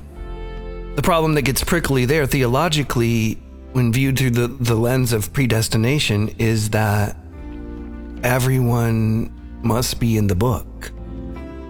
The 0.95 1.01
problem 1.01 1.33
that 1.33 1.41
gets 1.41 1.63
prickly 1.63 2.05
there 2.05 2.27
theologically, 2.27 3.41
when 3.71 3.91
viewed 3.91 4.19
through 4.19 4.29
the, 4.29 4.47
the 4.47 4.75
lens 4.75 5.11
of 5.11 5.33
predestination, 5.33 6.29
is 6.37 6.69
that 6.69 7.17
everyone 8.21 9.33
must 9.63 9.99
be 9.99 10.17
in 10.17 10.27
the 10.27 10.35
book, 10.35 10.91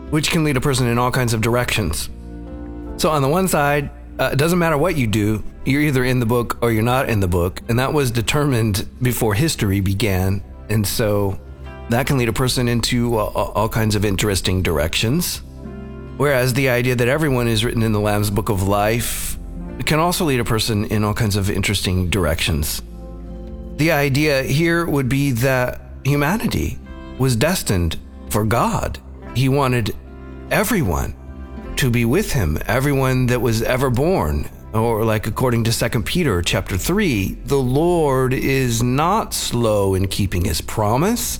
which 0.10 0.30
can 0.30 0.44
lead 0.44 0.58
a 0.58 0.62
person 0.62 0.88
in 0.88 1.00
all 1.00 1.10
kinds 1.10 1.34
of 1.34 1.40
directions. 1.40 2.10
So, 2.98 3.10
on 3.10 3.22
the 3.22 3.30
one 3.30 3.48
side, 3.48 3.90
uh, 4.20 4.32
it 4.34 4.36
doesn't 4.38 4.60
matter 4.60 4.78
what 4.78 4.98
you 4.98 5.08
do, 5.08 5.42
you're 5.64 5.82
either 5.82 6.04
in 6.04 6.20
the 6.20 6.26
book 6.26 6.58
or 6.62 6.74
you're 6.74 6.84
not 6.84 7.08
in 7.08 7.22
the 7.22 7.30
book, 7.30 7.62
and 7.70 7.80
that 7.80 7.94
was 7.94 8.12
determined 8.12 8.90
before 9.02 9.36
history 9.36 9.80
began. 9.80 10.44
And 10.70 10.86
so 10.86 11.40
that 11.90 12.08
can 12.08 12.18
lead 12.18 12.28
a 12.28 12.34
person 12.34 12.68
into 12.68 13.18
uh, 13.18 13.24
all 13.24 13.70
kinds 13.70 13.96
of 13.96 14.04
interesting 14.04 14.62
directions. 14.62 15.42
Whereas 16.18 16.54
the 16.54 16.70
idea 16.70 16.96
that 16.96 17.08
everyone 17.08 17.48
is 17.48 17.66
written 17.66 17.84
in 17.84 17.92
the 17.92 18.00
Lamb's 18.00 18.30
Book 18.30 18.50
of 18.50 18.64
Life 18.64 19.38
can 19.86 20.00
also 20.00 20.26
lead 20.26 20.40
a 20.40 20.46
person 20.46 20.86
in 20.86 21.04
all 21.04 21.14
kinds 21.14 21.36
of 21.36 21.50
interesting 21.50 22.10
directions. 22.10 22.82
The 23.78 23.92
idea 23.92 24.44
here 24.44 24.86
would 24.86 25.10
be 25.10 25.32
that 25.32 25.82
humanity 26.04 26.78
was 27.18 27.36
destined 27.36 27.98
for 28.30 28.46
God. 28.46 29.00
He 29.36 29.50
wanted 29.50 29.96
everyone 30.52 31.16
to 31.78 31.90
be 31.90 32.06
with 32.06 32.34
him, 32.34 32.60
everyone 32.68 33.26
that 33.28 33.42
was 33.42 33.64
ever 33.64 33.90
born. 33.90 34.48
Or 34.74 35.04
like 35.04 35.26
according 35.28 35.64
to 35.66 35.90
2 35.90 36.02
Peter 36.04 36.42
chapter 36.42 36.78
3, 36.78 37.40
the 37.46 37.58
Lord 37.58 38.34
is 38.34 38.84
not 38.84 39.34
slow 39.34 39.96
in 39.96 40.08
keeping 40.08 40.46
his 40.46 40.62
promise, 40.62 41.40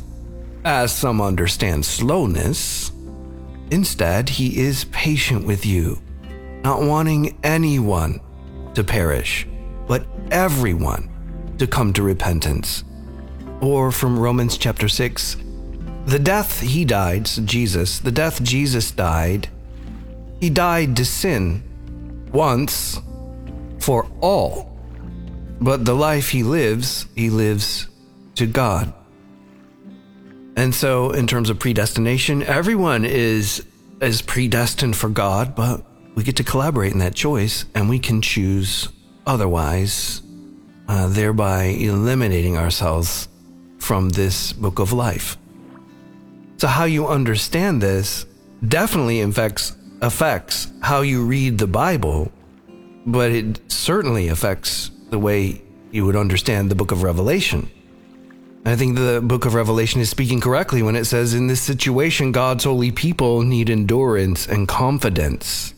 as 0.66 0.96
some 0.96 1.22
understand 1.22 1.86
slowness 1.86 2.93
Instead, 3.74 4.30
he 4.30 4.60
is 4.60 4.86
patient 4.92 5.48
with 5.48 5.66
you, 5.66 6.00
not 6.64 6.84
wanting 6.84 7.36
anyone 7.44 8.22
to 8.76 8.84
perish, 8.84 9.48
but 9.88 10.06
everyone 10.30 11.10
to 11.58 11.66
come 11.66 11.92
to 11.92 12.04
repentance. 12.04 12.84
Or 13.62 13.92
from 13.92 14.20
Romans 14.20 14.60
chapter 14.60 14.88
6, 14.88 15.38
the 16.06 16.20
death 16.20 16.60
he 16.60 16.86
died, 16.86 17.26
Jesus, 17.26 17.98
the 17.98 18.12
death 18.12 18.44
Jesus 18.44 18.92
died, 18.92 19.50
he 20.40 20.52
died 20.52 20.96
to 20.98 21.04
sin 21.04 21.64
once 22.32 23.02
for 23.80 24.06
all. 24.22 24.70
but 25.60 25.84
the 25.84 25.96
life 25.96 26.30
he 26.30 26.44
lives, 26.44 27.08
he 27.16 27.32
lives 27.32 27.88
to 28.36 28.46
God. 28.46 28.94
And 30.56 30.74
so, 30.74 31.12
in 31.12 31.28
terms 31.28 31.50
of 31.50 31.60
predestination, 31.60 32.44
everyone 32.44 33.06
is 33.06 33.66
is 34.02 34.22
predestined 34.22 34.96
for 34.96 35.10
God, 35.10 35.56
but 35.56 35.84
we 36.16 36.24
get 36.24 36.36
to 36.36 36.44
collaborate 36.44 36.92
in 36.92 37.00
that 37.00 37.16
choice, 37.16 37.66
and 37.74 37.90
we 37.90 38.00
can 38.00 38.22
choose 38.22 38.90
otherwise, 39.26 40.22
uh, 40.88 41.08
thereby 41.08 41.64
eliminating 41.64 42.58
ourselves 42.58 43.28
from 43.80 44.10
this 44.10 44.54
book 44.54 44.80
of 44.80 44.94
life. 44.94 45.38
So, 46.58 46.68
how 46.68 46.86
you 46.86 47.08
understand 47.08 47.82
this 47.82 48.26
definitely 48.68 49.22
affects 49.22 49.76
affects 50.02 50.68
how 50.82 51.02
you 51.02 51.26
read 51.26 51.58
the 51.58 51.68
Bible, 51.68 52.32
but 53.06 53.32
it 53.32 53.60
certainly 53.72 54.28
affects 54.28 54.92
the 55.10 55.20
way 55.20 55.62
you 55.92 56.06
would 56.06 56.16
understand 56.16 56.70
the 56.70 56.76
book 56.76 56.92
of 56.92 57.04
Revelation. 57.04 57.70
I 58.66 58.78
think 58.78 58.96
the 58.96 59.20
book 59.22 59.46
of 59.46 59.56
Revelation 59.56 60.00
is 60.00 60.10
speaking 60.10 60.40
correctly 60.40 60.82
when 60.82 60.96
it 60.96 61.04
says, 61.04 61.34
In 61.34 61.48
this 61.48 61.62
situation, 61.62 62.32
God's 62.32 62.64
holy 62.64 62.92
people 62.92 63.42
need 63.42 63.70
endurance 63.70 64.48
and 64.48 64.68
confidence. 64.68 65.74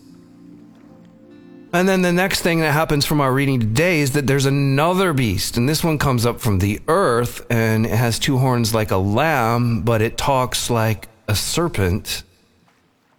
And 1.73 1.89
then 1.89 2.03
the 2.03 2.13
next 2.13 2.41
thing 2.41 2.59
that 2.59 2.71
happens 2.71 3.03
from 3.03 3.21
our 3.21 3.33
reading 3.33 3.59
today 3.59 4.01
is 4.01 4.11
that 4.11 4.27
there's 4.27 4.45
another 4.45 5.13
beast, 5.13 5.57
and 5.57 5.67
this 5.67 5.83
one 5.83 5.97
comes 5.97 6.27
up 6.27 6.39
from 6.39 6.59
the 6.59 6.79
earth, 6.88 7.43
and 7.49 7.88
it 7.88 7.95
has 7.95 8.19
two 8.19 8.38
horns 8.38 8.73
like 8.73 8.91
a 8.91 8.97
lamb, 8.97 9.81
but 9.81 10.03
it 10.03 10.15
talks 10.15 10.69
like 10.69 11.09
a 11.27 11.36
serpent. 11.36 12.23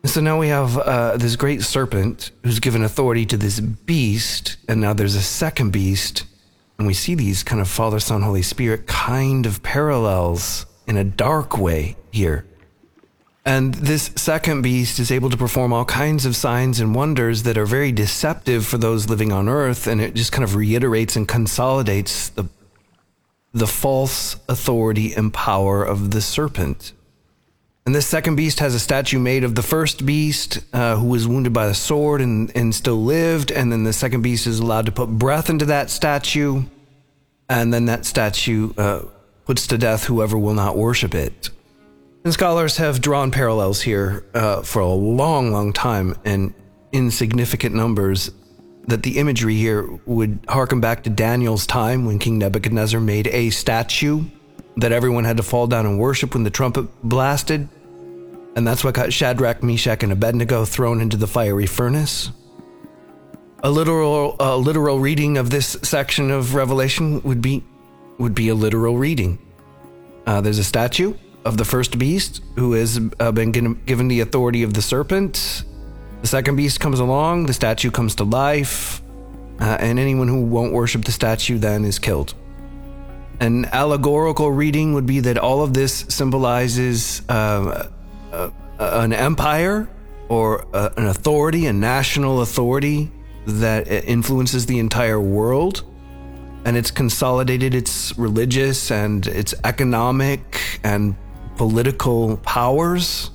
And 0.03 0.11
so 0.11 0.21
now 0.21 0.39
we 0.39 0.49
have 0.49 0.79
uh, 0.79 1.17
this 1.17 1.35
great 1.35 1.62
serpent 1.62 2.31
who's 2.45 2.61
given 2.61 2.85
authority 2.85 3.27
to 3.27 3.37
this 3.37 3.59
beast, 3.59 4.59
and 4.69 4.81
now 4.81 4.93
there's 4.93 5.17
a 5.17 5.23
second 5.23 5.73
beast 5.73 6.23
and 6.79 6.87
we 6.87 6.95
see 6.95 7.14
these 7.14 7.43
kind 7.43 7.61
of 7.61 7.68
Father, 7.68 8.01
Son, 8.01 8.22
Holy 8.22 8.43
Spirit 8.43 8.87
kind 8.87 9.47
of 9.47 9.62
parallels 9.62 10.66
in 10.87 10.97
a 10.97 11.05
dark 11.05 11.57
way 11.57 11.97
here. 12.11 12.45
And 13.45 13.74
this 13.74 14.11
second 14.16 14.62
beast 14.62 14.99
is 14.99 15.12
able 15.12 15.31
to 15.31 15.37
perform 15.37 15.72
all 15.72 15.85
kinds 15.85 16.27
of 16.27 16.35
signs 16.35 16.81
and 16.81 16.97
wonders 16.97 17.45
that 17.45 17.57
are 17.57 17.64
very 17.64 17.93
deceptive 17.93 18.66
for 18.66 18.77
those 18.77 19.09
living 19.09 19.33
on 19.33 19.49
earth. 19.49 19.87
And 19.87 20.01
it 20.01 20.14
just 20.14 20.33
kind 20.33 20.43
of 20.43 20.57
reiterates 20.57 21.14
and 21.14 21.29
consolidates 21.29 22.29
the, 22.29 22.47
the 23.55 23.68
false 23.68 24.35
authority 24.49 25.14
and 25.14 25.33
power 25.33 25.85
of 25.85 26.11
the 26.11 26.20
serpent. 26.20 26.93
And 27.87 27.95
this 27.95 28.07
second 28.07 28.34
beast 28.34 28.59
has 28.59 28.74
a 28.74 28.80
statue 28.80 29.20
made 29.20 29.45
of 29.45 29.55
the 29.55 29.62
first 29.62 30.05
beast 30.05 30.59
uh, 30.72 30.97
who 30.97 31.07
was 31.07 31.28
wounded 31.28 31.53
by 31.53 31.68
the 31.68 31.74
sword 31.74 32.20
and, 32.20 32.51
and 32.57 32.74
still 32.74 33.01
lived. 33.01 33.53
And 33.53 33.70
then 33.70 33.84
the 33.84 33.93
second 33.93 34.22
beast 34.22 34.49
is 34.49 34.59
allowed 34.59 34.87
to 34.87 34.93
put 34.93 35.09
breath 35.09 35.49
into 35.49 35.66
that 35.66 35.89
statue. 35.89 36.64
And 37.49 37.72
then 37.72 37.84
that 37.84 38.05
statue 38.05 38.72
uh, 38.76 39.03
puts 39.45 39.68
to 39.68 39.78
death 39.78 40.05
whoever 40.05 40.37
will 40.37 40.55
not 40.55 40.76
worship 40.76 41.14
it. 41.14 41.51
And 42.24 42.32
scholars 42.32 42.76
have 42.78 43.01
drawn 43.01 43.30
parallels 43.30 43.82
here 43.82 44.26
uh, 44.34 44.62
for 44.62 44.80
a 44.80 44.89
long, 44.89 45.53
long 45.53 45.72
time 45.72 46.16
and 46.24 46.55
in 46.91 47.12
significant 47.12 47.72
numbers 47.76 48.32
that 48.89 49.05
the 49.05 49.18
imagery 49.18 49.55
here 49.55 49.89
would 50.07 50.41
harken 50.49 50.80
back 50.80 51.05
to 51.05 51.11
Daniel's 51.11 51.68
time 51.68 52.05
when 52.05 52.18
King 52.18 52.39
Nebuchadnezzar 52.39 53.01
made 53.01 53.28
a 53.28 53.51
statue 53.51 54.24
that 54.76 54.91
everyone 54.91 55.24
had 55.24 55.37
to 55.37 55.45
fall 55.45 55.68
down 55.68 55.87
and 55.87 56.01
worship 56.01 56.34
when 56.34 56.43
the 56.43 56.51
trumpet 56.51 56.89
blasted. 57.03 57.68
And 58.57 58.67
that's 58.67 58.83
what 58.83 58.95
got 58.95 59.13
Shadrach, 59.13 59.63
Meshach, 59.63 60.03
and 60.03 60.11
Abednego 60.11 60.65
thrown 60.65 61.03
into 61.03 61.19
the 61.19 61.27
fiery 61.27 61.67
furnace. 61.67 62.31
A 63.63 63.71
literal, 63.71 64.35
a 64.41 64.57
literal 64.57 64.99
reading 64.99 65.37
of 65.37 65.51
this 65.51 65.77
section 65.83 66.31
of 66.31 66.55
Revelation 66.55 67.23
would 67.23 67.43
be, 67.43 67.63
would 68.19 68.35
be 68.35 68.49
a 68.49 68.55
literal 68.55 68.97
reading. 68.97 69.39
Uh, 70.27 70.41
there's 70.41 70.59
a 70.59 70.65
statue 70.65 71.15
of 71.45 71.59
the 71.59 71.67
first 71.67 71.99
beast 71.99 72.43
who 72.55 72.73
has 72.73 72.99
uh, 73.21 73.31
been 73.31 73.53
given 73.53 74.09
the 74.09 74.21
authority 74.21 74.63
of 74.63 74.73
the 74.73 74.83
serpent. 74.83 75.65
The 76.23 76.27
second 76.27 76.57
beast 76.57 76.81
comes 76.81 76.99
along, 76.99 77.47
the 77.47 77.53
statue 77.53 77.91
comes 77.91 78.15
to 78.17 78.25
life, 78.25 79.03
uh, 79.61 79.77
and 79.81 79.99
anyone 79.99 80.29
who 80.29 80.43
won't 80.43 80.73
worship 80.73 81.05
the 81.05 81.13
statue 81.13 81.59
then 81.59 81.85
is 81.85 81.99
killed. 81.99 82.35
An 83.39 83.67
allegorical 83.67 84.51
reading 84.51 84.95
would 84.95 85.05
be 85.05 85.21
that 85.21 85.37
all 85.37 85.63
of 85.63 85.75
this 85.75 86.07
symbolizes 86.09 87.21
uh, 87.29 87.91
uh, 88.37 88.51
an 88.78 89.12
empire 89.12 89.89
or 90.28 90.66
uh, 90.74 90.91
an 90.97 91.07
authority, 91.07 91.66
a 91.66 91.72
national 91.72 92.43
authority 92.43 93.11
that 93.47 93.89
influences 93.89 94.66
the 94.66 94.78
entire 94.78 95.20
world. 95.20 95.84
And 96.64 96.76
it's 96.76 96.91
consolidated 96.91 97.74
its 97.74 98.16
religious 98.18 98.91
and 98.91 99.26
its 99.26 99.55
economic 99.64 100.80
and 100.82 101.14
political 101.57 102.37
powers 102.39 103.30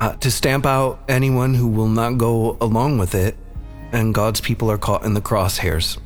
uh, 0.00 0.14
to 0.16 0.30
stamp 0.30 0.64
out 0.64 1.00
anyone 1.08 1.54
who 1.54 1.66
will 1.66 1.88
not 1.88 2.18
go 2.18 2.56
along 2.60 2.98
with 2.98 3.14
it. 3.14 3.36
And 3.90 4.14
God's 4.14 4.40
people 4.40 4.70
are 4.70 4.78
caught 4.78 5.04
in 5.04 5.14
the 5.14 5.20
crosshairs. 5.20 5.98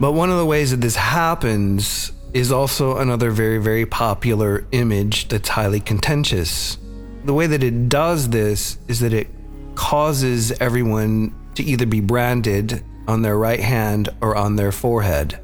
But 0.00 0.12
one 0.12 0.30
of 0.30 0.38
the 0.38 0.46
ways 0.46 0.70
that 0.70 0.80
this 0.80 0.96
happens 0.96 2.10
is 2.32 2.50
also 2.50 2.96
another 2.96 3.30
very, 3.30 3.58
very 3.58 3.84
popular 3.84 4.64
image 4.72 5.28
that's 5.28 5.50
highly 5.50 5.80
contentious. 5.80 6.78
The 7.24 7.34
way 7.34 7.46
that 7.46 7.62
it 7.62 7.88
does 7.88 8.28
this 8.28 8.78
is 8.88 9.00
that 9.00 9.12
it 9.12 9.28
causes 9.74 10.52
everyone 10.60 11.34
to 11.54 11.62
either 11.62 11.86
be 11.86 12.00
branded 12.00 12.82
on 13.06 13.22
their 13.22 13.36
right 13.36 13.60
hand 13.60 14.08
or 14.20 14.36
on 14.36 14.56
their 14.56 14.72
forehead, 14.72 15.38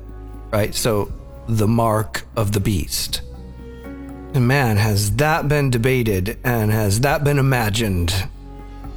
right? 0.51 0.74
So 0.74 1.12
the 1.49 1.68
mark 1.68 2.27
of 2.37 2.53
the 2.53 2.61
beast. 2.61 3.22
And 4.35 4.47
man, 4.47 4.77
has 4.77 5.16
that 5.16 5.49
been 5.49 5.70
debated 5.70 6.39
and 6.45 6.70
has 6.70 7.01
that 7.01 7.24
been 7.24 7.39
imagined 7.39 8.29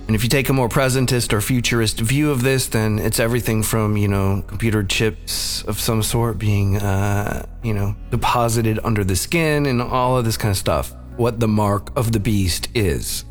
and 0.09 0.15
if 0.15 0.23
you 0.23 0.29
take 0.29 0.49
a 0.49 0.53
more 0.53 0.69
presentist 0.69 1.33
or 1.33 1.39
futurist 1.39 1.99
view 1.99 2.31
of 2.31 2.41
this, 2.41 2.65
then 2.65 2.97
it's 2.97 3.19
everything 3.19 3.61
from, 3.61 3.95
you 3.95 4.07
know, 4.07 4.43
computer 4.47 4.81
chips 4.83 5.61
of 5.65 5.79
some 5.79 6.01
sort 6.01 6.39
being, 6.39 6.77
uh, 6.77 7.45
you 7.61 7.75
know, 7.75 7.95
deposited 8.09 8.79
under 8.83 9.03
the 9.03 9.15
skin 9.15 9.67
and 9.67 9.83
all 9.83 10.17
of 10.17 10.25
this 10.25 10.35
kind 10.35 10.49
of 10.49 10.57
stuff. 10.57 10.95
What 11.19 11.41
the 11.41 11.49
mark 11.49 11.91
of 11.97 12.13
the 12.13 12.19
beast 12.21 12.69
is. 12.73 13.25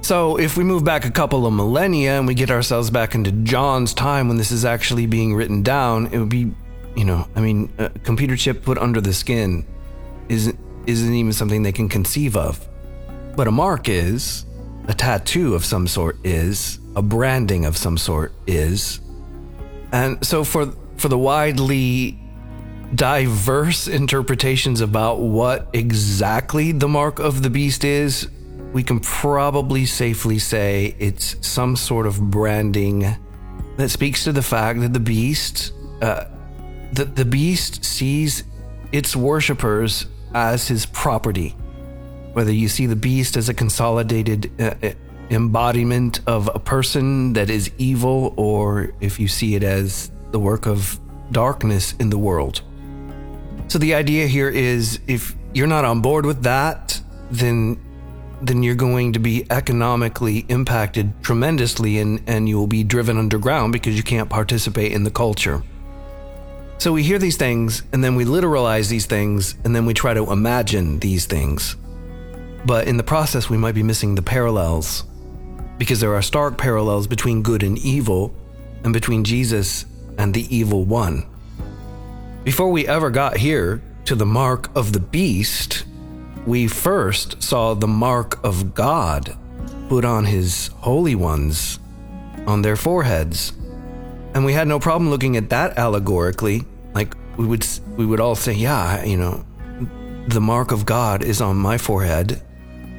So, 0.00 0.36
if 0.36 0.56
we 0.56 0.64
move 0.64 0.84
back 0.84 1.04
a 1.04 1.12
couple 1.12 1.46
of 1.46 1.52
millennia 1.52 2.18
and 2.18 2.26
we 2.26 2.34
get 2.34 2.50
ourselves 2.50 2.90
back 2.90 3.14
into 3.14 3.30
John's 3.30 3.94
time 3.94 4.26
when 4.26 4.36
this 4.36 4.50
is 4.50 4.64
actually 4.64 5.06
being 5.06 5.32
written 5.32 5.62
down, 5.62 6.08
it 6.08 6.18
would 6.18 6.28
be, 6.28 6.52
you 6.96 7.04
know, 7.04 7.28
I 7.36 7.40
mean, 7.40 7.72
a 7.78 7.90
computer 7.90 8.36
chip 8.36 8.64
put 8.64 8.78
under 8.78 9.00
the 9.00 9.12
skin 9.12 9.64
isn't, 10.28 10.58
isn't 10.88 11.14
even 11.14 11.32
something 11.32 11.62
they 11.62 11.70
can 11.70 11.88
conceive 11.88 12.36
of. 12.36 12.66
But 13.36 13.46
a 13.46 13.52
mark 13.52 13.88
is, 13.88 14.44
a 14.88 14.94
tattoo 14.94 15.54
of 15.54 15.64
some 15.64 15.86
sort 15.86 16.18
is, 16.24 16.80
a 16.96 17.02
branding 17.02 17.64
of 17.64 17.76
some 17.76 17.96
sort 17.96 18.32
is. 18.48 18.98
And 19.92 20.24
so 20.26 20.42
for 20.42 20.72
for 20.96 21.06
the 21.08 21.18
widely 21.18 22.18
diverse 22.94 23.88
interpretations 23.88 24.80
about 24.80 25.18
what 25.18 25.68
exactly 25.72 26.72
the 26.72 26.88
mark 26.88 27.18
of 27.18 27.42
the 27.42 27.50
beast 27.50 27.84
is, 27.84 28.28
we 28.72 28.82
can 28.82 29.00
probably 29.00 29.86
safely 29.86 30.38
say 30.38 30.94
it's 30.98 31.36
some 31.46 31.76
sort 31.76 32.06
of 32.06 32.20
branding 32.30 33.16
that 33.76 33.88
speaks 33.88 34.24
to 34.24 34.32
the 34.32 34.42
fact 34.42 34.80
that 34.80 34.92
the 34.92 35.00
beast, 35.00 35.72
uh, 36.02 36.24
the, 36.92 37.04
the 37.04 37.24
beast 37.24 37.84
sees 37.84 38.44
its 38.92 39.16
worshippers 39.16 40.06
as 40.34 40.68
his 40.68 40.86
property 40.86 41.54
whether 42.36 42.52
you 42.52 42.68
see 42.68 42.84
the 42.84 42.94
beast 42.94 43.34
as 43.38 43.48
a 43.48 43.54
consolidated 43.54 44.52
uh, 44.60 44.74
uh, 44.82 44.92
embodiment 45.30 46.20
of 46.26 46.50
a 46.54 46.58
person 46.58 47.32
that 47.32 47.48
is 47.48 47.70
evil 47.78 48.34
or 48.36 48.92
if 49.00 49.18
you 49.18 49.26
see 49.26 49.54
it 49.54 49.62
as 49.62 50.10
the 50.32 50.38
work 50.38 50.66
of 50.66 51.00
darkness 51.32 51.94
in 51.98 52.10
the 52.10 52.18
world. 52.18 52.60
So 53.68 53.78
the 53.78 53.94
idea 53.94 54.26
here 54.26 54.48
is 54.48 55.00
if 55.06 55.34
you're 55.52 55.66
not 55.66 55.84
on 55.84 56.00
board 56.00 56.26
with 56.26 56.42
that, 56.44 57.00
then 57.30 57.80
then 58.42 58.62
you're 58.62 58.74
going 58.74 59.14
to 59.14 59.18
be 59.18 59.46
economically 59.50 60.44
impacted 60.50 61.10
tremendously 61.22 61.98
and, 61.98 62.22
and 62.26 62.46
you 62.46 62.58
will 62.58 62.66
be 62.66 62.84
driven 62.84 63.16
underground 63.16 63.72
because 63.72 63.96
you 63.96 64.02
can't 64.02 64.28
participate 64.28 64.92
in 64.92 65.04
the 65.04 65.10
culture. 65.10 65.62
So 66.76 66.92
we 66.92 67.02
hear 67.02 67.18
these 67.18 67.38
things 67.38 67.82
and 67.92 68.04
then 68.04 68.14
we 68.14 68.26
literalize 68.26 68.90
these 68.90 69.06
things 69.06 69.56
and 69.64 69.74
then 69.74 69.86
we 69.86 69.94
try 69.94 70.12
to 70.12 70.30
imagine 70.30 70.98
these 70.98 71.24
things. 71.24 71.76
But 72.66 72.88
in 72.88 72.98
the 72.98 73.02
process, 73.02 73.48
we 73.48 73.56
might 73.56 73.74
be 73.74 73.82
missing 73.82 74.14
the 74.14 74.22
parallels 74.22 75.04
because 75.78 76.00
there 76.00 76.14
are 76.14 76.22
stark 76.22 76.58
parallels 76.58 77.06
between 77.06 77.42
good 77.42 77.62
and 77.62 77.78
evil 77.78 78.34
and 78.84 78.92
between 78.92 79.24
Jesus 79.24 79.86
and 80.18 80.34
the 80.34 80.54
evil 80.54 80.84
one. 80.84 81.26
Before 82.46 82.70
we 82.70 82.86
ever 82.86 83.10
got 83.10 83.38
here 83.38 83.82
to 84.04 84.14
the 84.14 84.24
mark 84.24 84.70
of 84.76 84.92
the 84.92 85.00
beast, 85.00 85.84
we 86.46 86.68
first 86.68 87.42
saw 87.42 87.74
the 87.74 87.88
mark 87.88 88.38
of 88.44 88.72
God 88.72 89.36
put 89.88 90.04
on 90.04 90.26
his 90.26 90.68
holy 90.76 91.16
ones 91.16 91.80
on 92.46 92.62
their 92.62 92.76
foreheads. 92.76 93.52
And 94.32 94.44
we 94.44 94.52
had 94.52 94.68
no 94.68 94.78
problem 94.78 95.10
looking 95.10 95.36
at 95.36 95.50
that 95.50 95.76
allegorically. 95.76 96.62
Like 96.94 97.16
we 97.36 97.46
would 97.46 97.66
we 97.96 98.06
would 98.06 98.20
all 98.20 98.36
say, 98.36 98.52
yeah, 98.52 99.04
you 99.04 99.16
know, 99.16 99.44
the 100.28 100.40
mark 100.40 100.70
of 100.70 100.86
God 100.86 101.24
is 101.24 101.40
on 101.40 101.56
my 101.56 101.78
forehead. 101.78 102.40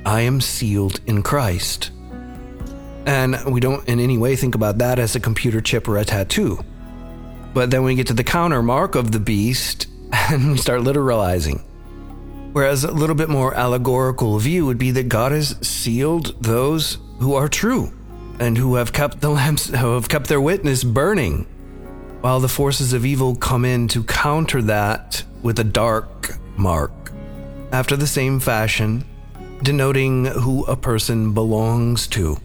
I 0.05 0.23
am 0.23 0.41
sealed 0.41 0.99
in 1.07 1.23
Christ. 1.23 1.91
And 3.05 3.37
we 3.45 3.61
don't 3.61 3.87
in 3.87 4.01
any 4.01 4.17
way 4.17 4.35
think 4.35 4.55
about 4.55 4.79
that 4.79 4.99
as 4.99 5.15
a 5.15 5.21
computer 5.21 5.61
chip 5.61 5.87
or 5.87 5.97
a 5.97 6.03
tattoo. 6.03 6.65
But 7.57 7.71
then 7.71 7.81
we 7.81 7.95
get 7.95 8.05
to 8.05 8.13
the 8.13 8.23
counter 8.23 8.61
mark 8.61 8.93
of 8.93 9.11
the 9.11 9.19
beast 9.19 9.87
and 10.13 10.51
we 10.51 10.57
start 10.59 10.81
literalizing. 10.81 11.63
Whereas 12.53 12.83
a 12.83 12.91
little 12.91 13.15
bit 13.15 13.29
more 13.29 13.55
allegorical 13.55 14.37
view 14.37 14.67
would 14.67 14.77
be 14.77 14.91
that 14.91 15.09
God 15.09 15.31
has 15.31 15.57
sealed 15.67 16.39
those 16.39 16.99
who 17.17 17.33
are 17.33 17.47
true 17.47 17.91
and 18.39 18.55
who 18.55 18.75
have 18.75 18.93
kept 18.93 19.21
the 19.21 19.31
lamps 19.31 19.69
who 19.75 19.95
have 19.95 20.07
kept 20.07 20.27
their 20.27 20.39
witness 20.39 20.83
burning 20.83 21.45
while 22.21 22.39
the 22.39 22.47
forces 22.47 22.93
of 22.93 23.07
evil 23.07 23.35
come 23.35 23.65
in 23.65 23.87
to 23.87 24.03
counter 24.03 24.61
that 24.61 25.23
with 25.41 25.57
a 25.57 25.63
dark 25.63 26.37
mark 26.57 27.11
after 27.71 27.95
the 27.95 28.05
same 28.05 28.39
fashion 28.39 29.03
denoting 29.63 30.25
who 30.25 30.63
a 30.65 30.75
person 30.75 31.33
belongs 31.33 32.05
to 32.05 32.37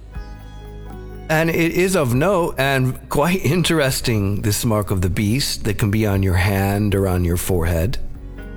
and 1.33 1.49
it 1.49 1.72
is 1.72 1.97
of 1.97 2.14
note 2.14 2.55
and 2.59 3.09
quite 3.09 3.43
interesting 3.43 4.43
this 4.43 4.66
mark 4.66 4.91
of 4.91 5.01
the 5.01 5.09
beast 5.09 5.64
that 5.64 5.78
can 5.78 5.91
be 5.91 6.05
on 6.05 6.22
your 6.22 6.35
hand 6.35 6.95
or 6.95 7.09
on 7.09 7.24
your 7.24 7.39
forehead 7.39 7.97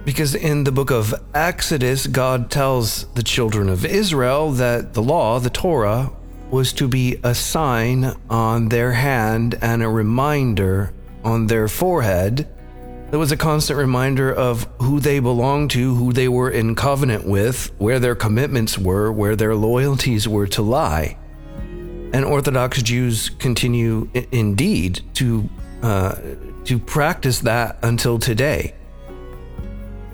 because 0.04 0.36
in 0.36 0.66
the 0.66 0.74
book 0.74 0.92
of 0.92 1.16
Exodus, 1.34 2.06
God 2.06 2.52
tells 2.52 3.08
the 3.14 3.24
children 3.24 3.70
of 3.70 3.86
Israel 3.86 4.52
that 4.52 4.94
the 4.94 5.02
law, 5.02 5.40
the 5.40 5.50
Torah, 5.50 6.12
was 6.52 6.74
to 6.74 6.88
be 6.88 7.18
a 7.24 7.34
sign 7.34 8.14
on 8.30 8.70
their 8.70 8.92
hand 8.92 9.58
and 9.62 9.82
a 9.82 9.90
reminder 9.90 10.94
on 11.24 11.48
their 11.48 11.68
forehead. 11.68 12.48
It 13.12 13.16
was 13.16 13.32
a 13.32 13.38
constant 13.38 13.80
reminder 13.80 14.32
of 14.32 14.68
who 14.80 15.00
they 15.00 15.20
belonged 15.20 15.72
to, 15.72 15.96
who 15.96 16.12
they 16.12 16.28
were 16.28 16.52
in 16.52 16.76
covenant 16.76 17.26
with, 17.26 17.72
where 17.80 18.00
their 18.00 18.16
commitments 18.16 18.78
were, 18.78 19.12
where 19.12 19.38
their 19.38 19.56
loyalties 19.56 20.28
were 20.28 20.48
to 20.48 20.62
lie. 20.62 21.18
And 22.14 22.26
Orthodox 22.26 22.82
Jews 22.82 23.30
continue, 23.30 24.10
indeed, 24.32 25.02
to 25.16 25.50
uh, 25.82 26.16
to 26.66 26.78
practice 26.80 27.40
that 27.42 27.78
until 27.84 28.18
today. 28.18 28.74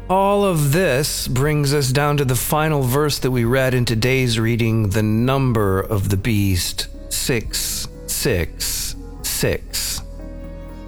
All 0.09 0.43
of 0.43 0.73
this 0.73 1.29
brings 1.29 1.73
us 1.73 1.93
down 1.93 2.17
to 2.17 2.25
the 2.25 2.35
final 2.35 2.81
verse 2.81 3.19
that 3.19 3.31
we 3.31 3.45
read 3.45 3.73
in 3.73 3.85
today's 3.85 4.37
reading 4.37 4.89
the 4.89 5.01
number 5.01 5.79
of 5.79 6.09
the 6.09 6.17
beast 6.17 6.89
666. 7.09 10.01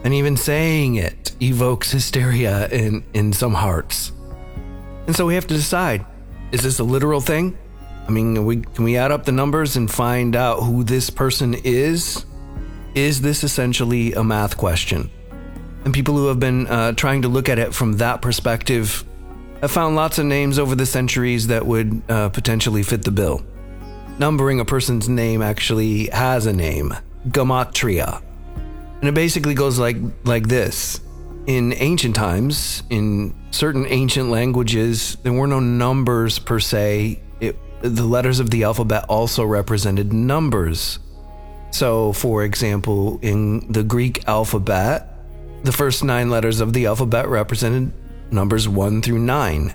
And 0.03 0.13
even 0.13 0.35
saying 0.35 0.95
it 0.95 1.31
evokes 1.41 1.91
hysteria 1.91 2.67
in, 2.67 3.05
in 3.13 3.31
some 3.31 3.53
hearts. 3.53 4.11
And 5.07 5.15
so 5.15 5.25
we 5.25 5.35
have 5.35 5.47
to 5.47 5.53
decide 5.53 6.05
is 6.51 6.61
this 6.61 6.79
a 6.79 6.83
literal 6.83 7.21
thing? 7.21 7.57
I 8.07 8.11
mean, 8.11 8.45
we, 8.45 8.61
can 8.61 8.83
we 8.83 8.97
add 8.97 9.11
up 9.11 9.25
the 9.25 9.31
numbers 9.31 9.75
and 9.75 9.89
find 9.89 10.35
out 10.35 10.61
who 10.61 10.83
this 10.83 11.09
person 11.09 11.55
is? 11.63 12.25
Is 12.95 13.21
this 13.21 13.43
essentially 13.43 14.13
a 14.13 14.23
math 14.23 14.57
question? 14.57 15.09
And 15.85 15.93
people 15.93 16.15
who 16.15 16.27
have 16.27 16.39
been 16.39 16.67
uh, 16.67 16.93
trying 16.93 17.21
to 17.23 17.27
look 17.27 17.49
at 17.49 17.59
it 17.59 17.73
from 17.73 17.93
that 17.93 18.21
perspective 18.21 19.03
I've 19.63 19.71
found 19.71 19.95
lots 19.95 20.17
of 20.17 20.25
names 20.25 20.59
over 20.59 20.75
the 20.75 20.85
centuries 20.85 21.47
that 21.47 21.65
would 21.65 22.01
uh, 22.09 22.27
potentially 22.27 22.83
fit 22.83 23.03
the 23.03 23.11
bill. 23.11 23.45
Numbering 24.19 24.59
a 24.59 24.65
person's 24.65 25.07
name 25.07 25.41
actually 25.41 26.07
has 26.07 26.47
a 26.47 26.51
name, 26.51 26.93
gematria. 27.29 28.21
And 28.99 29.07
it 29.07 29.13
basically 29.13 29.53
goes 29.53 29.79
like 29.79 29.95
like 30.25 30.49
this. 30.49 30.99
In 31.47 31.71
ancient 31.77 32.13
times, 32.13 32.83
in 32.89 33.33
certain 33.51 33.85
ancient 33.87 34.29
languages, 34.29 35.15
there 35.23 35.31
were 35.31 35.47
no 35.47 35.61
numbers 35.61 36.39
per 36.39 36.59
se. 36.59 37.22
The 37.83 38.05
letters 38.05 38.39
of 38.39 38.49
the 38.49 38.63
alphabet 38.63 39.05
also 39.09 39.43
represented 39.43 40.13
numbers. 40.13 40.99
So, 41.71 42.13
for 42.13 42.43
example, 42.43 43.19
in 43.21 43.71
the 43.71 43.83
Greek 43.83 44.25
alphabet, 44.27 45.09
the 45.63 45.71
first 45.71 46.03
nine 46.03 46.29
letters 46.29 46.61
of 46.61 46.71
the 46.71 46.85
alphabet 46.85 47.27
represented 47.27 47.91
numbers 48.31 48.69
1 48.69 49.01
through 49.01 49.19
9. 49.19 49.73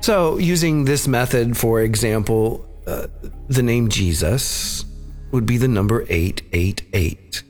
So, 0.00 0.38
using 0.38 0.84
this 0.84 1.08
method, 1.08 1.56
for 1.56 1.80
example, 1.80 2.64
uh, 2.86 3.08
the 3.48 3.62
name 3.62 3.88
Jesus 3.88 4.84
would 5.32 5.46
be 5.46 5.56
the 5.56 5.68
number 5.68 6.02
888. 6.08 7.42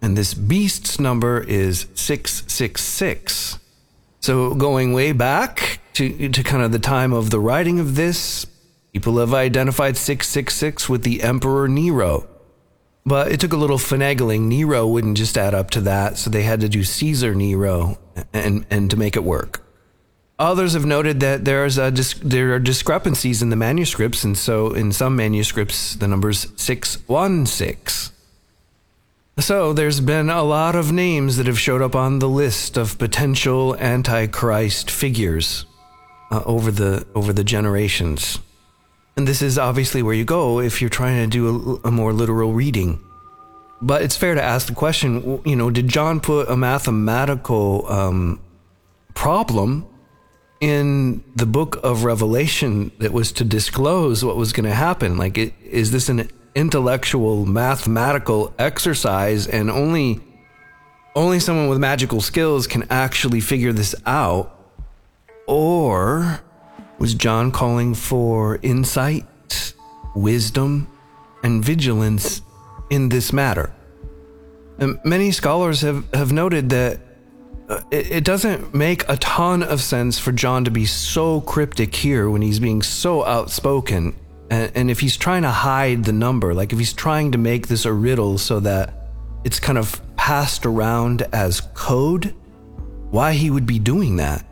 And 0.00 0.16
this 0.16 0.32
beast's 0.34 1.00
number 1.00 1.40
is 1.42 1.86
666. 1.94 3.58
So, 4.20 4.54
going 4.54 4.92
way 4.92 5.12
back 5.12 5.80
to, 5.94 6.28
to 6.28 6.42
kind 6.42 6.62
of 6.62 6.72
the 6.72 6.78
time 6.78 7.12
of 7.12 7.30
the 7.30 7.40
writing 7.40 7.80
of 7.80 7.96
this, 7.96 8.46
people 8.96 9.18
have 9.18 9.34
identified 9.34 9.94
666 9.94 10.88
with 10.88 11.02
the 11.02 11.22
Emperor 11.22 11.68
Nero. 11.68 12.26
But 13.04 13.30
it 13.30 13.40
took 13.40 13.52
a 13.52 13.56
little 13.58 13.76
finagling. 13.76 14.48
Nero 14.48 14.86
wouldn't 14.86 15.18
just 15.18 15.36
add 15.36 15.52
up 15.52 15.68
to 15.72 15.82
that, 15.82 16.16
so 16.16 16.30
they 16.30 16.44
had 16.44 16.60
to 16.60 16.68
do 16.70 16.82
Caesar 16.82 17.34
Nero 17.34 17.98
and, 18.32 18.64
and 18.70 18.90
to 18.90 18.96
make 18.96 19.14
it 19.14 19.22
work. 19.22 19.62
Others 20.38 20.72
have 20.72 20.86
noted 20.86 21.20
that 21.20 21.44
there's 21.44 21.76
a 21.76 21.90
there 22.24 22.54
are 22.54 22.58
discrepancies 22.58 23.42
in 23.42 23.50
the 23.50 23.56
manuscripts, 23.56 24.24
and 24.24 24.36
so 24.36 24.72
in 24.72 24.92
some 24.92 25.14
manuscripts 25.14 25.94
the 25.94 26.08
number's 26.08 26.46
616. 26.56 28.14
So 29.38 29.74
there's 29.74 30.00
been 30.00 30.30
a 30.30 30.42
lot 30.42 30.74
of 30.74 30.90
names 30.90 31.36
that 31.36 31.46
have 31.46 31.60
showed 31.60 31.82
up 31.82 31.94
on 31.94 32.20
the 32.20 32.30
list 32.30 32.78
of 32.78 32.96
potential 32.98 33.76
antichrist 33.76 34.90
figures 34.90 35.66
uh, 36.30 36.42
over 36.46 36.70
the 36.70 37.06
over 37.14 37.34
the 37.34 37.44
generations. 37.44 38.38
And 39.16 39.26
this 39.26 39.40
is 39.40 39.56
obviously 39.58 40.02
where 40.02 40.14
you 40.14 40.24
go 40.24 40.60
if 40.60 40.80
you're 40.82 40.90
trying 40.90 41.24
to 41.24 41.30
do 41.30 41.80
a, 41.84 41.88
a 41.88 41.90
more 41.90 42.12
literal 42.12 42.52
reading. 42.52 43.00
But 43.80 44.02
it's 44.02 44.16
fair 44.16 44.34
to 44.34 44.42
ask 44.42 44.66
the 44.66 44.74
question 44.74 45.40
you 45.44 45.56
know, 45.56 45.70
did 45.70 45.88
John 45.88 46.20
put 46.20 46.50
a 46.50 46.56
mathematical 46.56 47.90
um, 47.90 48.40
problem 49.14 49.86
in 50.60 51.24
the 51.34 51.46
book 51.46 51.80
of 51.82 52.04
Revelation 52.04 52.90
that 52.98 53.12
was 53.12 53.32
to 53.32 53.44
disclose 53.44 54.22
what 54.22 54.36
was 54.36 54.52
going 54.52 54.64
to 54.64 54.74
happen? 54.74 55.16
Like, 55.16 55.38
it, 55.38 55.54
is 55.64 55.92
this 55.92 56.10
an 56.10 56.30
intellectual 56.54 57.46
mathematical 57.46 58.54
exercise 58.58 59.46
and 59.46 59.70
only 59.70 60.20
only 61.14 61.40
someone 61.40 61.68
with 61.68 61.78
magical 61.78 62.20
skills 62.20 62.66
can 62.66 62.86
actually 62.90 63.40
figure 63.40 63.72
this 63.72 63.94
out 64.04 64.52
or 65.46 66.40
was 66.98 67.14
John 67.14 67.50
calling 67.50 67.94
for 67.94 68.58
insight, 68.62 69.74
wisdom, 70.14 70.88
and 71.42 71.64
vigilance 71.64 72.42
in 72.90 73.08
this 73.08 73.32
matter? 73.32 73.72
And 74.78 74.98
many 75.04 75.30
scholars 75.30 75.80
have, 75.80 76.12
have 76.12 76.32
noted 76.32 76.70
that 76.70 77.00
uh, 77.68 77.80
it, 77.90 78.10
it 78.10 78.24
doesn't 78.24 78.74
make 78.74 79.08
a 79.08 79.16
ton 79.16 79.62
of 79.62 79.80
sense 79.80 80.18
for 80.18 80.32
John 80.32 80.64
to 80.64 80.70
be 80.70 80.86
so 80.86 81.40
cryptic 81.40 81.94
here 81.94 82.30
when 82.30 82.42
he's 82.42 82.60
being 82.60 82.82
so 82.82 83.24
outspoken. 83.24 84.14
And, 84.50 84.70
and 84.74 84.90
if 84.90 85.00
he's 85.00 85.16
trying 85.16 85.42
to 85.42 85.50
hide 85.50 86.04
the 86.04 86.12
number, 86.12 86.54
like 86.54 86.72
if 86.72 86.78
he's 86.78 86.92
trying 86.92 87.32
to 87.32 87.38
make 87.38 87.66
this 87.68 87.84
a 87.84 87.92
riddle 87.92 88.38
so 88.38 88.60
that 88.60 89.10
it's 89.44 89.58
kind 89.58 89.78
of 89.78 90.00
passed 90.16 90.66
around 90.66 91.22
as 91.32 91.60
code, 91.74 92.34
why 93.10 93.32
he 93.32 93.50
would 93.50 93.66
be 93.66 93.78
doing 93.78 94.16
that? 94.16 94.44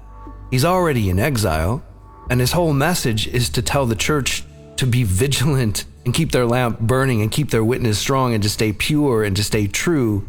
He's 0.50 0.64
already 0.64 1.10
in 1.10 1.18
exile. 1.18 1.84
And 2.30 2.40
his 2.40 2.52
whole 2.52 2.72
message 2.72 3.26
is 3.28 3.48
to 3.50 3.62
tell 3.62 3.86
the 3.86 3.94
church 3.94 4.44
to 4.76 4.86
be 4.86 5.04
vigilant 5.04 5.84
and 6.04 6.14
keep 6.14 6.32
their 6.32 6.46
lamp 6.46 6.80
burning 6.80 7.22
and 7.22 7.30
keep 7.30 7.50
their 7.50 7.64
witness 7.64 7.98
strong 7.98 8.34
and 8.34 8.42
to 8.42 8.48
stay 8.48 8.72
pure 8.72 9.24
and 9.24 9.36
to 9.36 9.44
stay 9.44 9.66
true 9.66 10.26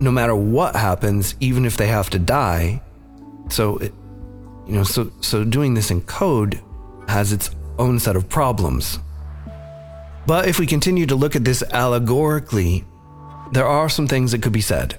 no 0.00 0.10
matter 0.10 0.34
what 0.34 0.76
happens, 0.76 1.34
even 1.40 1.64
if 1.64 1.76
they 1.76 1.86
have 1.86 2.10
to 2.10 2.18
die. 2.18 2.82
So, 3.48 3.76
it, 3.78 3.92
you 4.66 4.74
know, 4.74 4.84
so, 4.84 5.10
so 5.20 5.44
doing 5.44 5.74
this 5.74 5.90
in 5.90 6.00
code 6.02 6.60
has 7.08 7.32
its 7.32 7.50
own 7.78 7.98
set 7.98 8.16
of 8.16 8.28
problems. 8.28 8.98
But 10.26 10.48
if 10.48 10.58
we 10.58 10.66
continue 10.66 11.06
to 11.06 11.14
look 11.14 11.36
at 11.36 11.44
this 11.44 11.62
allegorically, 11.72 12.84
there 13.52 13.66
are 13.66 13.88
some 13.88 14.08
things 14.08 14.32
that 14.32 14.42
could 14.42 14.52
be 14.52 14.60
said. 14.60 14.98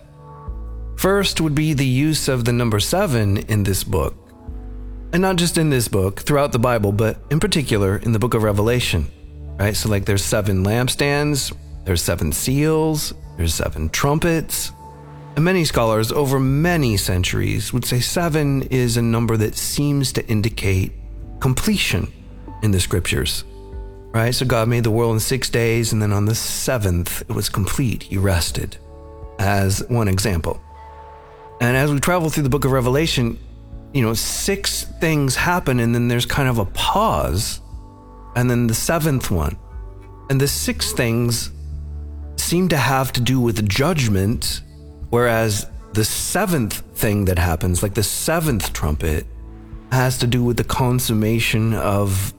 First 0.97 1.41
would 1.41 1.55
be 1.55 1.73
the 1.73 1.85
use 1.85 2.27
of 2.27 2.45
the 2.45 2.53
number 2.53 2.79
seven 2.79 3.37
in 3.37 3.63
this 3.63 3.83
book. 3.83 4.15
And 5.15 5.21
not 5.21 5.37
just 5.37 5.57
in 5.57 5.69
this 5.69 5.87
book, 5.87 6.19
throughout 6.19 6.51
the 6.51 6.59
Bible, 6.59 6.91
but 6.91 7.17
in 7.31 7.39
particular 7.39 7.95
in 7.95 8.11
the 8.11 8.19
book 8.19 8.33
of 8.33 8.43
Revelation. 8.43 9.09
Right? 9.57 9.73
So, 9.73 9.87
like, 9.87 10.03
there's 10.03 10.25
seven 10.25 10.65
lampstands, 10.65 11.55
there's 11.85 12.01
seven 12.01 12.33
seals, 12.33 13.13
there's 13.37 13.53
seven 13.55 13.87
trumpets. 13.87 14.73
And 15.37 15.45
many 15.45 15.63
scholars 15.63 16.11
over 16.11 16.37
many 16.37 16.97
centuries 16.97 17.71
would 17.71 17.85
say 17.85 18.01
seven 18.01 18.63
is 18.63 18.97
a 18.97 19.01
number 19.01 19.37
that 19.37 19.55
seems 19.55 20.11
to 20.11 20.27
indicate 20.27 20.91
completion 21.39 22.11
in 22.61 22.71
the 22.71 22.81
scriptures. 22.81 23.45
Right? 24.11 24.35
So 24.35 24.45
God 24.45 24.67
made 24.67 24.83
the 24.83 24.91
world 24.91 25.13
in 25.13 25.21
six 25.21 25.49
days, 25.49 25.93
and 25.93 26.01
then 26.01 26.11
on 26.11 26.25
the 26.25 26.35
seventh, 26.35 27.21
it 27.21 27.31
was 27.31 27.47
complete. 27.47 28.03
He 28.03 28.17
rested. 28.17 28.75
as 29.39 29.83
one 29.87 30.07
example. 30.09 30.61
And 31.61 31.77
as 31.77 31.91
we 31.91 31.99
travel 31.99 32.29
through 32.29 32.43
the 32.43 32.49
book 32.49 32.65
of 32.65 32.71
Revelation, 32.71 33.39
you 33.95 34.01
know, 34.01 34.13
six 34.13 34.83
things 34.99 35.37
happen 35.37 35.79
and 35.79 35.95
then 35.95 36.09
there's 36.09 36.25
kind 36.25 36.49
of 36.49 36.59
a 36.59 36.65
pause, 36.65 37.61
and 38.35 38.51
then 38.51 38.67
the 38.67 38.73
seventh 38.73 39.31
one. 39.31 39.57
And 40.29 40.39
the 40.41 40.49
six 40.49 40.91
things 40.91 41.51
seem 42.35 42.67
to 42.69 42.77
have 42.77 43.13
to 43.13 43.21
do 43.21 43.39
with 43.39 43.67
judgment, 43.69 44.63
whereas 45.11 45.67
the 45.93 46.03
seventh 46.03 46.81
thing 46.97 47.23
that 47.25 47.39
happens, 47.39 47.81
like 47.81 47.93
the 47.93 48.03
seventh 48.03 48.73
trumpet, 48.73 49.25
has 49.93 50.17
to 50.17 50.27
do 50.27 50.43
with 50.43 50.57
the 50.57 50.65
consummation 50.65 51.73
of 51.73 52.33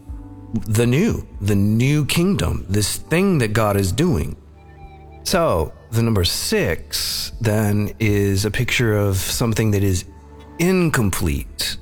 the 0.66 0.86
new, 0.86 1.26
the 1.40 1.54
new 1.54 2.04
kingdom, 2.04 2.66
this 2.68 2.98
thing 2.98 3.38
that 3.38 3.54
God 3.54 3.78
is 3.78 3.92
doing. 3.92 4.36
So, 5.24 5.72
the 5.90 6.02
number 6.02 6.24
six 6.24 7.32
then 7.40 7.94
is 7.98 8.44
a 8.44 8.50
picture 8.50 8.94
of 8.94 9.16
something 9.16 9.70
that 9.70 9.82
is 9.82 10.04
incomplete. 10.59 11.76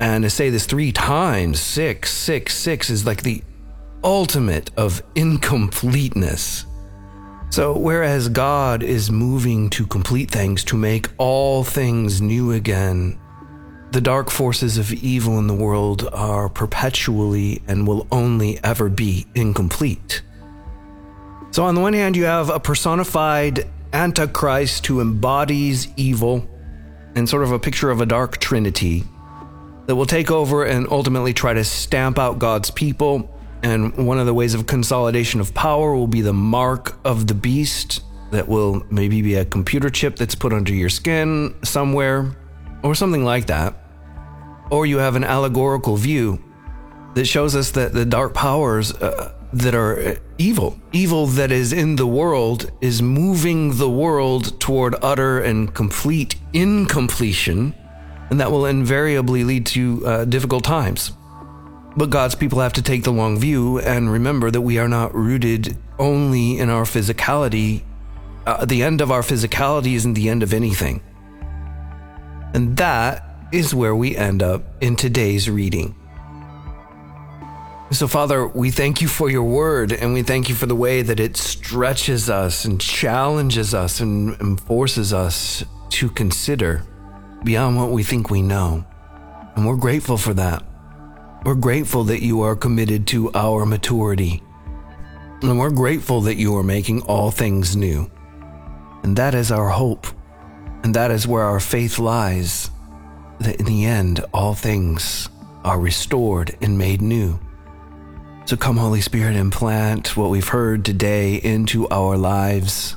And 0.00 0.24
to 0.24 0.30
say 0.30 0.50
this 0.50 0.66
three 0.66 0.92
times, 0.92 1.60
six, 1.60 2.12
six, 2.12 2.56
six, 2.56 2.88
is 2.88 3.04
like 3.04 3.22
the 3.22 3.42
ultimate 4.02 4.70
of 4.76 5.02
incompleteness. 5.14 6.66
So, 7.50 7.76
whereas 7.76 8.28
God 8.28 8.82
is 8.82 9.10
moving 9.10 9.70
to 9.70 9.86
complete 9.86 10.30
things, 10.30 10.62
to 10.64 10.76
make 10.76 11.08
all 11.18 11.64
things 11.64 12.22
new 12.22 12.52
again, 12.52 13.18
the 13.90 14.00
dark 14.00 14.30
forces 14.30 14.78
of 14.78 14.92
evil 14.92 15.38
in 15.40 15.48
the 15.48 15.54
world 15.54 16.08
are 16.12 16.48
perpetually 16.48 17.60
and 17.66 17.88
will 17.88 18.06
only 18.12 18.62
ever 18.62 18.88
be 18.88 19.26
incomplete. 19.34 20.22
So, 21.50 21.64
on 21.64 21.74
the 21.74 21.80
one 21.80 21.92
hand, 21.92 22.16
you 22.16 22.24
have 22.24 22.50
a 22.50 22.60
personified 22.60 23.68
Antichrist 23.92 24.86
who 24.86 25.00
embodies 25.00 25.88
evil 25.96 26.48
and 27.14 27.28
sort 27.28 27.42
of 27.42 27.52
a 27.52 27.58
picture 27.58 27.90
of 27.90 28.00
a 28.00 28.06
dark 28.06 28.38
trinity 28.38 29.04
that 29.86 29.96
will 29.96 30.06
take 30.06 30.30
over 30.30 30.64
and 30.64 30.86
ultimately 30.90 31.32
try 31.32 31.52
to 31.52 31.64
stamp 31.64 32.18
out 32.18 32.38
God's 32.38 32.70
people 32.70 33.36
and 33.62 34.06
one 34.06 34.18
of 34.18 34.26
the 34.26 34.34
ways 34.34 34.54
of 34.54 34.66
consolidation 34.66 35.40
of 35.40 35.52
power 35.54 35.94
will 35.94 36.06
be 36.06 36.22
the 36.22 36.32
mark 36.32 36.98
of 37.04 37.26
the 37.26 37.34
beast 37.34 38.02
that 38.30 38.48
will 38.48 38.86
maybe 38.90 39.22
be 39.22 39.34
a 39.34 39.44
computer 39.44 39.90
chip 39.90 40.16
that's 40.16 40.34
put 40.34 40.52
under 40.52 40.72
your 40.72 40.88
skin 40.88 41.54
somewhere, 41.62 42.34
or 42.82 42.94
something 42.94 43.24
like 43.24 43.46
that. 43.46 43.74
Or 44.70 44.86
you 44.86 44.98
have 44.98 45.16
an 45.16 45.24
allegorical 45.24 45.96
view 45.96 46.42
that 47.14 47.24
shows 47.26 47.56
us 47.56 47.72
that 47.72 47.92
the 47.92 48.04
dark 48.04 48.34
powers 48.34 48.92
uh, 48.94 49.34
that 49.52 49.74
are 49.74 50.18
evil, 50.38 50.78
evil 50.92 51.26
that 51.26 51.50
is 51.50 51.72
in 51.72 51.96
the 51.96 52.06
world, 52.06 52.70
is 52.80 53.02
moving 53.02 53.76
the 53.76 53.90
world 53.90 54.58
toward 54.60 54.94
utter 55.02 55.40
and 55.40 55.74
complete 55.74 56.36
incompletion, 56.52 57.74
and 58.30 58.40
that 58.40 58.50
will 58.50 58.66
invariably 58.66 59.44
lead 59.44 59.66
to 59.66 60.06
uh, 60.06 60.24
difficult 60.24 60.64
times. 60.64 61.12
But 61.96 62.10
God's 62.10 62.36
people 62.36 62.60
have 62.60 62.72
to 62.74 62.82
take 62.82 63.02
the 63.02 63.12
long 63.12 63.38
view 63.38 63.80
and 63.80 64.10
remember 64.10 64.50
that 64.50 64.60
we 64.60 64.78
are 64.78 64.88
not 64.88 65.14
rooted 65.14 65.76
only 65.98 66.58
in 66.58 66.70
our 66.70 66.84
physicality. 66.84 67.82
Uh, 68.46 68.64
the 68.64 68.82
end 68.82 69.00
of 69.00 69.10
our 69.10 69.22
physicality 69.22 69.94
isn't 69.94 70.14
the 70.14 70.28
end 70.28 70.42
of 70.44 70.54
anything. 70.54 71.02
And 72.54 72.76
that 72.76 73.24
is 73.52 73.74
where 73.74 73.94
we 73.94 74.16
end 74.16 74.42
up 74.42 74.62
in 74.80 74.94
today's 74.94 75.50
reading. 75.50 75.96
So, 77.92 78.06
Father, 78.06 78.46
we 78.46 78.70
thank 78.70 79.02
you 79.02 79.08
for 79.08 79.28
your 79.28 79.42
word 79.42 79.92
and 79.92 80.14
we 80.14 80.22
thank 80.22 80.48
you 80.48 80.54
for 80.54 80.66
the 80.66 80.76
way 80.76 81.02
that 81.02 81.18
it 81.18 81.36
stretches 81.36 82.30
us 82.30 82.64
and 82.64 82.80
challenges 82.80 83.74
us 83.74 83.98
and, 83.98 84.60
forces 84.60 85.12
us 85.12 85.64
to 85.90 86.08
consider 86.08 86.84
beyond 87.42 87.76
what 87.76 87.90
we 87.90 88.04
think 88.04 88.30
we 88.30 88.42
know. 88.42 88.84
And 89.56 89.66
we're 89.66 89.76
grateful 89.76 90.16
for 90.16 90.32
that. 90.34 90.62
We're 91.44 91.56
grateful 91.56 92.04
that 92.04 92.22
you 92.22 92.42
are 92.42 92.54
committed 92.54 93.08
to 93.08 93.32
our 93.32 93.66
maturity. 93.66 94.40
And 95.42 95.58
we're 95.58 95.70
grateful 95.70 96.20
that 96.22 96.36
you 96.36 96.56
are 96.56 96.62
making 96.62 97.02
all 97.02 97.32
things 97.32 97.74
new. 97.74 98.08
And 99.02 99.16
that 99.16 99.34
is 99.34 99.50
our 99.50 99.68
hope. 99.68 100.06
And 100.84 100.94
that 100.94 101.10
is 101.10 101.26
where 101.26 101.44
our 101.44 101.60
faith 101.60 101.98
lies. 101.98 102.70
That 103.40 103.56
in 103.56 103.66
the 103.66 103.84
end, 103.84 104.20
all 104.32 104.54
things 104.54 105.28
are 105.64 105.80
restored 105.80 106.56
and 106.62 106.78
made 106.78 107.02
new. 107.02 107.40
So 108.50 108.56
come, 108.56 108.78
Holy 108.78 109.00
Spirit, 109.00 109.36
and 109.36 109.52
plant 109.52 110.16
what 110.16 110.28
we've 110.28 110.48
heard 110.48 110.84
today 110.84 111.36
into 111.36 111.88
our 111.88 112.16
lives. 112.16 112.96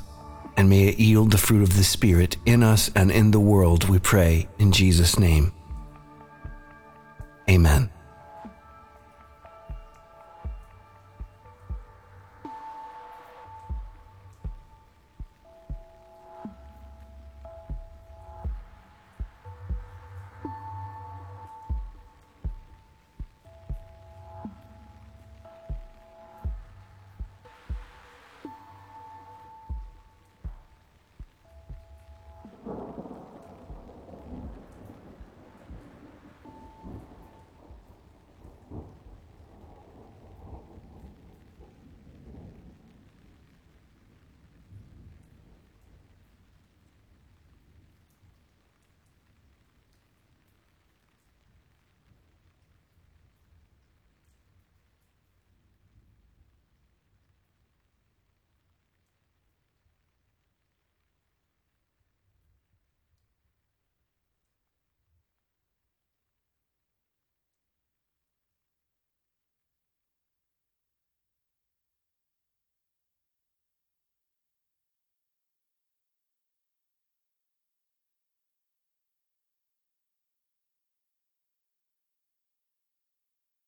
And 0.56 0.68
may 0.68 0.88
it 0.88 0.98
yield 0.98 1.30
the 1.30 1.38
fruit 1.38 1.62
of 1.62 1.76
the 1.76 1.84
Spirit 1.84 2.36
in 2.44 2.64
us 2.64 2.90
and 2.96 3.08
in 3.12 3.30
the 3.30 3.38
world, 3.38 3.88
we 3.88 4.00
pray, 4.00 4.48
in 4.58 4.72
Jesus' 4.72 5.16
name. 5.16 5.52
Amen. 7.48 7.88